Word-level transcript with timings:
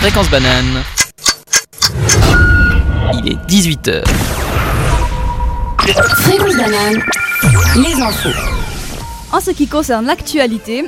Fréquence 0.00 0.30
banane. 0.30 0.82
Il 3.12 3.32
est 3.32 3.36
18h. 3.46 4.02
Fréquence 5.78 6.56
banane. 6.56 7.02
Les 7.76 8.00
infos. 8.00 8.30
En 9.30 9.40
ce 9.40 9.50
qui 9.50 9.66
concerne 9.66 10.06
l'actualité, 10.06 10.86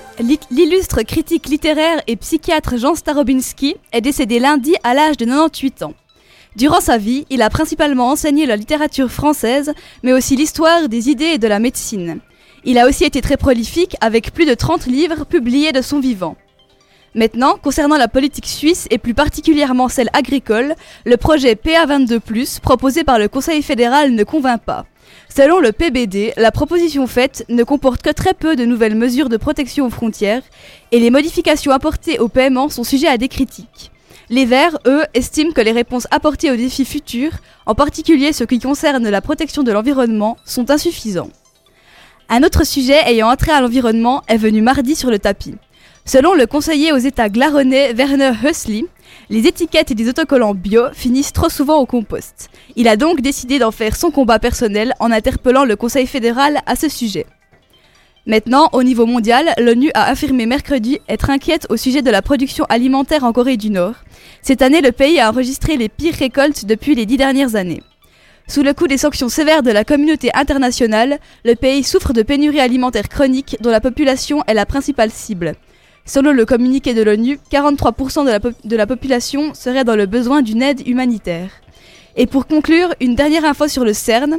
l'illustre 0.51 1.03
critique 1.03 1.47
littéraire 1.51 2.01
et 2.07 2.17
psychiatre 2.17 2.79
Jean 2.79 2.95
Starobinski 2.95 3.77
est 3.93 4.01
décédé 4.01 4.39
lundi 4.39 4.77
à 4.83 4.95
l'âge 4.95 5.19
de 5.19 5.27
98 5.27 5.83
ans. 5.83 5.93
Durant 6.57 6.81
sa 6.81 6.97
vie, 6.97 7.27
il 7.29 7.43
a 7.43 7.51
principalement 7.51 8.09
enseigné 8.09 8.47
la 8.47 8.57
littérature 8.57 9.11
française, 9.11 9.75
mais 10.03 10.15
aussi 10.15 10.37
l'histoire 10.37 10.89
des 10.89 11.11
idées 11.11 11.35
et 11.35 11.39
de 11.39 11.49
la 11.49 11.59
médecine. 11.59 12.21
Il 12.65 12.79
a 12.79 12.89
aussi 12.89 13.05
été 13.05 13.21
très 13.21 13.37
prolifique 13.37 13.95
avec 14.01 14.33
plus 14.33 14.47
de 14.47 14.55
30 14.55 14.87
livres 14.87 15.27
publiés 15.27 15.73
de 15.73 15.83
son 15.83 16.01
vivant. 16.01 16.35
Maintenant, 17.15 17.59
concernant 17.63 17.99
la 17.99 18.09
politique 18.09 18.47
suisse 18.47 18.87
et 18.91 18.97
plus 18.97 19.13
particulièrement 19.13 19.89
celle 19.89 20.09
agricole, 20.15 20.75
le 21.05 21.19
projet 21.19 21.55
PA22+, 21.55 22.61
proposé 22.61 23.05
par 23.05 23.19
le 23.19 23.29
Conseil 23.29 23.63
fédéral 23.63 24.13
ne 24.15 24.25
convainc 24.25 24.63
pas. 24.63 24.87
Selon 25.29 25.61
le 25.61 25.73
PBD, 25.73 26.33
la 26.39 26.51
proposition 26.51 27.07
faite 27.07 27.45
ne 27.51 27.65
comporte 27.65 28.01
que 28.01 28.09
très 28.09 28.33
peu 28.33 28.57
de 28.57 28.65
nouvelles 28.65 28.95
mesures 28.95 29.29
de 29.29 29.37
protection 29.37 29.87
aux 29.87 29.91
frontières 29.91 30.43
et 30.91 31.01
les 31.01 31.11
modifications 31.11 31.73
apportées 31.73 32.19
au 32.19 32.29
paiement 32.29 32.71
sont 32.71 32.85
sujets 32.85 33.09
à 33.09 33.19
des 33.19 33.29
critiques. 33.29 33.91
Les 34.31 34.47
Verts, 34.47 34.79
eux, 34.87 35.03
estiment 35.13 35.53
que 35.53 35.61
les 35.61 35.73
réponses 35.73 36.07
apportées 36.11 36.51
aux 36.51 36.57
défis 36.57 36.87
futurs, 36.87 37.33
en 37.67 37.75
particulier 37.75 38.33
ceux 38.33 38.47
qui 38.47 38.59
concernent 38.59 39.11
la 39.11 39.21
protection 39.21 39.63
de 39.63 39.73
l'environnement, 39.73 40.39
sont 40.47 40.71
insuffisants. 40.71 41.29
Un 42.31 42.43
autre 42.43 42.65
sujet 42.65 43.03
ayant 43.05 43.35
trait 43.37 43.53
à 43.53 43.61
l'environnement 43.61 44.23
est 44.29 44.39
venu 44.39 44.63
mardi 44.63 44.95
sur 44.95 45.11
le 45.11 45.19
tapis. 45.19 45.57
Selon 46.05 46.35
le 46.35 46.47
conseiller 46.47 46.93
aux 46.93 46.99
États 46.99 47.29
glaronnais 47.29 47.93
Werner 47.93 48.33
Hösli, 48.43 48.87
les 49.31 49.47
étiquettes 49.47 49.93
et 49.93 49.95
des 49.95 50.09
autocollants 50.09 50.55
bio 50.55 50.87
finissent 50.93 51.33
trop 51.33 51.49
souvent 51.49 51.79
au 51.79 51.87
compost. 51.87 52.49
Il 52.75 52.89
a 52.89 52.97
donc 52.97 53.21
décidé 53.21 53.61
d'en 53.61 53.71
faire 53.71 53.95
son 53.95 54.11
combat 54.11 54.41
personnel 54.41 54.95
en 54.99 55.13
interpellant 55.13 55.65
le 55.65 55.77
Conseil 55.77 56.09
fédéral 56.09 56.59
à 56.67 56.75
ce 56.75 56.89
sujet. 56.89 57.25
Maintenant, 58.27 58.69
au 58.73 58.83
niveau 58.83 59.07
mondial, 59.07 59.53
l'ONU 59.59 59.93
a 59.95 60.05
affirmé 60.05 60.47
mercredi 60.47 60.99
être 61.09 61.31
inquiète 61.31 61.67
au 61.71 61.77
sujet 61.77 62.03
de 62.03 62.11
la 62.11 62.21
production 62.21 62.65
alimentaire 62.69 63.23
en 63.23 63.33
Corée 63.33 63.57
du 63.57 63.71
Nord. 63.71 63.95
Cette 64.43 64.63
année, 64.63 64.81
le 64.81 64.93
pays 64.93 65.21
a 65.21 65.31
enregistré 65.31 65.77
les 65.77 65.89
pires 65.89 66.15
récoltes 66.15 66.65
depuis 66.65 66.97
les 66.97 67.07
dix 67.07 67.17
dernières 67.17 67.55
années. 67.55 67.83
Sous 68.49 68.65
le 68.65 68.75
coup 68.75 68.89
des 68.89 68.99
sanctions 68.99 69.29
sévères 69.29 69.63
de 69.63 69.71
la 69.71 69.85
communauté 69.85 70.31
internationale, 70.35 71.21
le 71.45 71.55
pays 71.55 71.85
souffre 71.85 72.13
de 72.13 72.23
pénurie 72.23 72.61
alimentaire 72.61 73.09
chronique 73.09 73.57
dont 73.61 73.71
la 73.71 73.81
population 73.81 74.43
est 74.49 74.55
la 74.55 74.67
principale 74.67 75.13
cible. 75.13 75.55
Selon 76.05 76.33
le 76.33 76.45
communiqué 76.45 76.95
de 76.95 77.03
l'ONU, 77.03 77.39
43% 77.51 78.25
de 78.65 78.77
la, 78.77 78.87
population 78.87 79.55
serait 79.55 79.85
dans 79.85 79.95
le 79.95 80.07
besoin 80.07 80.43
d'une 80.43 80.63
aide 80.63 80.87
humanitaire. 80.87 81.51
Et 82.17 82.27
pour 82.27 82.47
conclure, 82.47 82.93
une 83.01 83.15
dernière 83.15 83.45
info 83.45 83.69
sur 83.69 83.85
le 83.85 83.93
CERN. 83.93 84.37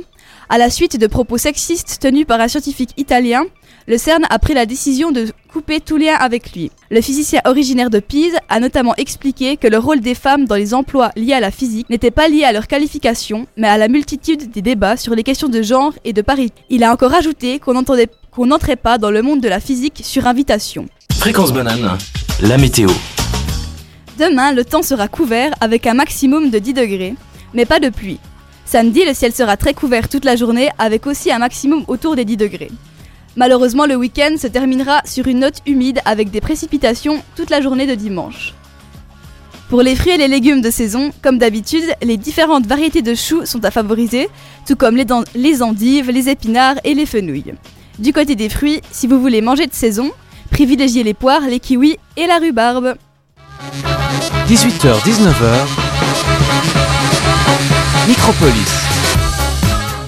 À 0.49 0.57
la 0.57 0.69
suite 0.69 0.99
de 0.99 1.07
propos 1.07 1.37
sexistes 1.37 1.99
tenus 2.01 2.25
par 2.25 2.39
un 2.41 2.49
scientifique 2.49 2.91
italien, 2.97 3.45
le 3.87 3.97
CERN 3.97 4.25
a 4.29 4.39
pris 4.39 4.53
la 4.53 4.65
décision 4.65 5.11
de 5.11 5.27
couper 5.51 5.79
tout 5.79 5.97
lien 5.97 6.15
avec 6.15 6.53
lui. 6.53 6.69
Le 6.91 7.01
physicien 7.01 7.41
originaire 7.45 7.89
de 7.89 7.99
Pise 7.99 8.35
a 8.49 8.59
notamment 8.59 8.95
expliqué 8.95 9.55
que 9.55 9.67
le 9.67 9.77
rôle 9.77 10.01
des 10.01 10.15
femmes 10.15 10.45
dans 10.45 10.55
les 10.55 10.73
emplois 10.73 11.11
liés 11.15 11.33
à 11.33 11.39
la 11.39 11.51
physique 11.51 11.89
n'était 11.89 12.11
pas 12.11 12.27
lié 12.27 12.43
à 12.43 12.51
leur 12.51 12.67
qualification, 12.67 13.47
mais 13.55 13.67
à 13.67 13.77
la 13.77 13.87
multitude 13.87 14.51
des 14.51 14.61
débats 14.61 14.97
sur 14.97 15.15
les 15.15 15.23
questions 15.23 15.49
de 15.49 15.61
genre 15.61 15.93
et 16.03 16.13
de 16.13 16.21
parité. 16.21 16.61
Il 16.69 16.83
a 16.83 16.91
encore 16.91 17.13
ajouté 17.13 17.59
qu'on 17.59 17.73
n'entrait 18.45 18.75
pas 18.75 18.97
dans 18.97 19.11
le 19.11 19.21
monde 19.21 19.41
de 19.41 19.49
la 19.49 19.59
physique 19.59 20.01
sur 20.03 20.27
invitation. 20.27 20.87
Fréquence 21.23 21.53
banane, 21.53 21.97
la 22.41 22.57
météo. 22.57 22.89
Demain, 24.19 24.51
le 24.51 24.65
temps 24.65 24.81
sera 24.81 25.07
couvert 25.07 25.53
avec 25.61 25.87
un 25.87 25.93
maximum 25.93 26.49
de 26.49 26.59
10 26.59 26.73
degrés, 26.73 27.15
mais 27.53 27.65
pas 27.65 27.79
de 27.79 27.87
pluie. 27.87 28.19
Samedi, 28.65 29.05
le 29.05 29.13
ciel 29.13 29.31
sera 29.31 29.55
très 29.55 29.73
couvert 29.73 30.09
toute 30.09 30.25
la 30.25 30.35
journée 30.35 30.69
avec 30.77 31.07
aussi 31.07 31.31
un 31.31 31.39
maximum 31.39 31.85
autour 31.87 32.17
des 32.17 32.25
10 32.25 32.35
degrés. 32.35 32.71
Malheureusement, 33.37 33.85
le 33.85 33.95
week-end 33.95 34.35
se 34.37 34.47
terminera 34.47 35.01
sur 35.05 35.25
une 35.27 35.39
note 35.39 35.59
humide 35.65 36.01
avec 36.03 36.29
des 36.29 36.41
précipitations 36.41 37.23
toute 37.37 37.51
la 37.51 37.61
journée 37.61 37.87
de 37.87 37.95
dimanche. 37.95 38.53
Pour 39.69 39.81
les 39.81 39.95
fruits 39.95 40.11
et 40.11 40.17
les 40.17 40.27
légumes 40.27 40.59
de 40.59 40.71
saison, 40.71 41.13
comme 41.21 41.37
d'habitude, 41.37 41.85
les 42.01 42.17
différentes 42.17 42.67
variétés 42.67 43.01
de 43.01 43.15
choux 43.15 43.45
sont 43.45 43.63
à 43.63 43.71
favoriser, 43.71 44.27
tout 44.67 44.75
comme 44.75 44.97
les, 44.97 45.63
endives, 45.63 46.11
les 46.11 46.27
épinards 46.27 46.81
et 46.83 46.93
les 46.93 47.05
fenouilles. 47.05 47.53
Du 47.97 48.11
côté 48.11 48.35
des 48.35 48.49
fruits, 48.49 48.81
si 48.91 49.07
vous 49.07 49.21
voulez 49.21 49.39
manger 49.39 49.67
de 49.67 49.73
saison, 49.73 50.11
privilégiez 50.53 51.01
les 51.01 51.15
poires, 51.15 51.41
les 51.41 51.59
kiwis 51.59 51.97
et 52.15 52.27
la 52.27 52.37
rhubarbe. 52.37 52.93
18h-19h, 54.47 55.49
Micropolis. 58.07 58.73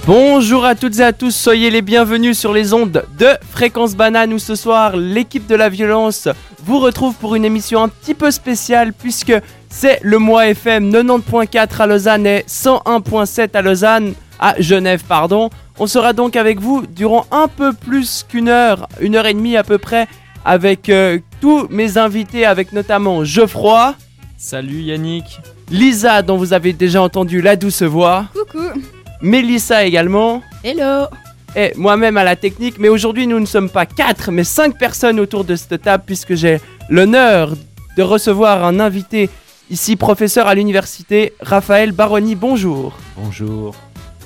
Bonjour 0.05 0.63
à 0.63 0.75
toutes 0.75 0.99
et 0.99 1.03
à 1.03 1.13
tous, 1.13 1.35
soyez 1.35 1.71
les 1.71 1.81
bienvenus 1.81 2.37
sur 2.37 2.53
les 2.53 2.73
ondes 2.73 3.03
de 3.17 3.29
Fréquence 3.49 3.95
Banane 3.95 4.33
où 4.33 4.39
ce 4.39 4.53
soir 4.53 4.95
l'équipe 4.95 5.47
de 5.47 5.55
la 5.55 5.67
violence 5.67 6.27
vous 6.63 6.77
retrouve 6.77 7.15
pour 7.15 7.33
une 7.33 7.43
émission 7.43 7.81
un 7.81 7.87
petit 7.87 8.13
peu 8.13 8.29
spéciale 8.29 8.93
puisque 8.93 9.33
c'est 9.69 9.99
le 10.03 10.19
mois 10.19 10.47
FM 10.49 10.91
90.4 10.91 11.81
à 11.81 11.87
Lausanne 11.87 12.27
et 12.27 12.45
101.7 12.47 13.49
à 13.55 13.63
Lausanne, 13.63 14.13
à 14.39 14.53
Genève 14.61 15.03
pardon. 15.07 15.49
On 15.79 15.87
sera 15.87 16.13
donc 16.13 16.35
avec 16.35 16.59
vous 16.59 16.85
durant 16.85 17.25
un 17.31 17.47
peu 17.47 17.73
plus 17.73 18.23
qu'une 18.29 18.47
heure, 18.47 18.87
une 19.01 19.15
heure 19.15 19.25
et 19.25 19.33
demie 19.33 19.57
à 19.57 19.63
peu 19.63 19.79
près 19.79 20.07
avec 20.45 20.89
euh, 20.89 21.19
tous 21.41 21.67
mes 21.69 21.97
invités 21.97 22.45
avec 22.45 22.71
notamment 22.71 23.25
Geoffroy. 23.25 23.95
Salut 24.37 24.81
Yannick. 24.81 25.39
Lisa 25.71 26.21
dont 26.21 26.37
vous 26.37 26.53
avez 26.53 26.71
déjà 26.71 27.01
entendu 27.01 27.41
la 27.41 27.55
douce 27.55 27.81
voix. 27.81 28.25
Coucou. 28.33 28.79
Mélissa 29.21 29.83
également. 29.85 30.43
Hello. 30.63 31.07
Et 31.55 31.71
moi-même 31.75 32.17
à 32.17 32.23
la 32.23 32.35
technique. 32.35 32.75
Mais 32.77 32.89
aujourd'hui, 32.89 33.27
nous 33.27 33.39
ne 33.39 33.45
sommes 33.45 33.69
pas 33.69 33.85
4, 33.85 34.31
mais 34.31 34.43
5 34.43 34.77
personnes 34.77 35.19
autour 35.19 35.45
de 35.45 35.55
cette 35.55 35.81
table, 35.81 36.03
puisque 36.05 36.35
j'ai 36.35 36.59
l'honneur 36.89 37.53
de 37.97 38.03
recevoir 38.03 38.63
un 38.65 38.79
invité 38.79 39.29
ici, 39.71 39.95
professeur 39.95 40.47
à 40.47 40.53
l'université, 40.53 41.33
Raphaël 41.39 41.91
Baroni. 41.91 42.35
Bonjour. 42.35 42.93
Bonjour. 43.17 43.73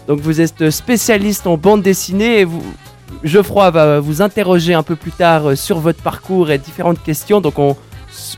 Donc 0.07 0.19
vous 0.22 0.41
êtes 0.41 0.72
spécialiste 0.72 1.46
en 1.46 1.56
bande 1.56 1.84
dessinée 1.84 2.40
et 2.40 2.46
vous, 2.46 2.63
Geoffroy 3.23 3.69
va 3.71 3.99
vous 3.99 4.21
interroger 4.21 4.73
un 4.73 4.83
peu 4.83 4.95
plus 4.95 5.11
tard 5.11 5.57
sur 5.57 5.79
votre 5.79 6.01
parcours 6.01 6.51
et 6.51 6.57
différentes 6.57 7.01
questions. 7.03 7.41
Donc 7.41 7.59
on 7.59 7.75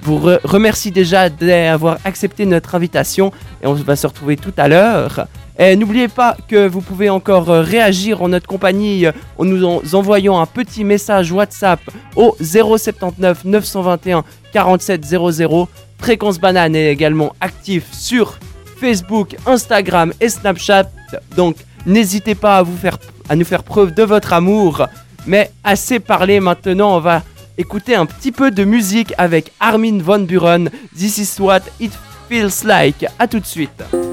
vous 0.03 0.19
remercie 0.43 0.91
déjà 0.91 1.29
d'avoir 1.29 1.97
accepté 2.05 2.45
notre 2.45 2.75
invitation 2.75 3.31
et 3.63 3.67
on 3.67 3.73
va 3.73 3.95
se 3.95 4.07
retrouver 4.07 4.37
tout 4.37 4.53
à 4.57 4.67
l'heure. 4.67 5.27
Et 5.59 5.75
n'oubliez 5.75 6.07
pas 6.07 6.37
que 6.47 6.67
vous 6.67 6.81
pouvez 6.81 7.09
encore 7.09 7.49
euh, 7.49 7.61
réagir 7.61 8.23
en 8.23 8.29
notre 8.29 8.47
compagnie 8.47 9.05
euh, 9.05 9.11
en 9.37 9.45
nous 9.45 9.63
envoyant 9.93 10.39
un 10.39 10.45
petit 10.45 10.83
message 10.83 11.31
WhatsApp 11.31 11.79
au 12.15 12.35
079 12.41 13.45
921 13.45 14.23
47 14.53 15.05
00. 15.05 15.69
Fréquence 15.99 16.39
Banane 16.39 16.75
est 16.75 16.91
également 16.91 17.35
actif 17.41 17.85
sur 17.91 18.39
Facebook, 18.77 19.35
Instagram 19.45 20.13
et 20.19 20.29
Snapchat. 20.29 20.89
Donc 21.35 21.57
n'hésitez 21.85 22.33
pas 22.33 22.57
à, 22.57 22.63
vous 22.63 22.77
faire, 22.77 22.97
à 23.31 23.35
nous 23.37 23.45
faire 23.45 23.63
preuve 23.63 23.93
de 23.93 24.03
votre 24.03 24.33
amour. 24.33 24.87
Mais 25.25 25.51
assez 25.63 26.01
parlé 26.01 26.41
maintenant, 26.41 26.97
on 26.97 26.99
va 26.99 27.23
écouter 27.57 27.95
un 27.95 28.05
petit 28.05 28.33
peu 28.33 28.51
de 28.51 28.65
musique 28.65 29.13
avec 29.17 29.53
Armin 29.57 29.99
Von 29.99 30.19
Buren. 30.19 30.69
This 30.97 31.17
is 31.17 31.41
what 31.41 31.61
it 31.79 31.93
feels 32.27 32.65
like. 32.65 33.05
A 33.19 33.27
tout 33.29 33.39
de 33.39 33.45
suite. 33.45 34.10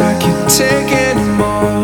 I 0.00 0.16
can't 0.20 0.48
take 0.48 0.92
anymore. 0.92 1.82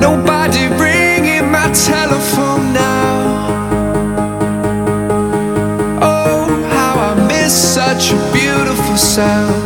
Nobody 0.00 0.68
ringing 0.76 1.50
my 1.50 1.72
telephone 1.72 2.74
now. 2.74 3.48
Oh, 6.02 6.46
how 6.74 6.94
I 7.00 7.26
miss 7.26 7.54
such 7.74 8.12
a 8.12 8.32
beautiful 8.34 8.98
sound. 8.98 9.61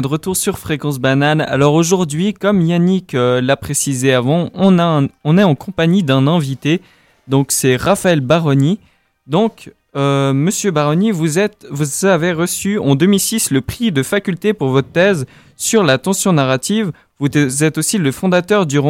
De 0.00 0.06
retour 0.06 0.36
sur 0.36 0.58
Fréquence 0.58 0.98
Banane. 0.98 1.40
Alors 1.40 1.74
aujourd'hui, 1.74 2.34
comme 2.34 2.60
Yannick 2.60 3.14
euh, 3.14 3.40
l'a 3.40 3.56
précisé 3.56 4.12
avant, 4.12 4.50
on, 4.54 4.78
a 4.78 5.02
on 5.24 5.38
est 5.38 5.42
en 5.42 5.54
compagnie 5.54 6.02
d'un 6.02 6.26
invité. 6.26 6.80
Donc 7.28 7.52
c'est 7.52 7.76
Raphaël 7.76 8.20
Baroni. 8.20 8.78
Donc, 9.26 9.72
euh, 9.96 10.32
Monsieur 10.32 10.70
Baroni, 10.70 11.10
vous, 11.10 11.38
êtes, 11.38 11.66
vous 11.70 12.04
avez 12.04 12.32
reçu 12.32 12.78
en 12.78 12.94
2006 12.94 13.50
le 13.50 13.60
prix 13.60 13.92
de 13.92 14.02
faculté 14.02 14.52
pour 14.54 14.68
votre 14.68 14.88
thèse 14.88 15.26
sur 15.56 15.82
la 15.82 15.98
tension 15.98 16.32
narrative. 16.32 16.92
Vous 17.18 17.28
êtes 17.36 17.78
aussi 17.78 17.98
le 17.98 18.12
fondateur 18.12 18.66
du, 18.66 18.80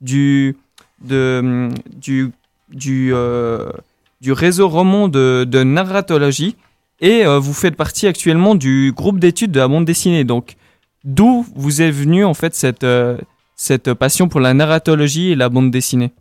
du, 0.00 0.56
euh, 1.10 1.70
du 4.20 4.32
réseau 4.32 4.68
roman 4.68 5.08
de 5.08 5.62
narratologie. 5.62 6.56
Et 7.00 7.26
euh, 7.26 7.38
vous 7.38 7.52
faites 7.52 7.76
partie 7.76 8.06
actuellement 8.06 8.54
du 8.54 8.92
groupe 8.96 9.18
d'études 9.18 9.52
de 9.52 9.60
la 9.60 9.68
bande 9.68 9.84
dessinée. 9.84 10.24
Donc, 10.24 10.56
d'où 11.04 11.46
vous 11.54 11.82
est 11.82 11.90
venue 11.90 12.24
en 12.24 12.34
fait 12.34 12.54
cette, 12.54 12.84
euh, 12.84 13.18
cette 13.54 13.92
passion 13.94 14.28
pour 14.28 14.40
la 14.40 14.54
narratologie 14.54 15.32
et 15.32 15.34
la 15.34 15.48
bande 15.48 15.70
dessinée? 15.70 16.12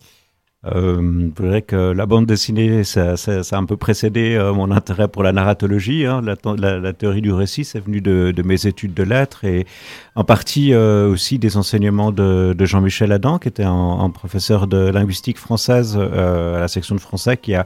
Euh, 0.67 1.29
je 1.37 1.43
dirais 1.43 1.61
que 1.61 1.91
la 1.91 2.05
bande 2.05 2.25
dessinée, 2.25 2.83
ça, 2.83 3.17
ça, 3.17 3.43
ça 3.43 3.55
a 3.55 3.59
un 3.59 3.65
peu 3.65 3.77
précédé 3.77 4.35
euh, 4.35 4.53
mon 4.53 4.71
intérêt 4.71 5.07
pour 5.07 5.21
la 5.21 5.31
narratologie. 5.31 6.05
hein. 6.05 6.21
La, 6.57 6.93
théorie 6.93 7.21
du 7.21 7.31
récit, 7.31 7.65
c'est 7.65 7.79
venu 7.79 8.01
de, 8.01 8.31
de 8.35 8.41
mes 8.43 8.65
études 8.65 8.93
de 8.93 9.03
lettres 9.03 9.45
et 9.45 9.67
en 10.15 10.23
partie 10.23 10.73
euh, 10.73 11.09
aussi 11.09 11.37
des 11.37 11.57
enseignements 11.57 12.11
de, 12.11 12.55
de 12.57 12.65
Jean-Michel 12.65 13.11
Adam, 13.11 13.37
qui 13.37 13.47
était 13.47 13.63
un, 13.63 13.99
un 13.99 14.09
professeur 14.09 14.67
de 14.67 14.89
linguistique 14.89 15.37
française 15.37 15.97
euh, 15.99 16.57
à 16.57 16.59
la 16.59 16.67
section 16.67 16.95
de 16.95 17.01
français, 17.01 17.37
qui 17.37 17.53
a 17.53 17.65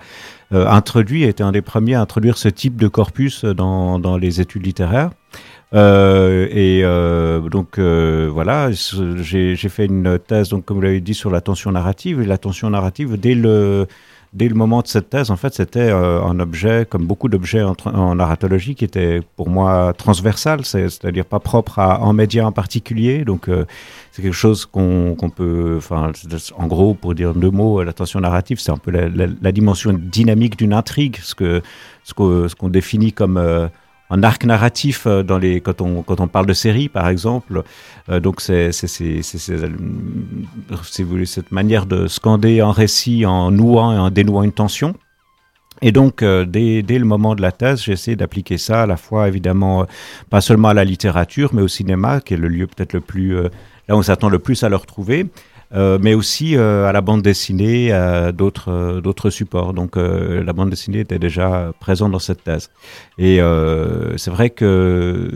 introduit, 0.51 1.23
était 1.25 1.43
un 1.43 1.51
des 1.51 1.61
premiers 1.61 1.93
à 1.93 2.01
introduire 2.01 2.39
ce 2.39 2.49
type 2.49 2.75
de 2.75 2.87
corpus 2.87 3.45
dans, 3.45 3.99
dans 3.99 4.17
les 4.17 4.41
études 4.41 4.65
littéraires. 4.65 5.11
Euh, 5.75 6.47
et 6.49 6.81
euh, 6.83 7.41
donc 7.49 7.77
euh, 7.77 8.27
voilà, 8.31 8.71
j'ai 8.71 9.55
fait 9.55 9.85
une 9.85 10.17
thèse, 10.17 10.49
donc 10.49 10.65
comme 10.65 10.77
vous 10.77 10.81
l'avez 10.83 11.01
dit, 11.01 11.13
sur 11.13 11.29
la 11.29 11.41
tension 11.41 11.71
narrative. 11.71 12.21
Et 12.21 12.25
la 12.25 12.37
tension 12.39 12.69
narrative, 12.69 13.17
dès 13.19 13.35
le 13.35 13.87
dès 14.31 14.47
le 14.47 14.53
moment 14.53 14.81
de 14.83 14.87
cette 14.87 15.09
thèse, 15.09 15.31
en 15.31 15.37
fait, 15.37 15.55
c'était 15.55 15.89
euh, 15.89 16.21
un 16.21 16.39
objet, 16.39 16.85
comme 16.87 17.07
beaucoup 17.07 17.29
d'objets 17.29 17.63
en, 17.63 17.75
en 17.85 18.13
narratologie, 18.13 18.75
qui 18.75 18.85
était 18.85 19.21
pour 19.35 19.49
moi 19.49 19.91
transversal, 19.97 20.63
c'est- 20.65 20.87
c'est-à-dire 20.89 21.25
pas 21.25 21.39
propre 21.39 21.79
à 21.79 22.01
un 22.03 22.13
média 22.13 22.45
en 22.45 22.51
particulier. 22.51 23.25
Donc 23.25 23.47
euh, 23.49 23.65
c'est 24.11 24.21
quelque 24.21 24.33
chose 24.35 24.65
qu'on 24.67 25.15
qu'on 25.15 25.29
peut, 25.31 25.79
en 26.57 26.67
gros, 26.67 26.93
pour 26.95 27.13
dire 27.15 27.33
deux 27.35 27.49
mots, 27.51 27.83
la 27.83 27.93
tension 27.93 28.19
narrative, 28.19 28.59
c'est 28.59 28.71
un 28.71 28.77
peu 28.77 28.91
la, 28.91 29.07
la- 29.09 29.27
la 29.41 29.51
dimension 29.51 29.93
dynamique 29.93 30.57
d'une 30.57 30.73
intrigue, 30.73 31.17
ce 31.23 31.33
que 31.35 31.61
ce 32.03 32.13
qu'on 32.13 32.47
qu'on 32.57 32.69
définit 32.69 33.13
comme 33.13 33.37
euh, 33.37 33.67
un 34.09 34.23
arc 34.23 34.43
narratif 34.45 35.05
euh, 35.05 35.23
dans 35.23 35.37
les 35.37 35.61
quand 35.61 35.81
on 35.81 36.01
quand 36.03 36.19
on 36.19 36.27
parle 36.27 36.45
de 36.45 36.53
série 36.53 36.89
par 36.89 37.07
exemple 37.07 37.63
Euh, 38.09 38.19
donc 38.19 38.41
c'est 38.41 38.69
euh, 39.01 39.21
cette 41.25 41.51
manière 41.51 41.85
de 41.85 42.07
scander 42.07 42.59
un 42.59 42.71
récit 42.71 43.25
en 43.25 43.51
nouant 43.51 43.93
et 43.93 43.97
en 43.97 44.09
dénouant 44.09 44.43
une 44.43 44.51
tension. 44.51 44.95
Et 45.81 45.91
donc, 45.91 46.23
euh, 46.23 46.45
dès, 46.45 46.81
dès 46.81 46.99
le 46.99 47.05
moment 47.05 47.35
de 47.35 47.41
la 47.41 47.51
thèse, 47.51 47.83
j'ai 47.83 47.93
essayé 47.93 48.17
d'appliquer 48.17 48.57
ça 48.57 48.83
à 48.83 48.85
la 48.85 48.97
fois, 48.97 49.27
évidemment, 49.27 49.81
euh, 49.81 49.85
pas 50.29 50.41
seulement 50.41 50.67
à 50.69 50.73
la 50.73 50.83
littérature, 50.83 51.51
mais 51.53 51.61
au 51.61 51.67
cinéma, 51.69 52.19
qui 52.19 52.33
est 52.33 52.37
le 52.37 52.49
lieu 52.49 52.67
peut-être 52.67 52.93
le 52.93 52.99
plus, 52.99 53.37
euh, 53.37 53.49
là 53.87 53.95
où 53.95 53.99
on 53.99 54.01
s'attend 54.01 54.29
le 54.29 54.39
plus 54.39 54.63
à 54.63 54.69
le 54.69 54.75
retrouver, 54.75 55.27
mais 55.71 56.15
aussi 56.15 56.55
euh, 56.55 56.87
à 56.87 56.91
la 56.91 57.01
bande 57.01 57.21
dessinée, 57.21 57.91
à 57.91 58.31
d'autres 58.31 58.71
euh, 58.71 59.01
d'autres 59.01 59.29
supports. 59.29 59.73
Donc, 59.73 59.97
euh, 59.97 60.43
la 60.43 60.53
bande 60.53 60.69
dessinée 60.69 60.99
était 61.01 61.19
déjà 61.19 61.71
présente 61.79 62.11
dans 62.11 62.19
cette 62.19 62.43
thèse. 62.43 62.71
Et 63.17 63.39
euh, 63.39 64.17
c'est 64.17 64.31
vrai 64.31 64.49
que 64.49 65.29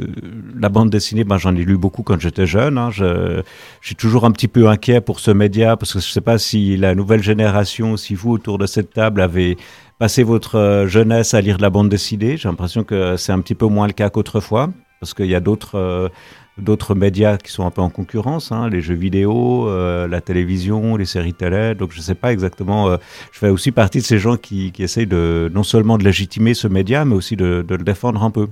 la 0.59 0.69
bande 0.69 0.89
dessinée, 0.89 1.23
ben, 1.23 1.37
j'en 1.37 1.55
ai 1.55 1.63
lu 1.63 1.77
beaucoup 1.77 2.03
quand 2.03 2.19
j'étais 2.19 2.47
jeune. 2.47 2.77
Hein. 2.77 2.89
Je, 2.91 3.41
je 3.81 3.87
suis 3.87 3.95
toujours 3.95 4.25
un 4.25 4.31
petit 4.31 4.47
peu 4.47 4.67
inquiet 4.67 5.01
pour 5.01 5.19
ce 5.19 5.31
média, 5.31 5.77
parce 5.77 5.93
que 5.93 5.99
je 5.99 6.07
ne 6.07 6.11
sais 6.11 6.21
pas 6.21 6.37
si 6.37 6.77
la 6.77 6.95
nouvelle 6.95 7.21
génération, 7.21 7.95
si 7.97 8.15
vous, 8.15 8.31
autour 8.31 8.57
de 8.57 8.65
cette 8.65 8.91
table, 8.91 9.21
avez 9.21 9.57
passé 9.99 10.23
votre 10.23 10.55
euh, 10.55 10.87
jeunesse 10.87 11.33
à 11.33 11.41
lire 11.41 11.57
de 11.57 11.61
la 11.61 11.69
bande 11.69 11.89
dessinée. 11.89 12.37
J'ai 12.37 12.49
l'impression 12.49 12.83
que 12.83 13.17
c'est 13.17 13.31
un 13.31 13.39
petit 13.39 13.55
peu 13.55 13.67
moins 13.67 13.87
le 13.87 13.93
cas 13.93 14.09
qu'autrefois, 14.09 14.69
parce 14.99 15.13
qu'il 15.13 15.27
y 15.27 15.35
a 15.35 15.39
d'autres 15.39 15.77
euh, 15.77 16.09
d'autres 16.57 16.93
médias 16.93 17.37
qui 17.37 17.51
sont 17.51 17.65
un 17.65 17.71
peu 17.71 17.81
en 17.81 17.89
concurrence, 17.89 18.51
hein, 18.51 18.69
les 18.69 18.81
jeux 18.81 18.93
vidéo, 18.93 19.67
euh, 19.67 20.07
la 20.07 20.21
télévision, 20.21 20.95
les 20.97 21.05
séries 21.05 21.33
télé. 21.33 21.73
Donc 21.73 21.91
je 21.91 21.97
ne 21.97 22.03
sais 22.03 22.15
pas 22.15 22.31
exactement. 22.31 22.89
euh, 22.89 22.97
je 23.31 23.39
fais 23.39 23.49
aussi 23.49 23.71
partie 23.71 23.99
de 23.99 24.03
ces 24.03 24.19
gens 24.19 24.37
qui, 24.37 24.71
qui 24.71 24.83
essayent 24.83 25.07
de 25.07 25.51
non 25.53 25.63
seulement 25.63 25.97
de 25.97 26.03
légitimer 26.03 26.53
ce 26.53 26.67
média, 26.67 27.05
mais 27.05 27.15
aussi 27.15 27.35
de, 27.35 27.65
de 27.67 27.75
le 27.75 27.83
défendre 27.83 28.23
un 28.23 28.29
peu. 28.31 28.47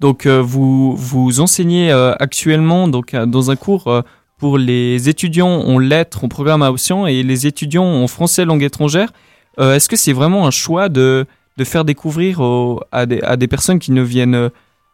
Donc, 0.00 0.24
euh, 0.24 0.40
vous, 0.40 0.96
vous 0.96 1.40
enseignez 1.40 1.92
actuellement 1.92 2.88
donc, 2.88 3.14
dans 3.14 3.50
un 3.50 3.56
cours 3.56 4.02
pour 4.38 4.56
les 4.56 5.10
étudiants 5.10 5.60
en 5.60 5.78
lettres, 5.78 6.24
en 6.24 6.28
programmation 6.28 7.06
et 7.06 7.22
les 7.22 7.46
étudiants 7.46 7.84
en 7.84 8.06
français 8.06 8.46
langue 8.46 8.62
étrangère. 8.62 9.12
Est-ce 9.58 9.90
que 9.90 9.96
c'est 9.96 10.14
vraiment 10.14 10.46
un 10.46 10.50
choix 10.50 10.88
de, 10.88 11.26
de 11.58 11.64
faire 11.64 11.84
découvrir 11.84 12.40
à, 12.92 13.04
des, 13.04 13.20
à 13.20 13.36
des 13.36 13.46
personnes 13.46 13.78
qui 13.78 13.92
ne 13.92 14.00
viennent, 14.00 14.48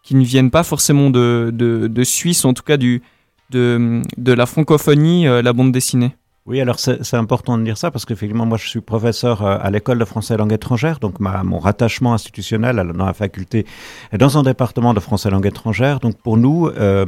qui 0.06 0.14
ne 0.14 0.24
viennent 0.24 0.52
pas 0.52 0.62
forcément 0.62 1.10
de, 1.10 1.50
de, 1.52 1.88
de 1.88 2.04
Suisse, 2.04 2.44
en 2.44 2.54
tout 2.54 2.62
cas 2.62 2.76
du, 2.76 3.02
de, 3.50 4.02
de 4.16 4.32
la 4.32 4.46
francophonie, 4.46 5.26
euh, 5.26 5.42
la 5.42 5.52
bande 5.52 5.72
dessinée 5.72 6.14
Oui, 6.46 6.60
alors 6.60 6.78
c'est 6.78 7.14
important 7.14 7.58
de 7.58 7.64
dire 7.64 7.76
ça 7.76 7.90
parce 7.90 8.04
qu'effectivement, 8.04 8.46
moi, 8.46 8.56
je 8.56 8.68
suis 8.68 8.80
professeur 8.80 9.42
euh, 9.42 9.58
à 9.60 9.68
l'école 9.72 9.98
de 9.98 10.04
français 10.04 10.36
langue 10.36 10.52
étrangère, 10.52 11.00
donc 11.00 11.18
ma, 11.18 11.42
mon 11.42 11.58
rattachement 11.58 12.14
institutionnel 12.14 12.76
dans 12.94 13.06
la 13.06 13.14
faculté 13.14 13.66
est 14.12 14.18
dans 14.18 14.38
un 14.38 14.44
département 14.44 14.94
de 14.94 15.00
français 15.00 15.28
langue 15.28 15.46
étrangère. 15.46 15.98
Donc 15.98 16.16
pour 16.22 16.36
nous, 16.36 16.68
euh, 16.68 17.06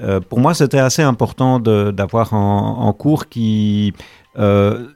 euh, 0.00 0.18
pour 0.18 0.40
moi, 0.40 0.52
c'était 0.52 0.80
assez 0.80 1.02
important 1.02 1.60
d'avoir 1.60 2.34
en, 2.34 2.88
en 2.88 2.92
cours 2.92 3.28
qui 3.28 3.94
euh, 4.36 4.88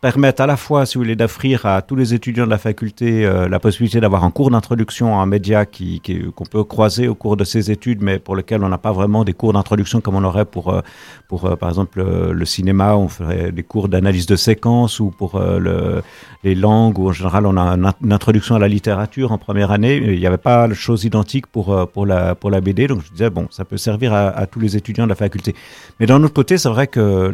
permettent 0.00 0.40
à 0.40 0.46
la 0.46 0.56
fois, 0.56 0.84
si 0.86 0.94
vous 0.98 1.04
voulez, 1.04 1.16
d'offrir 1.16 1.64
à 1.66 1.80
tous 1.82 1.96
les 1.96 2.12
étudiants 2.14 2.44
de 2.44 2.50
la 2.50 2.58
faculté 2.58 3.24
euh, 3.24 3.48
la 3.48 3.58
possibilité 3.60 4.00
d'avoir 4.00 4.24
un 4.24 4.30
cours 4.30 4.50
d'introduction 4.50 5.18
à 5.18 5.22
un 5.22 5.26
média 5.26 5.64
qui- 5.66 6.00
qui- 6.00 6.30
qu'on 6.34 6.44
peut 6.44 6.64
croiser 6.64 7.08
au 7.08 7.14
cours 7.14 7.36
de 7.36 7.44
ses 7.44 7.70
études, 7.70 8.02
mais 8.02 8.18
pour 8.18 8.34
lequel 8.36 8.64
on 8.64 8.68
n'a 8.68 8.78
pas 8.78 8.92
vraiment 8.92 9.24
des 9.24 9.32
cours 9.32 9.52
d'introduction 9.52 10.00
comme 10.00 10.16
on 10.16 10.24
aurait 10.24 10.44
pour, 10.44 10.72
euh, 10.72 10.80
pour 11.28 11.46
euh, 11.46 11.56
par 11.56 11.68
exemple, 11.68 12.02
le, 12.02 12.44
cinéma, 12.44 12.96
on 12.96 13.08
ferait 13.08 13.52
des 13.52 13.62
cours 13.62 13.88
d'analyse 13.88 14.26
de 14.26 14.36
séquence, 14.36 15.00
ou 15.00 15.10
pour 15.10 15.38
le, 15.38 16.02
les 16.46 16.54
langues, 16.54 16.98
où 16.98 17.08
en 17.08 17.12
général 17.12 17.44
on 17.44 17.56
a 17.56 17.60
un- 17.60 17.92
une 18.04 18.12
introduction 18.12 18.54
à 18.54 18.60
la 18.60 18.68
littérature 18.68 19.32
en 19.32 19.38
première 19.38 19.72
année. 19.72 19.96
Il 19.96 20.18
n'y 20.20 20.26
avait 20.26 20.44
pas 20.50 20.68
de 20.68 20.74
chose 20.74 21.04
identique 21.04 21.46
pour, 21.48 21.72
euh, 21.72 21.86
pour, 21.86 22.06
la, 22.06 22.34
pour 22.36 22.50
la 22.50 22.60
BD, 22.60 22.86
donc 22.86 23.00
je 23.04 23.10
disais, 23.10 23.30
bon, 23.30 23.48
ça 23.50 23.64
peut 23.64 23.76
servir 23.76 24.14
à, 24.14 24.46
tous 24.46 24.60
les 24.60 24.76
étudiants 24.76 25.04
de 25.04 25.08
la 25.08 25.16
faculté. 25.16 25.54
Mais 25.98 26.06
d'un 26.06 26.22
autre 26.22 26.34
côté, 26.34 26.56
c'est 26.56 26.68
vrai 26.68 26.86
que 26.86 27.32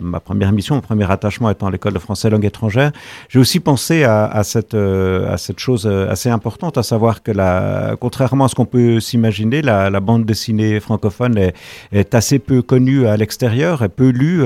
ma 0.00 0.20
première 0.20 0.52
mission, 0.52 0.76
mon 0.76 0.80
premier 0.80 1.10
attachement 1.10 1.50
étant 1.50 1.68
l'école 1.68 1.94
de 1.94 1.98
français 1.98 2.30
langue 2.30 2.44
étrangère, 2.44 2.92
j'ai 3.28 3.40
aussi 3.40 3.58
pensé 3.60 4.04
à, 4.04 4.42
cette, 4.44 4.74
euh, 4.74 5.32
à 5.32 5.36
cette 5.36 5.58
chose 5.58 5.86
euh, 5.86 6.08
assez 6.14 6.30
importante, 6.30 6.78
à 6.78 6.84
savoir 6.84 7.22
que 7.24 7.32
la, 7.32 7.96
contrairement 7.98 8.44
à 8.44 8.48
ce 8.48 8.54
qu'on 8.54 8.66
peut 8.66 9.00
s'imaginer, 9.00 9.62
la, 9.62 10.00
bande 10.00 10.24
dessinée 10.26 10.80
francophone 10.80 11.38
est, 11.92 12.14
assez 12.14 12.38
peu 12.38 12.62
connue 12.62 13.06
à 13.06 13.16
l'extérieur, 13.16 13.82
est 13.82 13.88
peu 13.88 14.10
lue. 14.10 14.42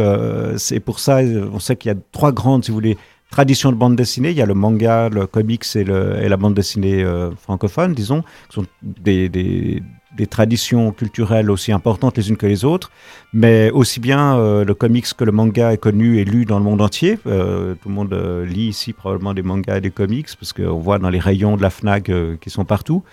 c'est 0.57 0.81
pour 0.81 0.99
ça, 1.01 1.19
on 1.53 1.59
sait 1.59 1.77
qu'il 1.77 1.91
y 1.91 1.95
a 1.95 1.99
trois 2.13 2.33
grandes, 2.33 2.65
si 2.65 2.71
vous 2.71 2.77
voulez, 2.77 2.97
traditions 3.31 3.71
de 3.71 3.77
bande 3.77 3.97
dessinée. 3.97 4.31
Il 4.31 4.37
y 4.37 4.43
a 4.43 4.47
le 4.47 4.55
manga, 4.55 5.09
le 5.09 5.27
comics 5.27 5.65
et, 5.75 5.85
le, 5.85 6.23
et 6.23 6.29
la 6.29 6.37
bande 6.37 6.55
dessinée 6.55 7.03
euh, 7.03 7.31
francophone, 7.37 7.95
disons, 7.95 8.23
qui 8.49 8.55
sont 8.55 8.67
des, 8.83 9.29
des, 9.29 9.83
des 10.17 10.27
traditions 10.27 10.93
culturelles 10.93 11.51
aussi 11.51 11.71
importantes 11.71 12.17
les 12.17 12.29
unes 12.31 12.37
que 12.37 12.47
les 12.47 12.65
autres, 12.65 12.91
mais 13.33 13.71
aussi 13.71 14.01
bien 14.01 14.37
euh, 14.37 14.65
le 14.65 14.75
comics 14.75 15.07
que 15.15 15.25
le 15.25 15.33
manga 15.33 15.73
est 15.73 15.79
connu 15.79 16.19
et 16.19 16.25
lu 16.25 16.45
dans 16.45 16.59
le 16.59 16.65
monde 16.65 16.81
entier. 16.81 17.19
Euh, 17.27 17.75
tout 17.81 17.89
le 17.89 17.95
monde 17.95 18.13
euh, 18.13 18.45
lit 18.45 18.69
ici 18.69 18.93
probablement 18.93 19.35
des 19.35 19.43
mangas 19.43 19.77
et 19.77 19.81
des 19.81 19.91
comics, 19.91 20.29
parce 20.39 20.53
qu'on 20.53 20.79
voit 20.79 20.99
dans 20.99 21.11
les 21.11 21.21
rayons 21.21 21.57
de 21.57 21.63
la 21.63 21.71
FNAC 21.71 22.09
euh, 22.09 22.37
qui 22.41 22.51
sont 22.51 22.65
partout, 22.65 23.05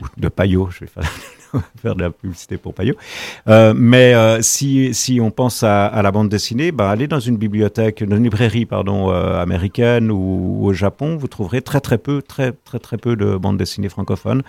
ou 0.00 0.06
de 0.16 0.28
Payot, 0.28 0.70
je 0.70 0.80
vais 0.80 0.86
faire, 0.86 1.04
faire 1.82 1.94
de 1.94 2.02
la 2.02 2.10
publicité 2.10 2.56
pour 2.56 2.74
Payot. 2.74 2.94
Euh, 3.48 3.74
mais 3.76 4.14
euh, 4.14 4.40
si, 4.42 4.94
si 4.94 5.20
on 5.20 5.30
pense 5.30 5.62
à, 5.62 6.00
la 6.02 6.10
bande 6.10 6.28
dessinée, 6.28 6.72
bah, 6.72 6.90
allez 6.90 7.06
dans 7.06 7.20
une 7.20 7.36
bibliothèque, 7.36 8.00
une 8.00 8.16
librairie 8.22 8.66
pardon, 8.66 9.10
euh, 9.10 9.40
américaine 9.40 10.10
ou, 10.10 10.60
au 10.62 10.72
Japon, 10.72 11.16
vous 11.16 11.28
trouverez 11.28 11.62
très 11.62 11.80
très 11.80 11.98
peu, 11.98 12.22
très 12.22 12.52
très 12.52 12.78
très 12.78 12.96
peu 12.96 13.16
de 13.16 13.36
bandes 13.36 13.56
dessinées 13.56 13.88
francophones. 13.88 14.42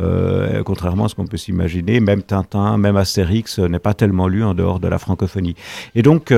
Euh, 0.00 0.62
contrairement 0.62 1.06
à 1.06 1.08
ce 1.08 1.14
qu'on 1.14 1.26
peut 1.26 1.36
s'imaginer, 1.36 2.00
même 2.00 2.22
Tintin, 2.22 2.78
même 2.78 2.96
Astérix 2.96 3.58
n'est 3.58 3.78
pas 3.78 3.94
tellement 3.94 4.28
lu 4.28 4.44
en 4.44 4.54
dehors 4.54 4.80
de 4.80 4.88
la 4.88 4.98
francophonie. 4.98 5.54
Et 5.94 6.02
donc, 6.02 6.32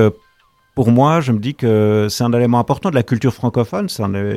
pour 0.73 0.91
moi, 0.91 1.19
je 1.19 1.31
me 1.33 1.39
dis 1.39 1.53
que 1.53 2.07
c'est 2.09 2.23
un 2.23 2.31
élément 2.31 2.59
important 2.59 2.89
de 2.89 2.95
la 2.95 3.03
culture 3.03 3.33
francophone. 3.33 3.87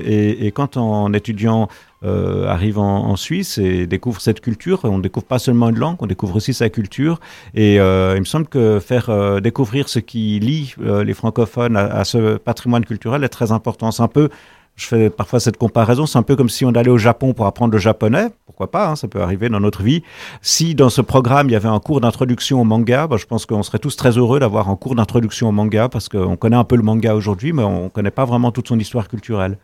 et, 0.04 0.50
quand 0.52 0.76
un 0.76 1.12
étudiant 1.12 1.68
euh, 2.04 2.48
arrive 2.48 2.78
en, 2.78 3.14
Suisse 3.16 3.58
et 3.58 3.86
découvre 3.86 4.20
cette 4.20 4.40
culture, 4.40 4.80
on 4.84 4.98
découvre 4.98 5.26
pas 5.26 5.38
seulement 5.38 5.68
une 5.68 5.78
langue, 5.78 5.96
on 6.00 6.06
découvre 6.06 6.36
aussi 6.36 6.52
sa 6.52 6.68
culture. 6.70 7.20
Et 7.54 7.78
euh, 7.78 8.14
il 8.16 8.20
me 8.20 8.24
semble 8.24 8.46
que 8.46 8.80
faire 8.80 9.10
euh, 9.10 9.40
découvrir 9.40 9.88
ce 9.88 10.00
qui 10.00 10.40
lie 10.40 10.74
les 10.78 11.14
francophones 11.14 11.76
à, 11.76 11.84
à 11.84 12.04
ce 12.04 12.36
patrimoine 12.36 12.84
culturel 12.84 13.22
est 13.22 13.28
très 13.28 13.52
important. 13.52 13.92
C'est 13.92 14.02
un 14.02 14.08
peu 14.08 14.28
je 14.76 14.86
fais 14.86 15.10
parfois 15.10 15.38
cette 15.38 15.56
comparaison, 15.56 16.04
c'est 16.06 16.18
un 16.18 16.22
peu 16.22 16.34
comme 16.34 16.48
si 16.48 16.64
on 16.64 16.70
allait 16.70 16.90
au 16.90 16.98
Japon 16.98 17.32
pour 17.32 17.46
apprendre 17.46 17.72
le 17.72 17.78
japonais, 17.78 18.28
pourquoi 18.46 18.70
pas, 18.70 18.88
hein, 18.88 18.96
ça 18.96 19.06
peut 19.06 19.20
arriver 19.20 19.48
dans 19.48 19.60
notre 19.60 19.82
vie. 19.82 20.02
Si 20.42 20.74
dans 20.74 20.90
ce 20.90 21.00
programme 21.00 21.48
il 21.48 21.52
y 21.52 21.56
avait 21.56 21.68
un 21.68 21.78
cours 21.78 22.00
d'introduction 22.00 22.60
au 22.60 22.64
manga, 22.64 23.06
bah, 23.06 23.16
je 23.16 23.26
pense 23.26 23.46
qu'on 23.46 23.62
serait 23.62 23.78
tous 23.78 23.96
très 23.96 24.18
heureux 24.18 24.40
d'avoir 24.40 24.68
un 24.68 24.76
cours 24.76 24.96
d'introduction 24.96 25.48
au 25.48 25.52
manga 25.52 25.88
parce 25.88 26.08
qu'on 26.08 26.36
connaît 26.36 26.56
un 26.56 26.64
peu 26.64 26.76
le 26.76 26.82
manga 26.82 27.14
aujourd'hui, 27.14 27.52
mais 27.52 27.62
on 27.62 27.84
ne 27.84 27.88
connaît 27.88 28.10
pas 28.10 28.24
vraiment 28.24 28.50
toute 28.50 28.68
son 28.68 28.78
histoire 28.78 29.08
culturelle. 29.08 29.58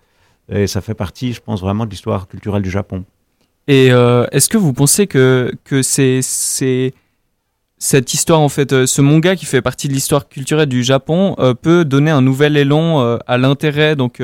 Et 0.49 0.67
ça 0.67 0.81
fait 0.81 0.95
partie, 0.95 1.33
je 1.33 1.40
pense, 1.40 1.61
vraiment 1.61 1.87
de 1.87 1.90
l'histoire 1.90 2.29
culturelle 2.29 2.62
du 2.62 2.71
Japon. 2.71 3.05
Et 3.69 3.93
euh, 3.93 4.26
est-ce 4.33 4.49
que 4.49 4.59
vous 4.59 4.73
pensez 4.73 5.07
que, 5.07 5.52
que 5.64 5.83
c'est, 5.83 6.21
cette 7.79 8.14
histoire, 8.14 8.40
en 8.40 8.49
fait, 8.49 8.73
euh, 8.73 8.87
ce 8.87 9.00
manga 9.00 9.37
qui 9.37 9.47
fait 9.47 9.62
partie 9.62 9.87
de 9.87 9.93
l'histoire 9.93 10.29
culturelle 10.29 10.69
du 10.69 10.83
Japon 10.83 11.37
euh, 11.38 11.55
peut 11.55 11.85
donner 11.85 12.11
un 12.11 12.21
nouvel 12.21 12.57
élan 12.57 13.19
à 13.26 13.38
l'intérêt 13.38 13.95
donc 13.97 14.21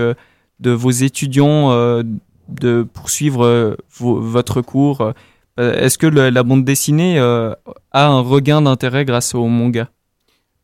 de 0.60 0.70
vos 0.70 0.90
étudiants 0.90 1.70
euh, 1.72 2.02
de 2.48 2.82
poursuivre 2.82 3.44
euh, 3.44 3.76
votre 4.00 4.60
cours 4.62 5.12
euh, 5.58 5.74
Est-ce 5.74 5.98
que 5.98 6.06
la 6.06 6.42
bande 6.42 6.64
dessinée 6.64 7.18
a 7.18 7.56
un 7.92 8.20
regain 8.20 8.62
d'intérêt 8.62 9.04
grâce 9.04 9.34
au 9.34 9.46
manga? 9.46 9.88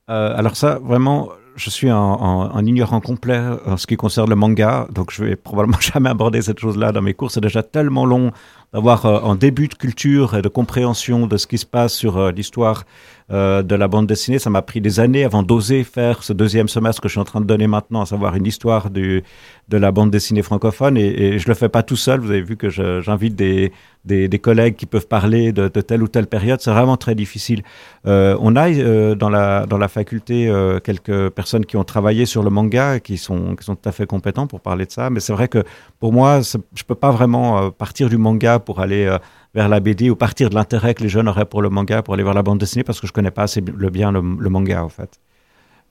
Alors 0.09 0.57
ça, 0.57 0.79
vraiment, 0.83 1.31
je 1.57 1.71
suis 1.71 1.89
un, 1.89 1.97
un- 1.97 2.51
un 2.55 2.67
ignorant 2.67 3.01
complet 3.01 3.41
en 3.67 3.77
ce 3.79 3.87
qui 3.87 3.97
concerne 3.97 4.29
le 4.29 4.37
manga, 4.37 4.87
donc 4.93 5.11
je 5.11 5.25
vais 5.25 5.37
probablement 5.37 5.81
jamais 5.93 6.11
aborder 6.11 6.43
cette 6.43 6.61
chose-là 6.61 6.93
dans 6.93 7.01
mes 7.03 7.15
cours. 7.15 7.31
C'est 7.31 7.41
déjà 7.41 7.63
tellement 7.63 8.05
long 8.05 8.31
d'avoir 8.73 9.05
euh, 9.07 9.21
un 9.23 9.35
début 9.35 9.69
de 9.69 9.75
culture 9.75 10.37
et 10.37 10.43
de 10.43 10.49
compréhension 10.49 11.27
de 11.27 11.37
ce 11.37 11.47
qui 11.47 11.59
se 11.59 11.67
passe 11.67 11.93
sur 11.93 12.17
euh, 12.17 12.33
l'histoire 12.33 12.85
euh, 13.31 13.63
de 13.63 13.75
la 13.75 13.89
bande 13.89 14.07
dessinée. 14.07 14.39
Ça 14.39 14.51
m'a 14.51 14.63
pris 14.63 14.81
des 14.81 14.99
années 14.99 15.25
avant 15.25 15.43
d'oser 15.43 15.85
faire 15.85 16.23
ce 16.23 16.33
deuxième 16.33 16.69
semestre 16.69 17.01
que 17.01 17.09
je 17.09 17.13
suis 17.13 17.21
en 17.21 17.25
train 17.25 17.41
de 17.41 17.47
donner 17.47 17.67
maintenant, 17.67 18.03
à 18.03 18.07
savoir 18.07 18.35
une 18.35 18.47
histoire 18.47 18.91
du, 18.91 19.23
de 19.69 19.77
la 19.77 19.93
bande 19.93 20.11
dessinée 20.11 20.43
francophone. 20.43 20.97
Et, 20.97 21.07
et 21.07 21.39
je 21.39 21.49
le 21.49 21.55
fais 21.55 21.69
pas 21.69 21.83
tout 21.83 21.97
seul. 21.97 22.21
Vous 22.21 22.31
avez 22.31 22.43
vu 22.43 22.57
que 22.57 22.69
j'invite 22.69 23.35
des, 23.35 23.73
des, 24.05 24.29
des 24.29 24.39
collègues 24.39 24.77
qui 24.77 24.87
peuvent 24.87 25.07
parler 25.07 25.53
de, 25.53 25.69
de 25.69 25.81
telle 25.81 26.03
ou 26.03 26.09
telle 26.09 26.27
période. 26.27 26.61
C'est 26.61 26.73
vraiment 26.73 26.97
très 26.97 27.15
difficile. 27.15 27.63
Euh, 28.07 28.37
on 28.41 28.57
a 28.57 28.71
euh, 28.71 29.15
dans, 29.15 29.31
la, 29.31 29.67
dans 29.67 29.79
la 29.79 29.89
faculté 29.89 30.49
euh, 30.49 30.81
quelques 30.81 31.31
personnes 31.31 31.65
qui 31.65 31.77
ont 31.77 31.85
travaillé 31.85 32.27
sur 32.27 32.43
le 32.43 32.51
manga 32.51 33.01
qui 33.01 33.17
sont, 33.17 33.55
qui 33.55 33.65
sont 33.65 33.77
tout 33.77 33.89
à 33.89 33.93
fait 33.93 34.07
compétents 34.07 34.47
pour 34.47 34.61
parler 34.61 34.87
de 34.87 34.91
ça. 34.91 35.11
Mais 35.11 35.21
c'est 35.21 35.33
vrai 35.33 35.49
que 35.49 35.63
pour 36.01 36.13
moi, 36.13 36.41
je 36.41 36.83
peux 36.85 36.95
pas 36.95 37.11
vraiment 37.11 37.71
partir 37.71 38.09
du 38.09 38.17
manga 38.17 38.59
pour 38.63 38.81
aller 38.81 39.05
euh, 39.05 39.19
vers 39.55 39.69
la 39.69 39.81
BD 39.81 40.11
ou 40.11 40.17
partir 40.17 40.51
de 40.51 40.55
l'intérêt 40.55 40.95
que 40.95 41.03
les 41.03 41.09
jeunes 41.09 41.29
auraient 41.29 41.45
pour 41.45 41.63
le 41.63 41.69
manga 41.69 42.03
pour 42.03 42.15
aller 42.15 42.23
vers 42.23 42.35
la 42.35 42.43
bande 42.43 42.59
dessinée 42.59 42.85
parce 42.85 43.01
que 43.01 43.07
je 43.07 43.13
connais 43.13 43.31
pas 43.31 43.43
assez 43.43 43.61
le 43.61 43.91
bien 43.91 44.13
le, 44.13 44.23
manga 44.23 44.83
en 44.83 44.89
fait. 44.89 45.21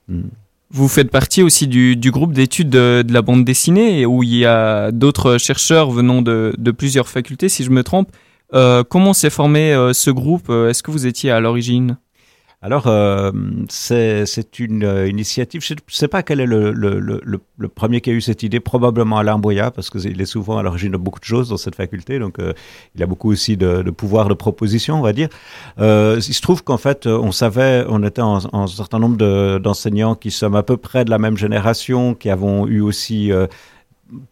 Hmm. 0.08 0.28
Vous 0.70 0.88
faites 0.88 1.10
partie 1.10 1.42
aussi 1.42 1.68
du, 1.68 1.96
du 1.96 2.10
groupe 2.10 2.32
d'études 2.32 2.70
de, 2.70 3.04
la 3.08 3.22
bande 3.22 3.44
dessinée 3.44 4.06
où 4.06 4.22
il 4.22 4.34
y 4.34 4.46
a 4.46 4.90
d'autres 4.90 5.38
chercheurs 5.38 5.90
venant 5.90 6.22
de, 6.22 6.54
de 6.56 6.70
plusieurs 6.70 7.08
facultés, 7.08 7.48
si 7.48 7.62
je 7.62 7.70
me 7.70 7.84
trompe. 7.84 8.10
Euh, 8.54 8.82
comment 8.82 9.12
s'est 9.12 9.30
formé 9.30 9.74
euh, 9.74 9.92
ce 9.92 10.10
groupe? 10.10 10.48
Est-ce 10.48 10.82
que 10.82 10.90
vous 10.90 11.06
étiez 11.06 11.30
à 11.30 11.40
l'origine? 11.40 11.98
Alors, 12.64 12.86
euh, 12.86 13.32
c'est 13.68 14.24
une 14.60 14.84
euh, 14.84 15.08
initiative. 15.08 15.64
Je 15.64 15.74
ne 15.74 15.78
sais 15.88 16.06
pas 16.06 16.22
quel 16.22 16.38
est 16.38 16.46
le, 16.46 16.70
le, 16.70 17.00
le, 17.00 17.20
le- 17.24 17.68
premier 17.68 18.00
qui 18.00 18.10
a 18.10 18.12
eu 18.12 18.20
cette 18.20 18.44
idée. 18.44 18.60
Probablement 18.60 19.18
Alain 19.18 19.36
Boya, 19.36 19.72
parce 19.72 19.90
qu'il 19.90 20.20
est 20.20 20.26
souvent 20.26 20.58
à 20.58 20.62
l'origine 20.62 20.92
de 20.92 20.96
beaucoup 20.96 21.18
de 21.18 21.24
choses 21.24 21.48
dans 21.48 21.56
cette 21.56 21.74
faculté. 21.74 22.20
Donc, 22.20 22.38
euh, 22.38 22.52
il 22.94 23.02
a 23.02 23.06
beaucoup 23.06 23.32
aussi 23.32 23.56
de, 23.56 23.82
de 23.82 23.90
pouvoir 23.90 24.28
de 24.28 24.34
proposition, 24.34 24.96
on 25.00 25.02
va 25.02 25.12
dire. 25.12 25.28
Euh, 25.80 26.20
il 26.24 26.34
se 26.34 26.40
trouve 26.40 26.62
qu'en 26.62 26.78
fait, 26.78 27.06
euh, 27.08 27.18
on 27.18 27.32
savait, 27.32 27.84
on 27.88 28.00
était 28.04 28.22
en, 28.22 28.38
en 28.52 28.62
un 28.62 28.66
certain 28.68 29.00
nombre 29.00 29.16
de- 29.16 29.58
d'enseignants 29.58 30.14
qui 30.14 30.30
sommes 30.30 30.54
à 30.54 30.62
peu 30.62 30.76
près 30.76 31.04
de 31.04 31.10
la 31.10 31.18
même 31.18 31.36
génération, 31.36 32.14
qui 32.14 32.30
avons 32.30 32.68
eu 32.68 32.80
aussi 32.80 33.32
euh, 33.32 33.48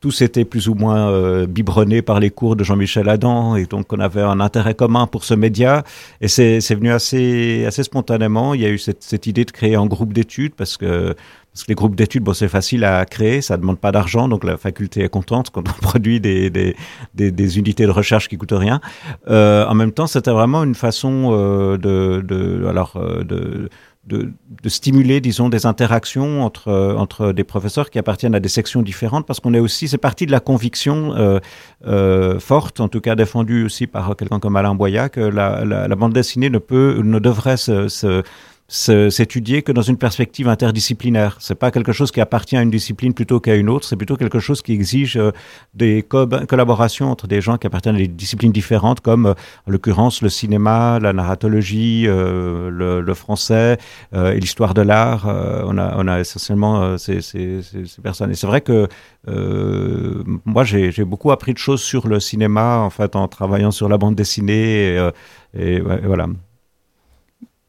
tous 0.00 0.22
étaient 0.22 0.44
plus 0.44 0.68
ou 0.68 0.74
moins 0.74 1.10
euh, 1.10 1.46
biberonnés 1.46 2.02
par 2.02 2.20
les 2.20 2.30
cours 2.30 2.56
de 2.56 2.64
Jean-Michel 2.64 3.08
Adam 3.08 3.56
et 3.56 3.66
donc 3.66 3.92
on 3.92 4.00
avait 4.00 4.22
un 4.22 4.40
intérêt 4.40 4.74
commun 4.74 5.06
pour 5.06 5.24
ce 5.24 5.34
média 5.34 5.84
et 6.20 6.28
c'est 6.28 6.60
venu 6.74 6.90
assez 6.90 7.64
assez 7.66 7.82
spontanément. 7.82 8.54
Il 8.54 8.60
y 8.60 8.66
a 8.66 8.70
eu 8.70 8.78
cette, 8.78 9.02
cette 9.02 9.26
idée 9.26 9.44
de 9.44 9.50
créer 9.50 9.76
un 9.76 9.86
groupe 9.86 10.12
d'études 10.12 10.54
parce 10.54 10.76
que 10.76 11.14
parce 11.52 11.64
que 11.64 11.68
les 11.68 11.74
groupes 11.74 11.96
d'études, 11.96 12.22
bon, 12.22 12.32
c'est 12.32 12.48
facile 12.48 12.84
à 12.84 13.04
créer, 13.04 13.42
ça 13.42 13.56
demande 13.56 13.78
pas 13.78 13.90
d'argent, 13.90 14.28
donc 14.28 14.44
la 14.44 14.56
faculté 14.56 15.02
est 15.02 15.08
contente 15.08 15.50
quand 15.50 15.68
on 15.68 15.72
produit 15.82 16.20
des, 16.20 16.48
des, 16.48 16.76
des, 17.14 17.32
des 17.32 17.58
unités 17.58 17.86
de 17.86 17.90
recherche 17.90 18.28
qui 18.28 18.36
coûtent 18.36 18.52
rien. 18.52 18.80
Euh, 19.28 19.66
en 19.66 19.74
même 19.74 19.90
temps, 19.90 20.06
c'était 20.06 20.30
vraiment 20.30 20.62
une 20.62 20.76
façon 20.76 21.30
euh, 21.32 21.76
de, 21.76 22.22
de, 22.26 22.66
alors, 22.66 22.94
euh, 22.96 23.24
de, 23.24 23.68
de, 24.06 24.32
de 24.62 24.68
stimuler, 24.68 25.20
disons, 25.20 25.48
des 25.50 25.66
interactions 25.66 26.42
entre, 26.42 26.72
entre 26.96 27.32
des 27.32 27.44
professeurs 27.44 27.90
qui 27.90 27.98
appartiennent 27.98 28.34
à 28.34 28.40
des 28.40 28.48
sections 28.48 28.82
différentes, 28.82 29.26
parce 29.26 29.40
qu'on 29.40 29.52
est 29.54 29.60
aussi, 29.60 29.88
c'est 29.88 29.98
partie 29.98 30.26
de 30.26 30.32
la 30.32 30.40
conviction 30.40 31.14
euh, 31.14 31.38
euh, 31.86 32.40
forte, 32.40 32.80
en 32.80 32.88
tout 32.88 33.00
cas 33.00 33.14
défendue 33.14 33.64
aussi 33.64 33.86
par 33.86 34.16
quelqu'un 34.16 34.40
comme 34.40 34.56
Alain 34.56 34.74
Boya, 34.74 35.08
que 35.10 35.20
la, 35.20 35.64
la, 35.64 35.86
la 35.86 35.96
bande 35.96 36.14
dessinée 36.14 36.50
ne 36.50 36.58
peut, 36.58 37.00
ne 37.04 37.18
devrait 37.18 37.58
se 37.58 37.88
se- 37.88 38.22
s'étudier 38.70 39.62
que 39.62 39.72
dans 39.72 39.82
une 39.82 39.96
perspective 39.96 40.46
interdisciplinaire. 40.46 41.36
C'est 41.40 41.56
pas 41.56 41.72
quelque 41.72 41.92
chose 41.92 42.12
qui 42.12 42.20
appartient 42.20 42.56
à 42.56 42.62
une 42.62 42.70
discipline 42.70 43.14
plutôt 43.14 43.40
qu'à 43.40 43.56
une 43.56 43.68
autre. 43.68 43.84
C'est 43.84 43.96
plutôt 43.96 44.16
quelque 44.16 44.38
chose 44.38 44.62
qui 44.62 44.72
exige 44.72 45.16
euh, 45.16 45.32
des 45.74 46.04
co- 46.04 46.28
collaborations 46.48 47.10
entre 47.10 47.26
des 47.26 47.40
gens 47.40 47.58
qui 47.58 47.66
appartiennent 47.66 47.96
à 47.96 47.98
des 47.98 48.06
disciplines 48.06 48.52
différentes, 48.52 49.00
comme 49.00 49.26
euh, 49.26 49.34
en 49.66 49.72
l'occurrence 49.72 50.22
le 50.22 50.28
cinéma, 50.28 51.00
la 51.00 51.12
narratologie, 51.12 52.04
euh, 52.06 52.70
le, 52.70 53.14
français 53.14 53.76
et 54.14 54.38
l'histoire 54.38 54.72
de 54.72 54.82
l'art. 54.82 55.26
On 55.26 55.76
a, 55.76 55.94
on 55.96 56.06
a 56.06 56.20
essentiellement 56.20 56.96
ces, 56.96 57.20
ces, 57.22 57.60
ces, 57.62 58.00
personnes. 58.00 58.30
Et 58.30 58.34
c'est 58.36 58.46
vrai 58.46 58.60
que 58.60 58.86
moi, 59.26 60.62
j'ai 60.62 61.04
beaucoup 61.04 61.32
appris 61.32 61.52
de 61.52 61.58
choses 61.58 61.82
sur 61.82 62.06
le 62.06 62.20
cinéma, 62.20 62.78
en 62.78 62.90
fait, 62.90 63.16
en 63.16 63.26
travaillant 63.26 63.72
sur 63.72 63.88
la 63.88 63.98
bande 63.98 64.14
dessinée. 64.14 64.94
Et, 64.94 65.10
et, 65.58 65.80
ouais, 65.80 66.00
voilà. 66.04 66.28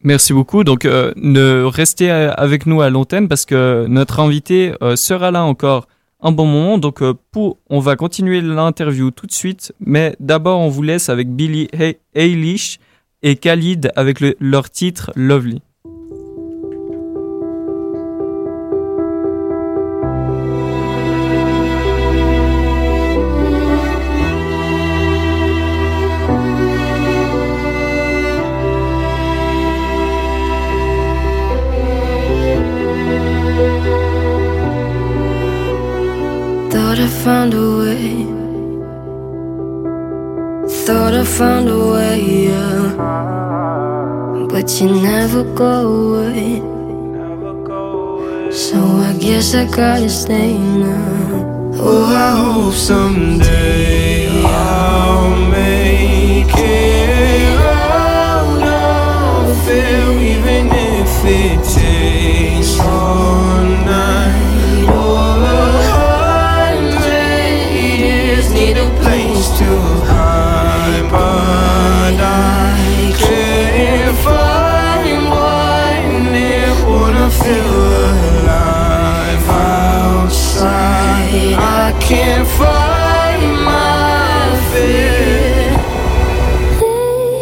Merci 0.03 0.33
beaucoup. 0.33 0.63
Donc, 0.63 0.85
euh, 0.85 1.11
ne 1.15 1.63
restez 1.63 2.09
euh, 2.11 2.31
avec 2.33 2.65
nous 2.65 2.81
à 2.81 2.89
l'antenne 2.89 3.27
parce 3.27 3.45
que 3.45 3.85
notre 3.87 4.19
invité 4.19 4.73
euh, 4.81 4.95
sera 4.95 5.29
là 5.31 5.43
encore 5.43 5.87
un 6.21 6.31
bon 6.31 6.45
moment. 6.45 6.77
Donc, 6.79 7.01
euh, 7.01 7.13
pour, 7.31 7.57
on 7.69 7.79
va 7.79 7.95
continuer 7.95 8.41
l'interview 8.41 9.11
tout 9.11 9.27
de 9.27 9.31
suite. 9.31 9.73
Mais 9.79 10.15
d'abord, 10.19 10.59
on 10.59 10.69
vous 10.69 10.81
laisse 10.81 11.09
avec 11.09 11.29
Billie 11.29 11.67
Hay- 11.73 11.99
Eilish 12.15 12.79
et 13.21 13.35
Khalid 13.35 13.91
avec 13.95 14.19
le- 14.21 14.35
leur 14.39 14.69
titre 14.71 15.11
Lovely. 15.15 15.61
Found 37.23 37.53
a 37.53 37.77
way. 37.77 38.25
Thought 40.85 41.13
I 41.13 41.23
found 41.23 41.69
a 41.69 41.77
way, 41.93 42.19
yeah. 42.47 42.95
But 44.49 44.67
you 44.81 44.87
never 44.89 45.43
go 45.53 45.71
away. 45.97 46.61
So 48.51 48.77
I 49.09 49.13
guess 49.19 49.53
I 49.53 49.65
gotta 49.65 50.09
stay 50.09 50.57
now. 50.57 51.75
Oh, 51.75 52.05
I 52.05 52.29
hope 52.41 52.73
someday 52.73 54.00
too 69.61 69.81
high, 70.09 71.01
but 71.11 72.17
I 72.19 73.13
can't 73.17 74.17
find 74.17 75.21
what 76.87 77.13
it 77.15 77.31
feel 77.31 78.49
outside. 80.49 81.53
I 81.57 81.93
can't 82.01 82.47
find 82.59 83.43
my 83.63 84.55
fit. 84.71 85.73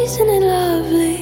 Isn't 0.04 0.30
it 0.38 0.44
lovely? 0.44 1.20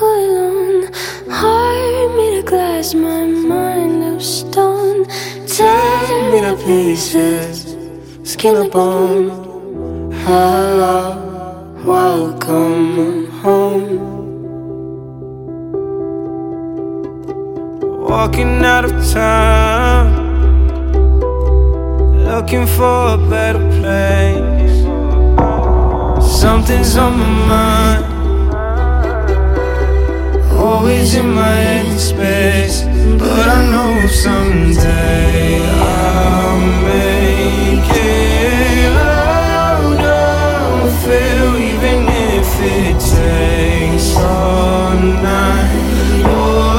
All 0.00 0.20
alone, 0.30 0.82
hard 1.30 2.10
me 2.16 2.26
to 2.36 2.42
glass, 2.42 2.94
my 2.94 3.24
mind 3.26 4.02
of 4.14 4.22
stone. 4.22 5.06
Tear 5.46 6.32
me 6.32 6.38
to 6.40 6.54
pieces, 6.64 7.76
skin 8.24 8.56
and 8.56 8.70
bone. 8.70 9.41
Hello, 10.24 11.18
welcome 11.84 13.26
home. 13.42 13.98
Walking 18.08 18.64
out 18.64 18.84
of 18.84 18.92
town, 19.10 20.06
looking 22.24 22.68
for 22.68 23.14
a 23.14 23.18
better 23.28 23.58
place. 23.80 24.84
Something's 26.40 26.96
on 26.96 27.18
my 27.18 27.30
mind, 27.48 28.04
always 30.52 31.16
in 31.16 31.34
my 31.34 31.56
head 31.66 31.98
space. 31.98 32.82
But 33.18 33.48
I 33.48 33.60
know 33.72 34.06
someday 34.06 35.66
I'll 35.66 36.60
make 36.84 37.11
it 42.64 43.00
takes 43.00 44.16
all 44.16 44.94
night 44.94 46.24
or 46.24 46.71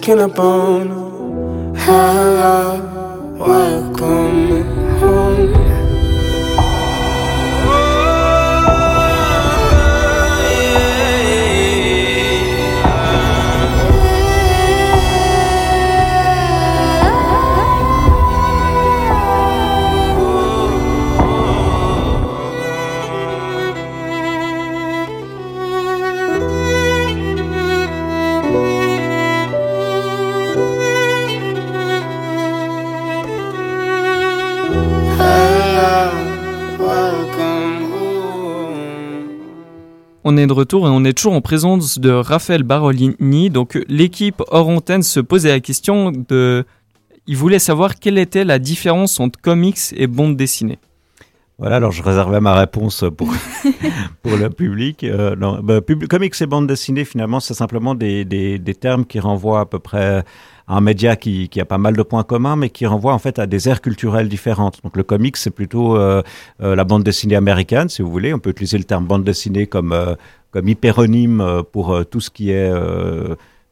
skin 0.00 0.18
and 0.18 0.34
bone. 0.34 1.74
Hello, 1.76 2.89
On 40.32 40.36
est 40.36 40.46
de 40.46 40.52
retour 40.52 40.86
et 40.86 40.90
on 40.90 41.04
est 41.04 41.12
toujours 41.12 41.32
en 41.32 41.40
présence 41.40 41.98
de 41.98 42.10
Raphaël 42.10 42.62
Barolini. 42.62 43.50
Donc 43.50 43.76
l'équipe 43.88 44.40
hors 44.46 44.68
antenne 44.68 45.02
se 45.02 45.18
posait 45.18 45.48
la 45.48 45.58
question 45.58 46.12
de... 46.12 46.64
Il 47.26 47.36
voulait 47.36 47.58
savoir 47.58 47.96
quelle 47.96 48.16
était 48.16 48.44
la 48.44 48.60
différence 48.60 49.18
entre 49.18 49.40
comics 49.40 49.92
et 49.96 50.06
bande 50.06 50.36
dessinée. 50.36 50.78
Voilà, 51.58 51.76
alors 51.76 51.90
je 51.90 52.04
réservais 52.04 52.38
ma 52.38 52.54
réponse 52.54 53.04
pour, 53.16 53.34
pour 54.22 54.36
le 54.36 54.50
public. 54.50 55.02
Euh, 55.02 55.34
non, 55.34 55.58
bah, 55.64 55.80
pub- 55.80 56.06
comics 56.06 56.40
et 56.40 56.46
bande 56.46 56.68
dessinée, 56.68 57.04
finalement, 57.04 57.40
c'est 57.40 57.54
simplement 57.54 57.96
des, 57.96 58.24
des, 58.24 58.60
des 58.60 58.74
termes 58.76 59.04
qui 59.04 59.18
renvoient 59.18 59.60
à 59.60 59.66
peu 59.66 59.80
près 59.80 60.22
un 60.70 60.80
média 60.80 61.16
qui, 61.16 61.48
qui 61.48 61.60
a 61.60 61.64
pas 61.64 61.78
mal 61.78 61.96
de 61.96 62.02
points 62.02 62.22
communs, 62.22 62.54
mais 62.54 62.70
qui 62.70 62.86
renvoient 62.86 63.12
en 63.12 63.18
fait 63.18 63.40
à 63.40 63.46
des 63.46 63.68
aires 63.68 63.80
culturelles 63.80 64.28
différentes. 64.28 64.80
Donc 64.84 64.96
le 64.96 65.02
comics, 65.02 65.36
c'est 65.36 65.50
plutôt 65.50 65.96
euh, 65.96 66.22
euh, 66.62 66.76
la 66.76 66.84
bande 66.84 67.02
dessinée 67.02 67.34
américaine, 67.34 67.88
si 67.88 68.02
vous 68.02 68.10
voulez. 68.10 68.32
On 68.32 68.38
peut 68.38 68.50
utiliser 68.50 68.78
le 68.78 68.84
terme 68.84 69.04
bande 69.04 69.24
dessinée 69.24 69.66
comme, 69.66 69.92
euh, 69.92 70.14
comme 70.52 70.68
hyperonyme 70.68 71.62
pour 71.72 72.04
tout 72.06 72.20
ce 72.20 72.30
qui 72.30 72.50
est... 72.52 72.72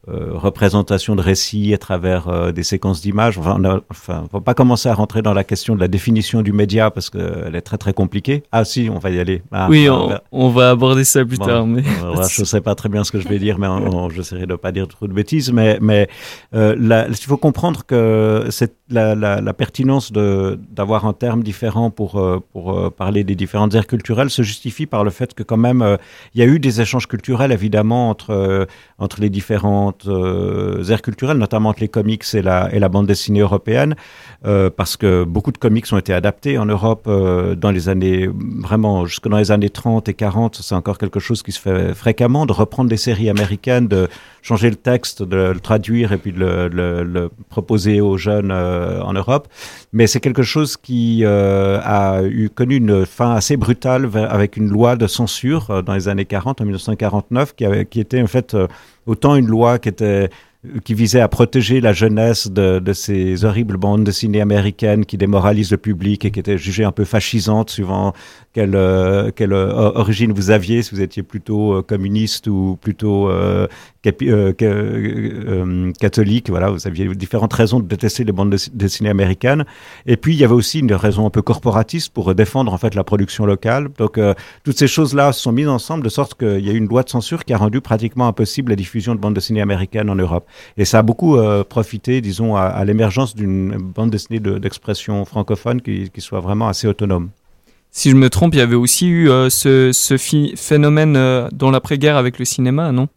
euh, 0.07 0.29
représentation 0.33 1.15
de 1.15 1.21
récits 1.21 1.73
à 1.73 1.77
travers 1.77 2.29
euh, 2.29 2.51
des 2.53 2.63
séquences 2.63 3.01
d'images. 3.01 3.37
Enfin, 3.37 3.57
on 3.59 3.65
a- 3.65 3.81
enfin, 3.91 4.23
faut 4.31 4.39
pas 4.39 4.53
commencer 4.53 4.87
à 4.87 4.93
rentrer 4.93 5.21
dans 5.21 5.33
la 5.33 5.43
question 5.43 5.75
de 5.75 5.79
la 5.81 5.89
définition 5.89 6.41
du 6.41 6.53
média 6.53 6.89
parce 6.89 7.09
qu'elle 7.09 7.53
est 7.53 7.61
très 7.61 7.77
très 7.77 7.91
compliquée. 7.93 8.43
Ah 8.51 8.63
si, 8.63 8.89
on 8.93 8.97
va 8.97 9.09
y 9.09 9.19
aller. 9.19 9.41
Ah, 9.51 9.67
oui, 9.69 9.89
on 9.89 10.07
va- 10.07 10.23
on 10.31 10.49
va 10.49 10.69
aborder 10.71 11.03
ça 11.03 11.25
plus 11.25 11.37
Bon, 11.37 11.45
tard. 11.45 11.67
Mais... 11.67 11.81
euh, 11.81 12.11
voilà, 12.13 12.27
je 12.31 12.43
sais 12.45 12.61
pas 12.61 12.75
très 12.75 12.87
bien 12.89 13.03
ce 13.03 13.11
que 13.11 13.19
je 13.19 13.27
vais 13.27 13.39
dire, 13.39 13.59
mais 13.59 13.67
j'essaierai 14.15 14.45
de 14.45 14.55
pas 14.55 14.71
dire 14.71 14.87
trop 14.87 15.05
de 15.07 15.13
bêtises. 15.13 15.51
Mais, 15.51 15.77
mais 15.81 16.07
euh, 16.55 16.75
la- 16.79 17.07
il 17.09 17.15
faut 17.15 17.37
comprendre 17.37 17.85
que 17.85 18.45
c'est 18.51 18.73
la, 18.89 19.15
la, 19.15 19.41
la 19.41 19.53
pertinence 19.53 20.11
d'avoir 20.13 21.05
un 21.05 21.13
terme 21.13 21.43
différent 21.43 21.91
pour 21.91 22.17
euh, 22.19 22.39
pour 22.53 22.71
euh, 22.73 22.89
parler 22.89 23.23
des 23.23 23.35
différentes 23.35 23.75
aires 23.75 23.85
culturelles 23.87 24.29
se 24.29 24.41
justifie 24.41 24.85
par 24.85 25.03
le 25.03 25.09
fait 25.11 25.33
que 25.33 25.43
quand 25.43 25.57
même 25.57 25.81
euh, 25.81 25.97
il 26.33 26.39
y 26.39 26.43
a 26.43 26.47
eu 26.47 26.59
des 26.59 26.81
échanges 26.81 27.07
culturels 27.07 27.51
évidemment 27.51 28.09
entre 28.09 28.31
euh, 28.31 28.65
entre 28.97 29.21
les 29.21 29.29
euh, 30.07 30.83
aires 30.85 31.01
culturelles, 31.01 31.37
notamment 31.37 31.69
entre 31.69 31.81
les 31.81 31.87
comics 31.87 32.23
et 32.33 32.41
la 32.41 32.69
et 32.73 32.79
la 32.79 32.89
bande 32.89 33.07
dessinée 33.07 33.41
européenne, 33.41 33.95
euh, 34.45 34.69
parce 34.69 34.97
que 34.97 35.23
beaucoup 35.23 35.51
de 35.51 35.57
comics 35.57 35.85
ont 35.91 35.97
été 35.97 36.13
adaptés 36.13 36.57
en 36.57 36.65
Europe 36.65 37.05
euh, 37.07 37.55
dans 37.55 37.71
les 37.71 37.89
années 37.89 38.29
vraiment 38.61 39.05
jusque 39.05 39.27
dans 39.27 39.37
les 39.37 39.51
années 39.51 39.69
30 39.69 40.09
et 40.09 40.13
40. 40.13 40.55
C'est 40.55 40.75
encore 40.75 40.97
quelque 40.97 41.19
chose 41.19 41.43
qui 41.43 41.51
se 41.51 41.59
fait 41.59 41.93
fréquemment 41.93 42.45
de 42.45 42.53
reprendre 42.53 42.89
des 42.89 42.97
séries 42.97 43.29
américaines, 43.29 43.87
de 43.87 44.07
changer 44.41 44.69
le 44.69 44.75
texte, 44.75 45.23
de 45.23 45.51
le 45.53 45.59
traduire 45.59 46.13
et 46.13 46.17
puis 46.17 46.31
de 46.31 46.39
le, 46.39 46.67
le, 46.67 47.03
le 47.03 47.29
proposer 47.49 48.01
aux 48.01 48.17
jeunes 48.17 48.51
euh, 48.51 49.01
en 49.01 49.13
Europe. 49.13 49.47
Mais 49.91 50.05
c'est 50.05 50.19
quelque 50.19 50.43
chose 50.43 50.77
qui 50.77 51.21
euh, 51.23 51.79
a 51.83 52.21
eu 52.23 52.49
connu 52.49 52.75
une 52.75 53.07
fin 53.07 53.33
assez 53.33 53.57
brutale 53.57 54.09
avec 54.29 54.55
une 54.55 54.69
loi 54.69 54.95
de 54.95 55.07
censure 55.07 55.71
euh, 55.71 55.81
dans 55.81 55.95
les 55.95 56.07
années 56.07 56.25
40, 56.25 56.61
en 56.61 56.63
1949, 56.65 57.55
qui, 57.55 57.65
avait, 57.65 57.85
qui 57.85 57.99
était 57.99 58.21
en 58.21 58.27
fait 58.27 58.53
euh, 58.53 58.67
autant 59.07 59.35
une 59.35 59.47
loi 59.47 59.79
qui 59.79 59.89
était 59.89 60.29
qui 60.83 60.93
visait 60.93 61.21
à 61.21 61.29
protéger 61.29 61.79
la 61.79 61.93
jeunesse 61.93 62.51
de, 62.51 62.79
de 62.79 62.93
ces 62.93 63.45
horribles 63.45 63.77
bandes 63.77 64.03
dessinées 64.03 64.41
américaines 64.41 65.05
qui 65.05 65.17
démoralisent 65.17 65.71
le 65.71 65.77
public 65.77 66.25
et 66.25 66.31
qui 66.31 66.39
étaient 66.41 66.57
jugées 66.57 66.83
un 66.83 66.91
peu 66.91 67.05
fascisantes 67.05 67.69
suivant 67.69 68.11
quelle, 68.51 68.75
euh, 68.75 69.31
quelle 69.33 69.53
euh, 69.53 69.71
origine 69.71 70.33
vous 70.33 70.49
aviez, 70.51 70.81
si 70.81 70.93
vous 70.93 71.01
étiez 71.01 71.23
plutôt 71.23 71.75
euh, 71.75 71.81
communiste 71.81 72.47
ou 72.47 72.77
plutôt 72.81 73.29
euh, 73.29 73.67
euh, 74.05 74.53
euh, 74.61 75.91
catholique. 75.93 76.49
Voilà, 76.49 76.71
vous 76.71 76.87
aviez 76.87 77.07
différentes 77.15 77.53
raisons 77.53 77.79
de 77.79 77.87
détester 77.87 78.25
les 78.25 78.33
bandes 78.33 78.53
dessi- 78.53 78.71
dessinées 78.73 79.11
américaines. 79.11 79.63
Et 80.07 80.17
puis, 80.17 80.33
il 80.33 80.39
y 80.39 80.43
avait 80.43 80.55
aussi 80.55 80.79
une 80.79 80.91
raison 80.91 81.25
un 81.25 81.29
peu 81.29 81.41
corporatiste 81.41 82.11
pour 82.11 82.35
défendre 82.35 82.73
en 82.73 82.77
fait 82.77 82.95
la 82.95 83.05
production 83.05 83.45
locale. 83.45 83.87
Donc, 83.97 84.17
euh, 84.17 84.33
toutes 84.65 84.77
ces 84.77 84.87
choses-là 84.87 85.31
se 85.31 85.41
sont 85.41 85.53
mises 85.53 85.69
ensemble 85.69 86.03
de 86.03 86.09
sorte 86.09 86.37
qu'il 86.37 86.65
y 86.65 86.69
a 86.69 86.73
eu 86.73 86.77
une 86.77 86.89
loi 86.89 87.03
de 87.03 87.09
censure 87.09 87.45
qui 87.45 87.53
a 87.53 87.57
rendu 87.57 87.79
pratiquement 87.79 88.27
impossible 88.27 88.71
la 88.71 88.75
diffusion 88.75 89.15
de 89.15 89.21
bandes 89.21 89.35
dessinées 89.35 89.61
américaines 89.61 90.09
en 90.09 90.15
Europe. 90.15 90.47
Et 90.77 90.85
ça 90.85 90.99
a 90.99 91.01
beaucoup 91.01 91.37
euh, 91.37 91.63
profité, 91.63 92.21
disons, 92.21 92.55
à, 92.55 92.61
à 92.63 92.85
l'émergence 92.85 93.35
d'une 93.35 93.75
bande 93.77 94.09
dessinée 94.11 94.39
de- 94.39 94.57
d'expression 94.57 95.25
francophone 95.25 95.81
qui, 95.81 96.09
qui 96.09 96.21
soit 96.21 96.39
vraiment 96.39 96.67
assez 96.67 96.87
autonome. 96.87 97.29
Si 97.91 98.09
je 98.11 98.15
me 98.15 98.29
trompe, 98.29 98.53
il 98.53 98.57
y 98.57 98.61
avait 98.61 98.75
aussi 98.75 99.07
eu 99.07 99.29
euh, 99.29 99.49
ce, 99.49 100.51
phénomène 100.55 101.15
euh, 101.17 101.47
dans 101.51 101.71
l'après-guerre 101.71 102.17
avec 102.17 102.37
le 102.37 102.45
cinéma, 102.45 102.91
non? 102.91 103.07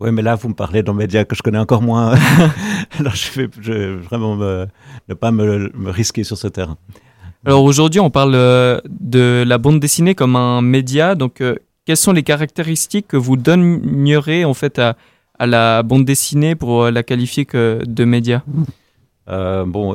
Oui, 0.00 0.10
mais 0.12 0.22
là, 0.22 0.34
vous 0.34 0.48
me 0.48 0.54
parlez 0.54 0.82
d'un 0.82 0.94
média 0.94 1.24
que 1.26 1.36
je 1.36 1.42
connais 1.42 1.58
encore 1.58 1.82
moins. 1.82 2.14
Alors, 2.98 3.14
je 3.14 3.30
vais, 3.40 3.48
je 3.60 3.72
vais 3.72 3.96
vraiment 3.96 4.36
me- 4.36 4.66
ne 5.08 5.14
pas 5.14 5.30
me, 5.30 5.70
me 5.74 5.90
risquer 5.90 6.24
sur 6.24 6.38
ce 6.38 6.48
terrain. 6.48 6.78
Alors 7.44 7.64
aujourd'hui, 7.64 8.00
on 8.00 8.10
parle 8.10 8.34
euh, 8.34 8.80
de 8.88 9.44
la 9.46 9.58
bande 9.58 9.80
dessinée 9.80 10.14
comme 10.14 10.36
un 10.36 10.62
média. 10.62 11.14
Donc, 11.14 11.42
quelles 11.86 11.96
sont 11.96 12.12
les 12.12 12.22
caractéristiques 12.22 13.08
que 13.08 13.16
vous 13.18 13.36
donnerez 13.36 14.44
en 14.44 14.54
fait 14.54 14.78
à, 14.78 14.96
à 15.40 15.46
la 15.46 15.82
bande 15.82 16.04
dessinée 16.04 16.54
pour 16.54 16.84
euh, 16.84 16.90
la 16.90 17.02
qualifier 17.02 17.46
que 17.46 17.80
de 17.84 18.04
média? 18.04 18.44
Euh, 19.28 19.64
bon, 19.64 19.94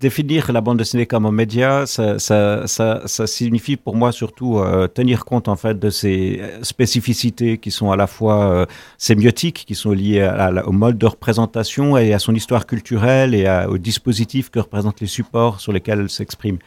définir 0.00 0.52
la 0.52 0.60
bande 0.60 0.78
dessinée 0.78 1.06
comme 1.06 1.26
un 1.26 1.32
média, 1.32 1.84
ça, 1.86 2.18
ça, 2.18 2.66
ça, 2.66 3.26
signifie 3.26 3.76
pour 3.76 3.96
moi 3.96 4.12
surtout 4.12 4.58
euh, 4.58 4.86
tenir 4.86 5.24
compte 5.24 5.48
en 5.48 5.56
fait 5.56 5.78
de 5.78 5.90
ces 5.90 6.40
spécificités 6.62 7.58
qui 7.58 7.70
sont 7.70 7.90
à 7.90 7.96
la 7.96 8.06
fois 8.06 8.52
euh, 8.52 8.66
sémiotiques, 8.96 9.64
qui 9.66 9.74
sont 9.74 9.92
liées 9.92 10.28
au 10.64 10.72
mode 10.72 10.98
de 10.98 11.06
représentation 11.06 11.96
et 11.96 12.12
à 12.12 12.18
son 12.18 12.34
histoire 12.34 12.66
culturelle 12.66 13.34
et 13.34 13.46
à- 13.46 13.68
au 13.68 13.78
dispositif 13.78 14.50
que 14.50 14.60
représentent 14.60 15.00
les 15.00 15.08
supports 15.08 15.60
sur 15.60 15.72
lesquels 15.72 16.00
elle 16.00 16.10
s'exprime. 16.10 16.58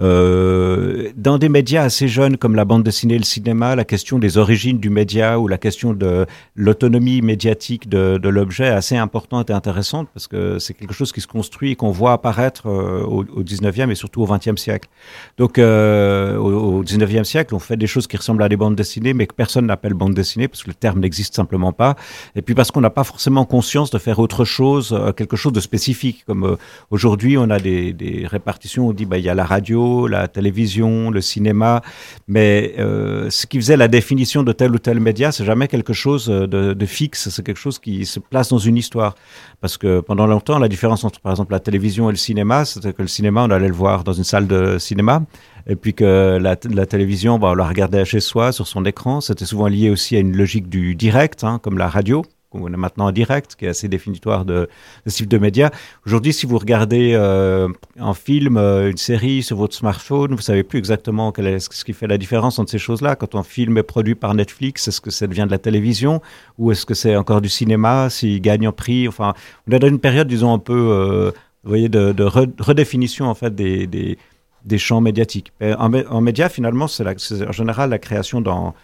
Euh, 0.00 1.10
dans 1.14 1.36
des 1.36 1.50
médias 1.50 1.82
assez 1.82 2.08
jeunes 2.08 2.38
comme 2.38 2.54
la 2.54 2.64
bande 2.64 2.82
dessinée 2.82 3.14
et 3.14 3.18
le 3.18 3.24
cinéma, 3.24 3.76
la 3.76 3.84
question 3.84 4.18
des 4.18 4.38
origines 4.38 4.78
du 4.78 4.88
média 4.88 5.38
ou 5.38 5.46
la 5.46 5.58
question 5.58 5.92
de 5.92 6.26
l'autonomie 6.56 7.20
médiatique 7.20 7.88
de, 7.88 8.18
l'objet 8.28 8.64
est 8.64 8.68
assez 8.68 8.96
importante 8.96 9.50
et 9.50 9.52
intéressante 9.52 10.08
parce 10.14 10.26
que 10.26 10.58
c'est 10.58 10.72
quelque 10.72 10.94
chose 10.94 11.12
qui 11.12 11.20
se 11.20 11.26
construit 11.26 11.72
et 11.72 11.76
qu'on 11.76 11.90
voit 11.90 12.12
apparaître 12.12 12.66
euh, 12.66 13.02
au, 13.02 13.24
au 13.24 13.42
19e 13.42 13.90
et 13.90 13.94
surtout 13.94 14.22
au 14.22 14.26
20e 14.26 14.56
siècle. 14.56 14.88
Donc 15.36 15.58
euh, 15.58 16.36
au, 16.36 16.78
au 16.78 16.84
19e 16.84 17.24
siècle, 17.24 17.54
on 17.54 17.58
fait 17.58 17.76
des 17.76 17.86
choses 17.86 18.06
qui 18.06 18.16
ressemblent 18.16 18.42
à 18.42 18.48
des 18.48 18.56
bandes 18.56 18.76
dessinées 18.76 19.12
mais 19.12 19.26
que 19.26 19.34
personne 19.34 19.66
n'appelle 19.66 19.94
bande 19.94 20.14
dessinée 20.14 20.48
parce 20.48 20.62
que 20.62 20.70
le 20.70 20.74
terme 20.74 21.00
n'existe 21.00 21.34
simplement 21.34 21.72
pas 21.72 21.96
et 22.36 22.42
puis 22.42 22.54
parce 22.54 22.70
qu'on 22.70 22.80
n'a 22.80 22.90
pas 22.90 23.04
forcément 23.04 23.44
conscience 23.44 23.90
de 23.90 23.98
faire 23.98 24.18
autre 24.18 24.44
chose, 24.44 24.98
quelque 25.16 25.36
chose 25.36 25.52
de 25.52 25.60
spécifique 25.60 26.24
comme 26.26 26.56
aujourd'hui 26.90 27.36
on 27.36 27.50
a 27.50 27.58
des, 27.58 27.92
des 27.92 28.26
répartitions, 28.26 28.88
on 28.88 28.92
dit 28.92 29.04
bah, 29.04 29.18
il 29.18 29.24
y 29.24 29.28
a 29.28 29.34
la 29.34 29.44
radio, 29.44 29.89
la 30.08 30.28
télévision, 30.28 31.10
le 31.10 31.20
cinéma, 31.20 31.82
mais 32.28 32.74
euh, 32.78 33.30
ce 33.30 33.46
qui 33.46 33.58
faisait 33.58 33.76
la 33.76 33.88
définition 33.88 34.42
de 34.42 34.52
tel 34.52 34.70
ou 34.72 34.78
tel 34.78 35.00
média, 35.00 35.32
c'est 35.32 35.44
jamais 35.44 35.68
quelque 35.68 35.92
chose 35.92 36.26
de, 36.26 36.46
de 36.74 36.86
fixe, 36.86 37.28
c'est 37.28 37.44
quelque 37.44 37.58
chose 37.58 37.78
qui 37.78 38.06
se 38.06 38.20
place 38.20 38.48
dans 38.48 38.58
une 38.58 38.76
histoire. 38.76 39.14
Parce 39.60 39.76
que 39.76 40.00
pendant 40.00 40.26
longtemps, 40.26 40.58
la 40.58 40.68
différence 40.68 41.04
entre 41.04 41.20
par 41.20 41.32
exemple 41.32 41.52
la 41.52 41.60
télévision 41.60 42.08
et 42.10 42.12
le 42.12 42.18
cinéma, 42.18 42.64
c'était 42.64 42.92
que 42.92 43.02
le 43.02 43.08
cinéma, 43.08 43.44
on 43.44 43.50
allait 43.50 43.68
le 43.68 43.74
voir 43.74 44.04
dans 44.04 44.12
une 44.12 44.24
salle 44.24 44.46
de 44.46 44.78
cinéma, 44.78 45.22
et 45.66 45.76
puis 45.76 45.94
que 45.94 46.38
la, 46.40 46.56
la 46.70 46.86
télévision, 46.86 47.38
bah, 47.38 47.48
on 47.52 47.54
la 47.54 47.68
regardait 47.68 48.04
chez 48.04 48.20
soi, 48.20 48.52
sur 48.52 48.66
son 48.66 48.84
écran. 48.84 49.20
C'était 49.20 49.44
souvent 49.44 49.66
lié 49.66 49.90
aussi 49.90 50.16
à 50.16 50.20
une 50.20 50.36
logique 50.36 50.68
du 50.68 50.94
direct, 50.94 51.44
hein, 51.44 51.58
comme 51.62 51.78
la 51.78 51.88
radio 51.88 52.22
qu'on 52.50 52.72
est 52.72 52.76
maintenant 52.76 53.06
en 53.06 53.12
direct, 53.12 53.54
qui 53.56 53.64
est 53.64 53.68
assez 53.68 53.88
définitoire 53.88 54.44
de, 54.44 54.68
ce 55.06 55.16
type 55.18 55.28
de 55.28 55.38
médias. 55.38 55.70
Aujourd'hui, 56.04 56.32
si 56.32 56.46
vous 56.46 56.58
regardez 56.58 57.12
euh, 57.14 57.68
en 58.00 58.12
film 58.12 58.56
euh, 58.56 58.90
une 58.90 58.96
série 58.96 59.42
sur 59.42 59.56
votre 59.56 59.74
smartphone, 59.74 60.34
vous 60.34 60.42
savez 60.42 60.64
plus 60.64 60.78
exactement 60.78 61.30
quel 61.32 61.46
est 61.46 61.60
ce 61.60 61.84
qui 61.84 61.92
fait 61.92 62.08
la 62.08 62.18
différence 62.18 62.58
entre 62.58 62.70
ces 62.70 62.78
choses-là. 62.78 63.14
Quand 63.16 63.34
un 63.36 63.42
film 63.44 63.78
est 63.78 63.82
produit 63.84 64.16
par 64.16 64.34
Netflix, 64.34 64.88
est-ce 64.88 65.00
que 65.00 65.10
ça 65.10 65.26
devient 65.28 65.44
de 65.46 65.52
la 65.52 65.58
télévision 65.58 66.20
ou 66.58 66.72
est-ce 66.72 66.84
que 66.84 66.94
c'est 66.94 67.14
encore 67.16 67.40
du 67.40 67.48
cinéma 67.48 68.10
S'il 68.10 68.40
gagne 68.40 68.66
en 68.66 68.72
prix, 68.72 69.06
enfin, 69.08 69.34
on 69.68 69.72
est 69.72 69.78
dans 69.78 69.88
une 69.88 70.00
période, 70.00 70.26
disons 70.26 70.52
un 70.52 70.58
peu, 70.58 70.72
euh, 70.74 71.30
vous 71.62 71.68
voyez, 71.68 71.88
de, 71.88 72.12
de 72.12 72.24
re- 72.24 72.50
redéfinition 72.58 73.26
en 73.26 73.34
fait 73.34 73.54
des, 73.54 73.86
des, 73.86 74.78
champs 74.78 75.00
médiatiques. 75.00 75.52
En, 75.62 75.92
en 75.94 76.20
média, 76.20 76.48
finalement, 76.48 76.88
c'est 76.88 77.06
en 77.06 77.52
général 77.52 77.90
la 77.90 77.98
création 77.98 78.40
d'un 78.40 78.74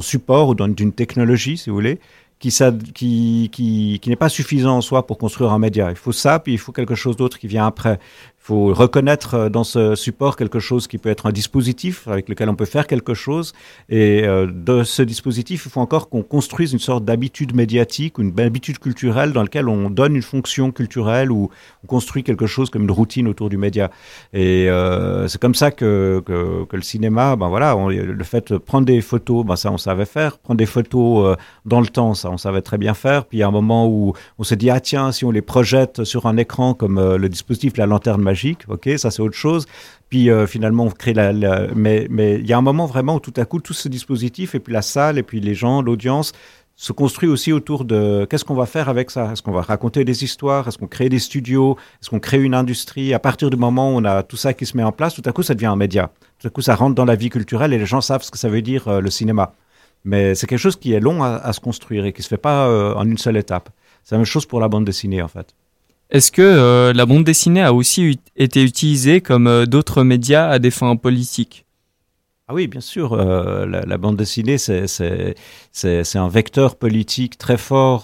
support 0.00 0.48
ou 0.50 0.54
d'un- 0.54 0.68
d'une 0.68 0.92
technologie, 0.92 1.56
si 1.56 1.70
vous 1.70 1.76
voulez, 1.76 2.00
qui, 2.38 2.50
qui, 2.94 3.50
qui, 3.52 3.98
qui 4.00 4.08
n'est 4.10 4.16
pas 4.16 4.28
suffisant 4.28 4.76
en 4.76 4.80
soi 4.80 5.06
pour 5.06 5.18
construire 5.18 5.52
un 5.52 5.58
média. 5.58 5.90
Il 5.90 5.96
faut 5.96 6.12
ça, 6.12 6.38
puis 6.38 6.52
il 6.52 6.58
faut 6.58 6.72
quelque 6.72 6.94
chose 6.94 7.16
d'autre 7.16 7.38
qui 7.38 7.46
vient 7.46 7.66
après. 7.66 7.98
Faut 8.46 8.74
reconnaître 8.74 9.32
euh, 9.32 9.48
dans 9.48 9.64
ce 9.64 9.94
support 9.94 10.36
quelque 10.36 10.58
chose 10.58 10.86
qui 10.86 10.98
peut 10.98 11.08
être 11.08 11.24
un 11.24 11.32
dispositif 11.32 12.06
avec 12.08 12.28
lequel 12.28 12.50
on 12.50 12.54
peut 12.54 12.66
faire 12.66 12.86
quelque 12.86 13.14
chose. 13.14 13.54
Et 13.88 14.24
euh, 14.26 14.46
de 14.46 14.84
ce 14.84 15.00
dispositif, 15.00 15.64
il 15.64 15.70
faut 15.70 15.80
encore 15.80 16.10
qu'on 16.10 16.20
construise 16.20 16.74
une 16.74 16.78
sorte 16.78 17.06
d'habitude 17.06 17.54
médiatique, 17.54 18.18
une 18.18 18.38
habitude 18.38 18.78
culturelle 18.80 19.32
dans 19.32 19.40
laquelle 19.40 19.66
on 19.66 19.88
donne 19.88 20.14
une 20.14 20.20
fonction 20.20 20.72
culturelle 20.72 21.32
ou 21.32 21.48
on 21.84 21.86
construit 21.86 22.22
quelque 22.22 22.44
chose 22.44 22.68
comme 22.68 22.82
une 22.82 22.90
routine 22.90 23.28
autour 23.28 23.48
du 23.48 23.56
média. 23.56 23.90
Et 24.34 24.68
euh, 24.68 25.26
c'est 25.26 25.40
comme 25.40 25.54
ça 25.54 25.70
que, 25.70 26.22
que, 26.26 26.76
le 26.76 26.82
cinéma, 26.82 27.36
ben 27.36 27.48
voilà, 27.48 27.74
le 27.74 28.24
fait 28.24 28.52
de 28.52 28.58
prendre 28.58 28.84
des 28.84 29.00
photos, 29.00 29.46
ben 29.46 29.56
ça 29.56 29.72
on 29.72 29.78
savait 29.78 30.04
faire. 30.04 30.36
Prendre 30.36 30.58
des 30.58 30.66
photos 30.66 31.34
dans 31.64 31.80
le 31.80 31.86
temps, 31.86 32.12
ça 32.12 32.28
on 32.30 32.36
savait 32.36 32.60
très 32.60 32.76
bien 32.76 32.92
faire. 32.92 33.24
Puis 33.24 33.38
il 33.38 33.40
y 33.40 33.42
a 33.42 33.48
un 33.48 33.52
moment 33.52 33.88
où 33.88 34.12
on 34.38 34.42
s'est 34.42 34.56
dit 34.56 34.68
ah 34.68 34.80
tiens 34.80 35.12
si 35.12 35.24
on 35.24 35.30
les 35.30 35.40
projette 35.40 36.04
sur 36.04 36.26
un 36.26 36.36
écran 36.36 36.74
comme 36.74 37.00
le 37.16 37.28
dispositif 37.30 37.78
la 37.78 37.86
lanterne 37.86 38.33
magique, 38.34 38.62
ok 38.68 38.90
ça 38.96 39.10
c'est 39.10 39.22
autre 39.22 39.36
chose. 39.36 39.66
Puis 40.08 40.30
euh, 40.30 40.46
finalement 40.46 40.84
on 40.84 40.90
crée 40.90 41.14
la, 41.14 41.32
mais 41.74 42.06
il 42.10 42.46
y 42.46 42.52
a 42.52 42.58
un 42.58 42.66
moment 42.70 42.86
vraiment 42.86 43.16
où 43.16 43.20
tout 43.20 43.34
à 43.36 43.44
coup 43.44 43.60
tout 43.60 43.72
ce 43.72 43.88
dispositif 43.88 44.54
et 44.54 44.60
puis 44.60 44.72
la 44.72 44.82
salle 44.82 45.18
et 45.18 45.22
puis 45.22 45.40
les 45.40 45.54
gens, 45.54 45.82
l'audience 45.82 46.32
se 46.76 46.92
construit 46.92 47.28
aussi 47.28 47.52
autour 47.52 47.84
de 47.84 48.26
qu'est-ce 48.28 48.44
qu'on 48.44 48.54
va 48.54 48.66
faire 48.66 48.88
avec 48.88 49.10
ça? 49.10 49.32
Est-ce 49.32 49.42
qu'on 49.42 49.52
va 49.52 49.62
raconter 49.62 50.04
des 50.04 50.24
histoires? 50.24 50.66
Est-ce 50.66 50.76
qu'on 50.76 50.88
crée 50.88 51.08
des 51.08 51.20
studios? 51.20 51.76
Est-ce 52.00 52.10
qu'on 52.10 52.18
crée 52.18 52.42
une 52.42 52.54
industrie? 52.54 53.14
À 53.14 53.20
partir 53.20 53.48
du 53.50 53.56
moment 53.56 53.92
où 53.92 53.98
on 53.98 54.04
a 54.04 54.24
tout 54.24 54.36
ça 54.36 54.54
qui 54.54 54.66
se 54.66 54.76
met 54.76 54.82
en 54.82 54.90
place, 54.90 55.14
tout 55.14 55.22
à 55.24 55.32
coup 55.32 55.42
ça 55.42 55.54
devient 55.54 55.66
un 55.66 55.76
média. 55.76 56.10
Tout 56.40 56.48
à 56.48 56.50
coup 56.50 56.62
ça 56.62 56.74
rentre 56.74 56.94
dans 56.96 57.04
la 57.04 57.14
vie 57.14 57.30
culturelle 57.30 57.72
et 57.72 57.78
les 57.78 57.86
gens 57.86 58.00
savent 58.00 58.22
ce 58.22 58.30
que 58.30 58.38
ça 58.38 58.48
veut 58.48 58.62
dire 58.62 58.88
euh, 58.88 59.00
le 59.00 59.10
cinéma. 59.10 59.54
Mais 60.04 60.34
c'est 60.34 60.46
quelque 60.46 60.58
chose 60.58 60.76
qui 60.76 60.92
est 60.92 61.00
long 61.00 61.22
à, 61.22 61.52
se 61.52 61.60
construire 61.60 62.04
et 62.04 62.12
qui 62.12 62.22
se 62.22 62.28
fait 62.28 62.36
pas 62.36 62.66
euh, 62.66 62.94
en 62.94 63.06
une 63.06 63.18
seule 63.18 63.38
étape. 63.38 63.70
C'est 64.02 64.14
la 64.14 64.18
même 64.18 64.26
chose 64.26 64.44
pour 64.44 64.60
la 64.60 64.68
bande 64.68 64.84
dessinée 64.84 65.22
en 65.22 65.28
fait. 65.28 65.54
Est-ce 66.14 66.30
que 66.30 66.42
euh, 66.42 66.92
la 66.92 67.06
bande 67.06 67.24
dessinée 67.24 67.60
a 67.60 67.74
aussi 67.74 68.20
été 68.36 68.62
utilisée 68.62 69.20
comme 69.20 69.48
euh, 69.48 69.66
d'autres 69.66 70.04
médias 70.04 70.48
à 70.48 70.60
des 70.60 70.70
fins 70.70 70.94
politiques? 70.94 71.66
Ah 72.46 72.54
oui, 72.54 72.68
bien 72.68 72.80
sûr. 72.80 73.14
euh, 73.14 73.66
la, 73.66 73.98
bande 73.98 74.16
dessinée, 74.16 74.56
c'est 74.56 75.34
un 76.14 76.28
vecteur 76.28 76.76
politique 76.76 77.36
très 77.36 77.56
fort. 77.56 78.02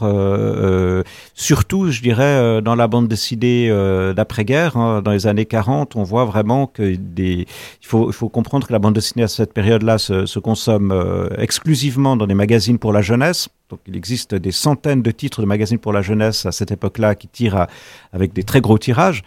surtout, 1.35 1.93
je 1.93 2.03
dirais, 2.03 2.61
dans 2.63 2.75
la 2.75 2.89
bande 2.89 3.07
dessinée 3.07 3.69
d'après-guerre, 4.17 4.77
hein, 4.77 5.03
dans 5.03 5.13
les 5.13 5.29
années 5.29 5.47
40, 5.47 5.95
on 5.95 6.03
voit 6.03 6.25
vraiment 6.25 6.67
que. 6.67 6.83
Il 6.83 7.47
faut 7.87 8.29
comprendre 8.29 8.67
que 8.67 8.73
la 8.73 8.81
bande 8.81 8.95
dessinée 8.95 9.25
à 9.25 9.29
cette 9.29 9.53
période-là 9.53 9.99
se, 9.99 10.39
consomme 10.41 11.29
exclusivement 11.39 12.17
dans 12.17 12.27
des 12.27 12.35
magazines 12.35 12.79
pour 12.79 12.93
la 12.93 13.03
jeunesse. 13.03 13.51
Donc, 13.71 13.81
il 13.87 13.97
existe 13.97 14.35
des 14.35 14.53
centaines 14.53 15.03
de 15.03 15.11
titres 15.11 15.41
de 15.41 15.47
magazines 15.47 15.79
pour 15.79 15.93
la 15.93 16.03
jeunesse 16.03 16.47
à 16.47 16.53
cette 16.53 16.71
époque-là 16.71 17.15
qui 17.15 17.29
tirent 17.29 17.67
avec 18.13 18.33
des 18.33 18.43
très 18.43 18.61
gros 18.61 18.79
tirages. 18.79 19.23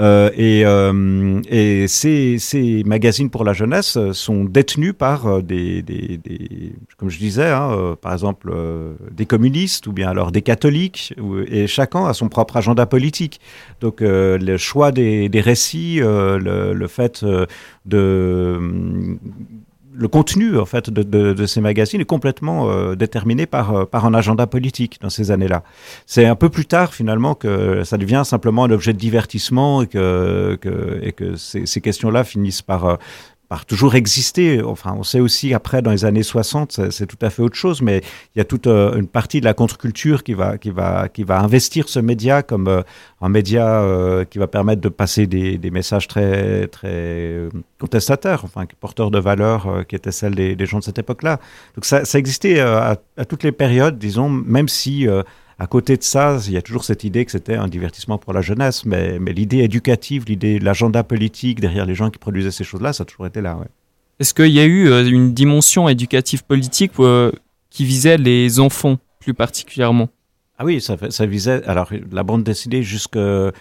Euh, 0.00 0.30
et 0.34 0.64
euh, 0.64 1.86
ces, 1.86 2.82
magazines 2.86 3.28
pour 3.28 3.44
la 3.44 3.52
jeunesse 3.52 3.98
euh, 3.98 4.12
sont 4.14 4.44
détenus 4.44 4.94
par 4.96 5.42
des, 5.42 5.84
comme 6.96 7.10
je 7.10 7.18
disais, 7.18 7.50
hein, 7.50 7.96
par 8.00 8.12
exemple 8.12 8.52
des 9.10 9.26
communistes 9.26 9.86
ou 9.86 9.92
bien 9.92 10.08
alors 10.08 10.32
des 10.32 10.42
catholiques, 10.42 11.12
ou- 11.20 11.40
et 11.40 11.66
chacun 11.66 12.06
a 12.06 12.14
son 12.14 12.28
propre 12.28 12.56
agenda 12.56 12.86
politique. 12.86 13.40
Donc 13.80 14.00
le 14.00 14.56
choix 14.56 14.92
des, 14.92 15.28
récits, 15.34 16.00
le, 16.00 16.86
fait 16.88 17.24
de 17.84 18.58
le 20.00 20.08
contenu 20.08 20.58
en 20.58 20.64
fait 20.64 20.88
de, 20.88 21.02
de, 21.02 21.34
de 21.34 21.46
ces 21.46 21.60
magazines 21.60 22.00
est 22.00 22.06
complètement 22.06 22.70
euh, 22.70 22.94
déterminé 22.94 23.44
par 23.44 23.74
euh, 23.74 23.84
par 23.84 24.06
un 24.06 24.14
agenda 24.14 24.46
politique 24.46 24.98
dans 25.02 25.10
ces 25.10 25.30
années-là. 25.30 25.62
C'est 26.06 26.24
un 26.24 26.36
peu 26.36 26.48
plus 26.48 26.64
tard 26.64 26.94
finalement 26.94 27.34
que 27.34 27.84
ça 27.84 27.98
devient 27.98 28.22
simplement 28.24 28.64
un 28.64 28.70
objet 28.70 28.94
de 28.94 28.98
divertissement 28.98 29.82
et 29.82 29.86
que, 29.86 30.56
que 30.58 31.00
et 31.02 31.12
que 31.12 31.36
ces, 31.36 31.66
ces 31.66 31.80
questions-là 31.82 32.24
finissent 32.24 32.62
par 32.62 32.86
euh, 32.86 32.96
par 33.50 33.66
toujours 33.66 33.96
exister. 33.96 34.62
Enfin, 34.62 34.94
on 34.96 35.02
sait 35.02 35.18
aussi 35.18 35.54
après 35.54 35.82
dans 35.82 35.90
les 35.90 36.04
années 36.04 36.22
60, 36.22 36.80
c'est- 36.90 37.06
tout 37.06 37.18
à 37.20 37.30
fait 37.30 37.42
autre 37.42 37.56
chose, 37.56 37.82
mais 37.82 38.00
il 38.34 38.38
y 38.38 38.40
a 38.40 38.44
toute 38.44 38.68
euh, 38.68 38.96
une 38.96 39.08
partie 39.08 39.40
de 39.40 39.44
la 39.44 39.54
contre-culture 39.54 40.22
qui 40.22 40.34
va 40.34 40.56
qui 40.56 40.70
va 40.70 41.08
qui 41.08 41.24
va 41.24 41.40
investir 41.40 41.88
ce 41.88 41.98
média 41.98 42.44
comme 42.44 42.68
euh, 42.68 42.82
un 43.20 43.28
média 43.28 43.66
euh, 43.82 44.24
qui 44.24 44.38
va 44.38 44.46
permettre 44.46 44.80
de 44.80 44.88
passer 44.88 45.26
des, 45.26 45.70
messages 45.70 46.06
très 46.06 46.68
très 46.68 47.48
contestataires, 47.80 48.44
enfin 48.44 48.66
porteurs 48.78 49.10
de 49.10 49.18
valeurs 49.18 49.84
qui 49.88 49.96
étaient 49.96 50.12
celles 50.12 50.36
des, 50.36 50.66
gens 50.66 50.78
de 50.78 50.84
cette 50.84 51.00
époque-là. 51.00 51.40
Donc 51.74 51.84
ça, 51.84 52.18
existait 52.18 52.60
à, 52.60 52.96
toutes 53.28 53.42
les 53.42 53.52
périodes, 53.52 53.98
disons, 53.98 54.28
même 54.28 54.68
si 54.68 55.06
à 55.60 55.66
côté 55.66 55.98
de 55.98 56.02
ça, 56.02 56.38
il 56.46 56.54
y 56.54 56.56
a 56.56 56.62
toujours 56.62 56.84
cette 56.84 57.04
idée 57.04 57.26
que 57.26 57.30
c'était 57.30 57.54
un 57.54 57.68
divertissement 57.68 58.16
pour 58.16 58.32
la 58.32 58.40
jeunesse, 58.40 58.86
mais, 58.86 59.18
mais 59.18 59.34
l'idée 59.34 59.58
éducative, 59.58 60.24
l'idée, 60.26 60.58
l'agenda 60.58 61.04
politique 61.04 61.60
derrière 61.60 61.84
les 61.84 61.94
gens 61.94 62.08
qui 62.08 62.18
produisaient 62.18 62.50
ces 62.50 62.64
choses-là, 62.64 62.94
ça 62.94 63.02
a 63.02 63.04
toujours 63.04 63.26
été 63.26 63.42
là. 63.42 63.56
Ouais. 63.56 63.66
Est-ce 64.20 64.32
qu'il 64.32 64.52
y 64.52 64.58
a 64.58 64.64
eu 64.64 64.88
euh, 64.88 65.06
une 65.06 65.34
dimension 65.34 65.86
éducative 65.86 66.44
politique 66.44 66.92
euh, 66.98 67.30
qui 67.68 67.84
visait 67.84 68.16
les 68.16 68.58
enfants 68.58 68.96
plus 69.18 69.34
particulièrement? 69.34 70.08
Ah 70.56 70.64
oui, 70.64 70.82
ça, 70.82 71.26
visait. 71.26 71.62
Alors, 71.64 71.90
la 72.12 72.22
bande 72.22 72.44
dessinée 72.44 72.82
jusqu'à 72.82 73.52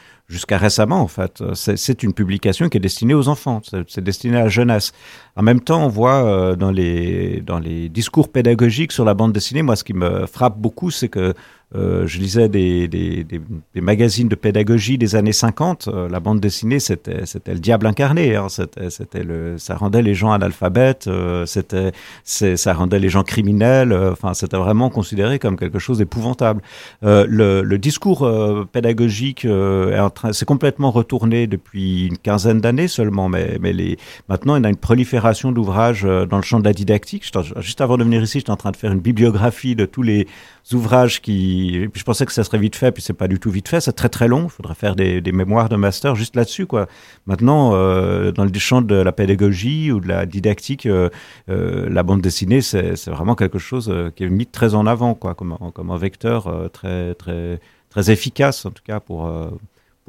récemment, 0.57 0.99
en 0.99 1.07
fait, 1.07 1.41
c'est 1.53 2.03
une 2.03 2.13
publication 2.13 2.67
qui 2.67 2.75
est 2.75 2.81
destinée 2.81 3.13
aux 3.13 3.29
enfants. 3.29 3.61
C'est 3.87 4.03
destiné 4.03 4.35
à 4.35 4.43
la 4.43 4.49
jeunesse. 4.49 4.91
En 5.37 5.41
même 5.41 5.61
temps, 5.61 5.85
on 5.85 5.87
voit 5.87 6.25
euh, 6.25 6.57
dans 6.57 6.71
les 6.71 7.39
dans 7.39 7.59
les 7.59 7.87
discours 7.87 8.29
pédagogiques 8.29 8.91
sur 8.91 9.05
la 9.05 9.13
bande 9.13 9.31
dessinée, 9.31 9.61
moi, 9.61 9.77
ce 9.77 9.85
qui 9.85 9.93
me 9.93 10.25
frappe 10.25 10.57
beaucoup, 10.57 10.91
c'est 10.91 11.07
que 11.07 11.33
euh, 11.75 12.07
je 12.07 12.19
lisais 12.19 12.49
des, 12.49 12.87
des, 12.87 13.23
des, 13.23 13.39
des 13.75 13.81
magazines 13.81 14.27
de 14.27 14.35
pédagogie 14.35 14.97
des 14.97 15.15
années 15.15 15.33
50. 15.33 15.87
euh, 15.87 16.09
la 16.09 16.19
bande 16.19 16.39
dessinée, 16.39 16.79
c'était 16.79 17.25
c'était 17.25 17.53
le 17.53 17.59
diable 17.59 17.85
incarné. 17.85 18.35
Hein, 18.35 18.49
c'était 18.49 18.89
c'était 18.89 19.23
le 19.23 19.57
ça 19.59 19.75
rendait 19.75 20.01
les 20.01 20.15
gens 20.15 20.31
analphabètes. 20.31 21.07
euh, 21.07 21.45
c'était 21.45 21.91
c'est- 22.23 22.57
ça 22.57 22.73
rendait 22.73 22.99
les 22.99 23.09
gens 23.09 23.23
criminels. 23.23 23.91
euh, 23.91 24.11
Enfin, 24.13 24.33
c'était 24.33 24.57
vraiment 24.57 24.89
considéré 24.89 25.37
comme 25.37 25.57
quelque 25.57 25.77
chose 25.79 25.99
d'épouvantable. 25.99 26.61
Euh, 27.03 27.25
le, 27.29 27.61
le 27.61 27.77
discours 27.77 28.27
pédagogique 28.71 29.45
est 29.45 29.99
en 29.99 30.09
train, 30.09 30.33
c'est 30.33 30.45
complètement 30.45 30.91
retourné 30.91 31.47
depuis 31.47 32.07
une 32.07 32.17
quinzaine 32.17 32.59
d'années 32.61 32.87
seulement, 32.87 33.29
mais, 33.29 33.57
mais 33.61 33.73
les, 33.73 33.97
maintenant, 34.27 34.55
il 34.55 34.63
y 34.63 34.65
a 34.65 34.69
une 34.69 34.75
prolifération 34.75 35.51
d'ouvrages 35.51 36.03
dans 36.03 36.37
le 36.37 36.43
champ 36.43 36.59
de 36.59 36.65
la 36.65 36.73
didactique. 36.73 37.29
Juste 37.57 37.81
avant 37.81 37.97
de 37.97 38.03
venir 38.03 38.21
ici, 38.23 38.39
j'étais 38.39 38.51
en 38.51 38.57
train 38.57 38.71
de 38.71 38.77
faire 38.77 38.91
une 38.91 38.99
bibliographie 38.99 39.75
de 39.75 39.85
tous 39.85 40.01
les 40.01 40.27
ouvrages 40.73 41.21
qui, 41.21 41.58
puis 41.91 41.99
je 41.99 42.03
pensais 42.03 42.25
que 42.25 42.31
ça 42.31 42.43
serait 42.43 42.57
vite 42.57 42.75
fait, 42.75 42.91
puis 42.91 43.01
c'est 43.01 43.13
pas 43.13 43.27
du 43.27 43.39
tout 43.39 43.49
vite 43.51 43.67
fait, 43.67 43.81
c'est 43.81 43.93
très 43.93 44.09
très 44.09 44.27
long. 44.27 44.43
Il 44.45 44.49
faudrait 44.49 44.75
faire 44.75 44.95
des, 44.95 45.21
mémoires 45.31 45.69
de 45.69 45.75
master 45.75 46.15
juste 46.15 46.35
là-dessus, 46.35 46.65
quoi. 46.65 46.87
Maintenant, 47.25 47.73
euh, 47.73 48.31
dans 48.31 48.45
le 48.45 48.51
champ 48.59 48.81
de 48.81 48.95
la 48.95 49.11
pédagogie 49.11 49.91
ou 49.91 49.99
de 49.99 50.07
la 50.07 50.25
didactique, 50.25 50.85
euh, 50.85 51.09
euh, 51.49 51.89
la 51.89 52.03
bande 52.03 52.21
dessinée, 52.21 52.61
c'est 52.61 53.07
vraiment 53.07 53.35
quelque 53.35 53.59
chose 53.59 53.93
qui 54.15 54.23
est 54.23 54.29
mis 54.29 54.45
très 54.45 54.75
en 54.75 54.85
avant, 54.85 55.13
quoi, 55.15 55.35
comme, 55.35 55.57
comme 55.73 55.91
un 55.91 55.97
vecteur 55.97 56.69
très, 56.71 57.15
très, 57.15 57.59
très 57.89 58.11
efficace, 58.11 58.65
en 58.65 58.71
tout 58.71 58.83
cas, 58.83 58.99
pour, 58.99 59.31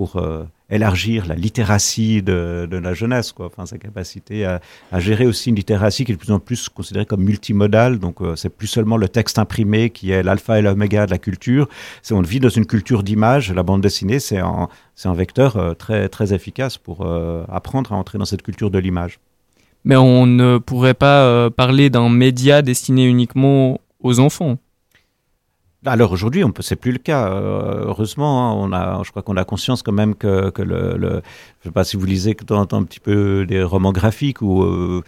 pour 0.00 0.16
euh, 0.16 0.44
élargir 0.70 1.26
la 1.26 1.34
littératie 1.34 2.22
de, 2.22 2.66
la 2.72 2.94
jeunesse, 2.94 3.32
quoi. 3.32 3.44
Enfin, 3.44 3.66
sa 3.66 3.76
capacité 3.76 4.46
à, 4.46 4.60
gérer 4.98 5.26
aussi 5.26 5.50
une 5.50 5.56
littératie 5.56 6.06
qui 6.06 6.12
est 6.12 6.14
de 6.14 6.20
plus 6.20 6.32
en 6.32 6.38
plus 6.38 6.70
considérée 6.70 7.04
comme 7.04 7.22
multimodale. 7.22 7.98
Donc, 7.98 8.22
euh, 8.22 8.34
c'est 8.34 8.48
plus 8.48 8.66
seulement 8.66 8.96
le 8.96 9.10
texte 9.10 9.38
imprimé 9.38 9.90
qui 9.90 10.10
est 10.10 10.22
l'alpha 10.22 10.58
et 10.58 10.62
l'oméga 10.62 11.04
de 11.04 11.10
la 11.10 11.18
culture. 11.18 11.68
C'est 12.00 12.14
on 12.14 12.22
vit 12.22 12.40
dans 12.40 12.48
une 12.48 12.64
culture 12.64 13.02
d'image. 13.02 13.52
La 13.52 13.62
bande 13.62 13.82
dessinée, 13.82 14.20
c'est 14.20 14.38
un, 14.38 14.68
vecteur 15.04 15.58
euh, 15.58 15.74
très, 15.74 16.32
efficace 16.32 16.78
pour 16.78 17.04
euh, 17.04 17.44
apprendre 17.50 17.92
à 17.92 17.96
entrer 17.96 18.16
dans 18.16 18.24
cette 18.24 18.40
culture 18.40 18.70
de 18.70 18.78
l'image. 18.78 19.20
Mais 19.84 19.96
on 19.96 20.24
ne 20.24 20.56
pourrait 20.56 20.94
pas 20.94 21.50
parler 21.50 21.90
d'un 21.90 22.08
média 22.08 22.62
destiné 22.62 23.04
uniquement 23.04 23.80
aux 24.02 24.18
enfants. 24.18 24.56
Alors 25.86 26.12
aujourd'hui, 26.12 26.44
on 26.44 26.52
peut, 26.52 26.62
c'est 26.62 26.76
plus 26.76 26.92
le 26.92 26.98
cas. 26.98 27.30
Euh, 27.32 27.84
heureusement, 27.86 28.50
hein, 28.50 28.54
on 28.54 28.72
a, 28.72 29.02
je 29.02 29.10
crois 29.10 29.22
qu'on 29.22 29.38
a 29.38 29.44
conscience 29.44 29.82
quand 29.82 29.92
même 29.92 30.14
que, 30.14 30.50
que 30.50 30.60
le, 30.60 30.96
le, 30.98 31.22
je 31.60 31.68
sais 31.68 31.72
pas 31.72 31.84
si 31.84 31.96
vous 31.96 32.04
lisez 32.04 32.34
de 32.34 32.54
en 32.54 32.66
temps 32.66 32.78
un 32.78 32.84
petit 32.84 33.00
peu 33.00 33.46
des 33.46 33.62
romans 33.62 33.92
graphiques 33.92 34.42
ou 34.42 34.62
euh, 34.62 35.02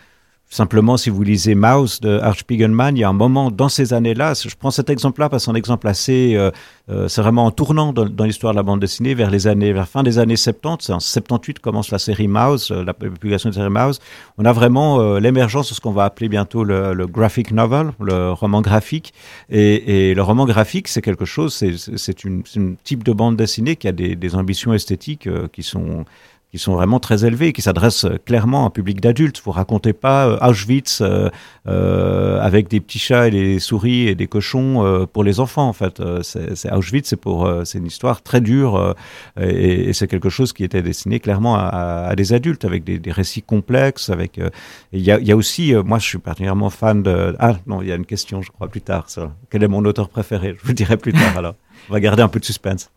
simplement 0.53 0.99
si 0.99 1.09
vous 1.09 1.23
lisez 1.23 1.55
Mouse 1.55 2.01
de 2.01 2.19
Art 2.19 2.39
Spiegelman, 2.39 2.95
il 2.95 3.01
y 3.01 3.05
a 3.05 3.09
un 3.09 3.15
moment 3.15 3.51
dans 3.51 3.71
ces 3.71 3.95
années-là. 3.95 4.35
Je 4.35 4.55
prends 4.55 4.71
cet 4.71 4.91
exemple-là 4.91 5.31
parce 5.31 5.43
que 5.43 5.45
c'est 5.47 5.51
un 5.51 5.55
exemple 5.55 5.89
assez, 5.89 6.35
euh, 6.37 6.51
euh, 6.91 7.09
c'est 7.09 7.23
vraiment 7.23 7.49
un 7.49 7.51
tournant 7.51 7.95
dans, 7.95 8.25
l'histoire 8.25 8.53
de 8.53 8.59
la 8.59 8.63
bande 8.63 8.79
dessinée 8.79 9.15
vers 9.15 9.31
les 9.31 9.47
années, 9.47 9.73
vers 9.73 9.83
la 9.83 9.87
fin 9.87 10.03
des 10.03 10.19
années 10.19 10.37
70. 10.37 10.85
C'est 10.85 10.93
en 10.93 11.01
78 11.01 11.59
commence 11.61 11.91
la 11.91 11.99
série 11.99 12.29
Mouse, 12.29 12.71
euh, 12.71 12.85
la 12.85 12.93
publication 12.93 13.49
de 13.49 13.55
la 13.55 13.63
série 13.63 13.73
Mouse. 13.73 13.99
On 14.37 14.45
a 14.45 14.53
vraiment 14.53 15.01
euh, 15.01 15.21
l'émergence 15.21 15.71
de 15.71 15.75
ce 15.75 15.81
qu'on 15.81 15.93
va 15.93 16.05
appeler 16.05 16.29
bientôt 16.29 16.65
le, 16.65 17.07
graphic 17.07 17.51
novel, 17.51 17.93
le 17.99 18.33
roman 18.33 18.61
graphique. 18.61 19.15
Et, 19.49 20.13
le 20.15 20.23
roman 20.23 20.45
graphique, 20.45 20.89
c'est 20.89 21.03
quelque 21.03 21.25
chose, 21.25 21.55
c'est- 21.55 22.25
une, 22.25 22.43
une 22.55 22.77
type 22.77 23.05
de 23.05 23.13
bande 23.13 23.37
dessinée 23.37 23.77
qui 23.77 23.89
a 23.89 23.93
des, 23.93 24.17
des 24.17 24.35
ambitions 24.35 24.75
esthétiques 24.75 25.29
qui 25.53 25.63
sont 25.63 26.05
qui 26.53 26.59
sont 26.59 26.75
vraiment 26.75 27.01
très 27.01 27.25
élevées, 27.25 27.55
qui 27.55 27.63
s'adressent 27.63 28.05
euh, 28.05 28.19
clairement 28.25 28.65
à 28.65 28.67
un 28.67 28.71
public 28.71 29.01
d'adultes. 29.01 29.41
Vous 29.43 29.53
racontez 29.53 29.95
pas 29.95 30.27
euh, 30.29 30.39
Auschwitz 30.51 31.01
euh, 31.01 31.31
euh, 31.67 32.39
avec 32.43 32.69
des 32.69 32.79
petits 32.81 32.99
chats 32.99 33.27
et 33.29 33.31
des 33.31 33.59
souris 33.59 34.07
et 34.07 34.15
des 34.15 34.27
cochons 34.27 34.85
euh, 34.85 35.07
pour 35.07 35.25
les 35.25 35.41
enfants. 35.41 35.67
En 35.67 35.73
fait, 35.73 35.99
Euh, 36.01 36.21
c'est 36.23 36.71
Auschwitz, 36.73 37.09
c'est 37.09 37.17
pour, 37.17 37.47
euh, 37.47 37.65
c'est 37.65 37.79
une 37.79 37.87
histoire 37.87 38.21
très 38.23 38.43
dure 38.43 38.77
euh, 38.77 38.93
et, 39.41 39.89
et 39.89 39.93
c'est 39.95 40.07
quelque 40.09 40.29
chose 40.29 40.53
qui 40.53 40.63
était 40.63 40.83
destiné 40.83 41.21
clairement 41.21 41.57
à, 41.57 42.09
à- 42.11 42.15
des 42.17 42.35
adultes 42.35 42.65
avec 42.67 42.85
des, 42.85 42.99
des 42.99 43.13
récits 43.13 43.43
complexes. 43.43 44.11
Avec, 44.11 44.39
euh, 44.39 44.51
il 44.93 45.01
y 45.01 45.05
y 45.07 45.33
a 45.33 45.37
aussi, 45.37 45.75
euh, 45.75 45.83
moi, 45.83 45.99
je 45.99 46.05
suis 46.07 46.19
particulièrement 46.19 46.69
fan 46.69 47.03
de. 47.03 47.35
Ah 47.39 47.55
non, 47.67 47.81
il 47.81 47.89
y 47.89 47.93
a 47.93 47.95
une 47.97 48.05
question, 48.07 48.43
je 48.43 48.51
crois, 48.51 48.69
plus 48.69 48.83
tard. 48.83 49.09
Ça. 49.09 49.33
Quel 49.51 49.63
est 49.63 49.69
mon 49.69 49.85
auteur 49.87 50.11
préféré? 50.11 50.55
Je 50.59 50.63
vous 50.63 50.69
le 50.69 50.75
dirai 50.75 50.99
plus 50.99 51.15
tard. 51.15 51.35
Alors, 51.39 51.55
on 51.89 51.95
va 51.95 52.01
garder 52.01 52.23
un 52.23 52.29
peu 52.29 52.41
de 52.41 52.45
suspense. 52.45 52.91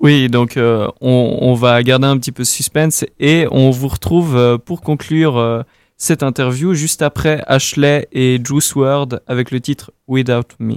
Oui, 0.00 0.30
donc 0.30 0.56
euh, 0.56 0.88
on, 1.02 1.52
va 1.52 1.82
garder 1.82 2.06
un 2.06 2.16
petit 2.16 2.32
peu 2.32 2.42
de 2.42 2.48
suspense 2.48 3.04
et 3.18 3.46
on 3.50 3.70
vous 3.70 3.88
retrouve 3.88 4.34
euh, 4.34 4.56
pour 4.56 4.80
conclure 4.80 5.36
euh, 5.36 5.62
cette 5.98 6.22
interview 6.22 6.72
juste 6.72 7.02
après 7.02 7.44
Ashley 7.46 8.08
et 8.10 8.40
Juice 8.42 8.74
WRLD 8.74 9.20
avec 9.26 9.50
le 9.50 9.60
titre 9.60 9.92
Without 10.08 10.56
Me. 10.58 10.76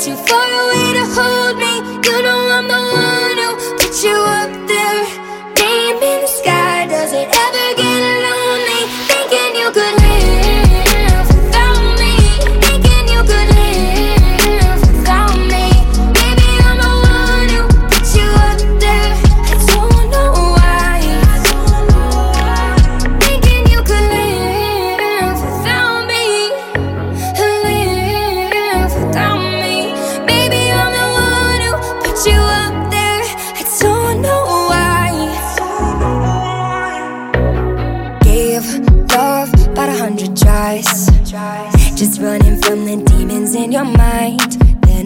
Too 0.00 0.16
far 0.16 0.48
away 0.62 0.92
to 0.94 1.04
hold 1.14 1.56
me. 1.58 1.72
You 2.08 2.22
know 2.22 2.39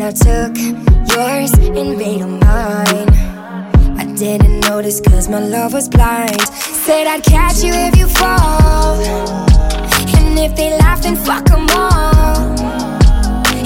I 0.07 0.13
took 0.13 0.55
yours 1.17 1.51
and 1.55 1.97
made 1.97 2.21
them 2.21 2.39
mine. 2.39 3.09
I 3.99 4.05
didn't 4.19 4.61
notice 4.61 5.01
cause 5.01 5.31
my 5.31 5.39
love 5.39 5.73
was 5.73 5.89
blind. 5.89 6.39
Said 6.85 7.07
I'd 7.07 7.23
catch 7.23 7.65
you 7.65 7.73
if 7.73 7.97
you 7.97 8.07
fall. 8.09 9.01
And 9.01 10.39
if 10.39 10.55
they 10.57 10.77
laugh, 10.77 11.01
then 11.01 11.17
fuck 11.17 11.51
'em 11.51 11.71
all. 11.71 12.37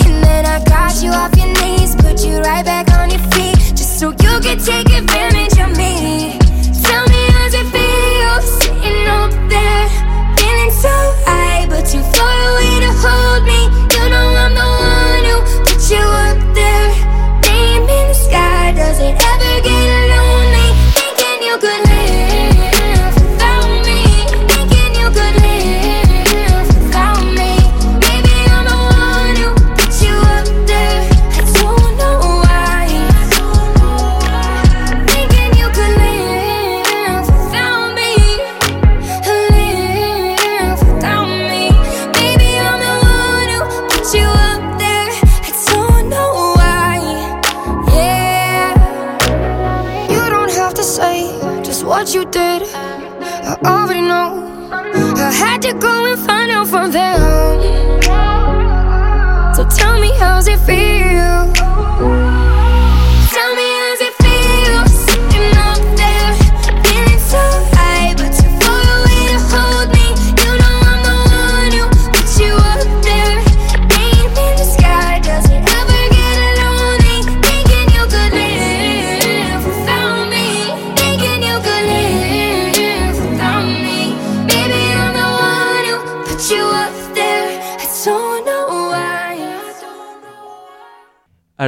And 0.05 0.23
then 0.23 0.47
I 0.47 0.63
got 0.63 1.03
you 1.03 1.11
off 1.11 1.35
your 1.37 1.53
knees, 1.61 1.97
put 1.97 2.25
you 2.25 2.39
right 2.39 2.65
back 2.65 2.87
on 2.93 3.11
your 3.11 3.25
feet, 3.33 3.59
just 3.75 3.99
so 3.99 4.11
you 4.11 4.39
could 4.39 4.65
take 4.65 4.89
advantage 4.91 5.48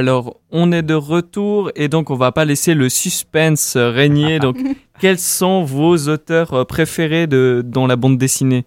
Alors, 0.01 0.37
on 0.49 0.71
est 0.71 0.81
de 0.81 0.95
retour 0.95 1.69
et 1.75 1.87
donc 1.87 2.09
on 2.09 2.15
va 2.15 2.31
pas 2.31 2.43
laisser 2.43 2.73
le 2.73 2.89
suspense 2.89 3.77
régner. 3.77 4.39
Donc, 4.39 4.57
quels 4.99 5.19
sont 5.19 5.63
vos 5.63 5.95
auteurs 6.09 6.55
euh, 6.55 6.65
préférés 6.65 7.27
de, 7.27 7.61
dans 7.63 7.85
la 7.85 7.95
bande 7.97 8.17
dessinée? 8.17 8.65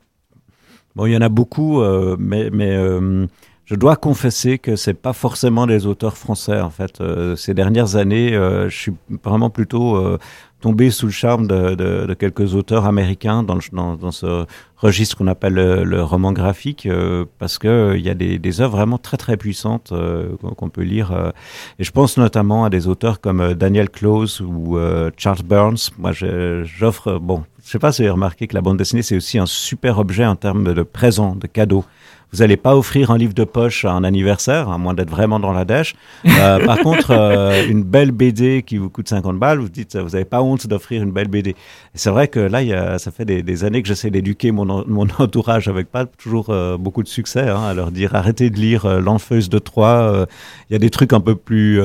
Bon, 0.95 1.07
il 1.07 1.13
y 1.13 1.17
en 1.17 1.23
a 1.23 1.29
beaucoup, 1.29 1.81
euh, 1.81 2.15
mais, 2.21 2.51
mais 2.53 2.71
euh, 2.71 3.27
je 3.65 3.75
dois 3.75 3.97
confesser 3.97 4.59
que 4.61 4.77
c'est 4.77 4.95
pas 4.95 5.13
forcément 5.13 5.67
des 5.67 5.87
auteurs 5.87 6.17
français. 6.17 6.61
En 6.61 6.71
fait, 6.71 7.01
Euh, 7.01 7.35
ces 7.35 7.53
dernières 7.53 7.97
années, 7.97 8.33
euh, 8.37 8.69
je 8.69 8.79
suis 8.79 8.93
vraiment 9.25 9.51
plutôt 9.51 9.97
euh, 9.97 10.19
tombé 10.65 10.91
sous 10.91 11.05
le 11.05 11.13
charme 11.13 11.47
de, 11.47 11.75
de, 11.75 12.07
de 12.07 12.15
quelques 12.15 12.55
auteurs 12.55 12.87
américains 12.87 13.43
dans, 13.43 13.55
le- 13.57 13.61
dans, 13.73 13.97
dans 13.97 14.11
ce 14.13 14.47
registre 14.79 15.15
qu'on 15.19 15.27
appelle 15.27 15.53
le, 15.55 16.03
roman 16.03 16.33
graphique, 16.33 16.87
euh, 16.87 17.27
parce 17.39 17.59
que 17.59 17.69
euh, 17.69 17.99
y 17.99 18.09
a 18.09 18.15
des, 18.15 18.39
des 18.39 18.61
œuvres 18.63 18.77
vraiment 18.79 18.97
très 18.97 19.19
très 19.19 19.37
puissantes 19.37 19.91
euh, 19.93 20.37
qu'on 20.57 20.71
peut 20.71 20.83
lire. 20.83 21.13
euh, 21.13 21.31
et 21.79 21.85
je 21.85 21.91
pense 21.91 22.17
notamment 22.17 22.65
à 22.65 22.71
des 22.71 22.89
auteurs 22.89 23.21
comme 23.21 23.41
euh, 23.43 23.55
Daniel 23.55 23.91
Close 23.91 24.41
ou 24.41 24.79
euh, 24.79 25.11
Charles 25.19 25.43
Burns. 25.45 25.91
Moi, 25.99 26.13
j'offre, 26.13 27.19
bon, 27.19 27.45
je 27.63 27.71
sais 27.71 27.79
pas 27.79 27.93
si 27.93 28.01
vous 28.01 28.07
avez 28.07 28.13
remarqué 28.13 28.47
que 28.47 28.55
la 28.55 28.63
bande 28.63 28.79
dessinée, 28.79 29.03
c'est 29.03 29.17
aussi 29.17 29.39
un 29.39 29.47
super 29.47 29.99
objet 29.99 30.25
en 30.25 30.37
termes 30.37 30.73
de 30.73 30.83
présent, 30.83 31.37
de 31.37 31.47
cadeau. 31.47 31.85
Vous 32.35 32.41
n'allez 32.41 32.57
pas 32.57 32.75
offrir 32.77 33.13
un 33.13 33.17
livre 33.17 33.33
de 33.33 33.45
poche 33.45 33.85
à 33.85 33.93
un 33.93 34.03
anniversaire, 34.03 34.69
à 34.69 34.77
moins 34.77 34.93
d'être 34.93 35.09
vraiment 35.09 35.39
dans 35.39 35.53
la 35.53 35.65
dèche. 35.65 35.95
Euh, 36.27 36.59
par 36.67 36.79
contre, 36.81 37.13
euh, 37.13 37.65
une 37.69 37.85
belle 37.85 38.11
BD 38.11 38.65
qui 38.67 38.77
vous 38.77 38.91
coûte 38.91 39.09
50 39.09 39.39
balles, 39.39 39.61
vous 39.61 39.69
dites, 39.69 39.97
vous 39.97 40.09
n'avez 40.11 40.25
pas 40.25 40.43
honte 40.43 40.67
d'offrir 40.67 41.05
une 41.05 41.13
belle 41.13 41.29
BD. 41.29 41.55
C'est 41.95 42.11
vrai 42.11 42.27
que 42.27 42.41
là, 42.41 42.61
y 42.65 42.73
a, 42.73 42.99
ça 42.99 43.13
fait 43.13 43.25
des, 43.25 43.45
des 43.45 43.63
années 43.63 43.83
que 43.83 43.87
j'essaie 43.89 44.11
d'éduquer 44.11 44.51
mon, 44.51 44.69
en- 44.69 44.85
mon 44.89 45.07
entourage 45.21 45.69
avec 45.69 45.93
pas 45.93 46.07
toujours 46.07 46.51
euh, 46.51 46.77
beaucoup 46.77 47.05
de 47.05 47.09
succès, 47.09 47.49
hein, 47.49 47.63
à 47.63 47.73
leur 47.73 47.93
dire 47.93 48.17
arrêtez 48.17 48.51
de 48.51 48.57
lire 48.57 49.01
L'Enfeuse 49.01 49.49
de 49.49 49.61
Troyes. 49.61 50.27
Il 50.69 50.73
y 50.73 50.77
a 50.77 50.81
des 50.81 50.91
trucs 50.91 51.13
un 51.13 51.21
peu 51.21 51.37
plus... 51.37 51.81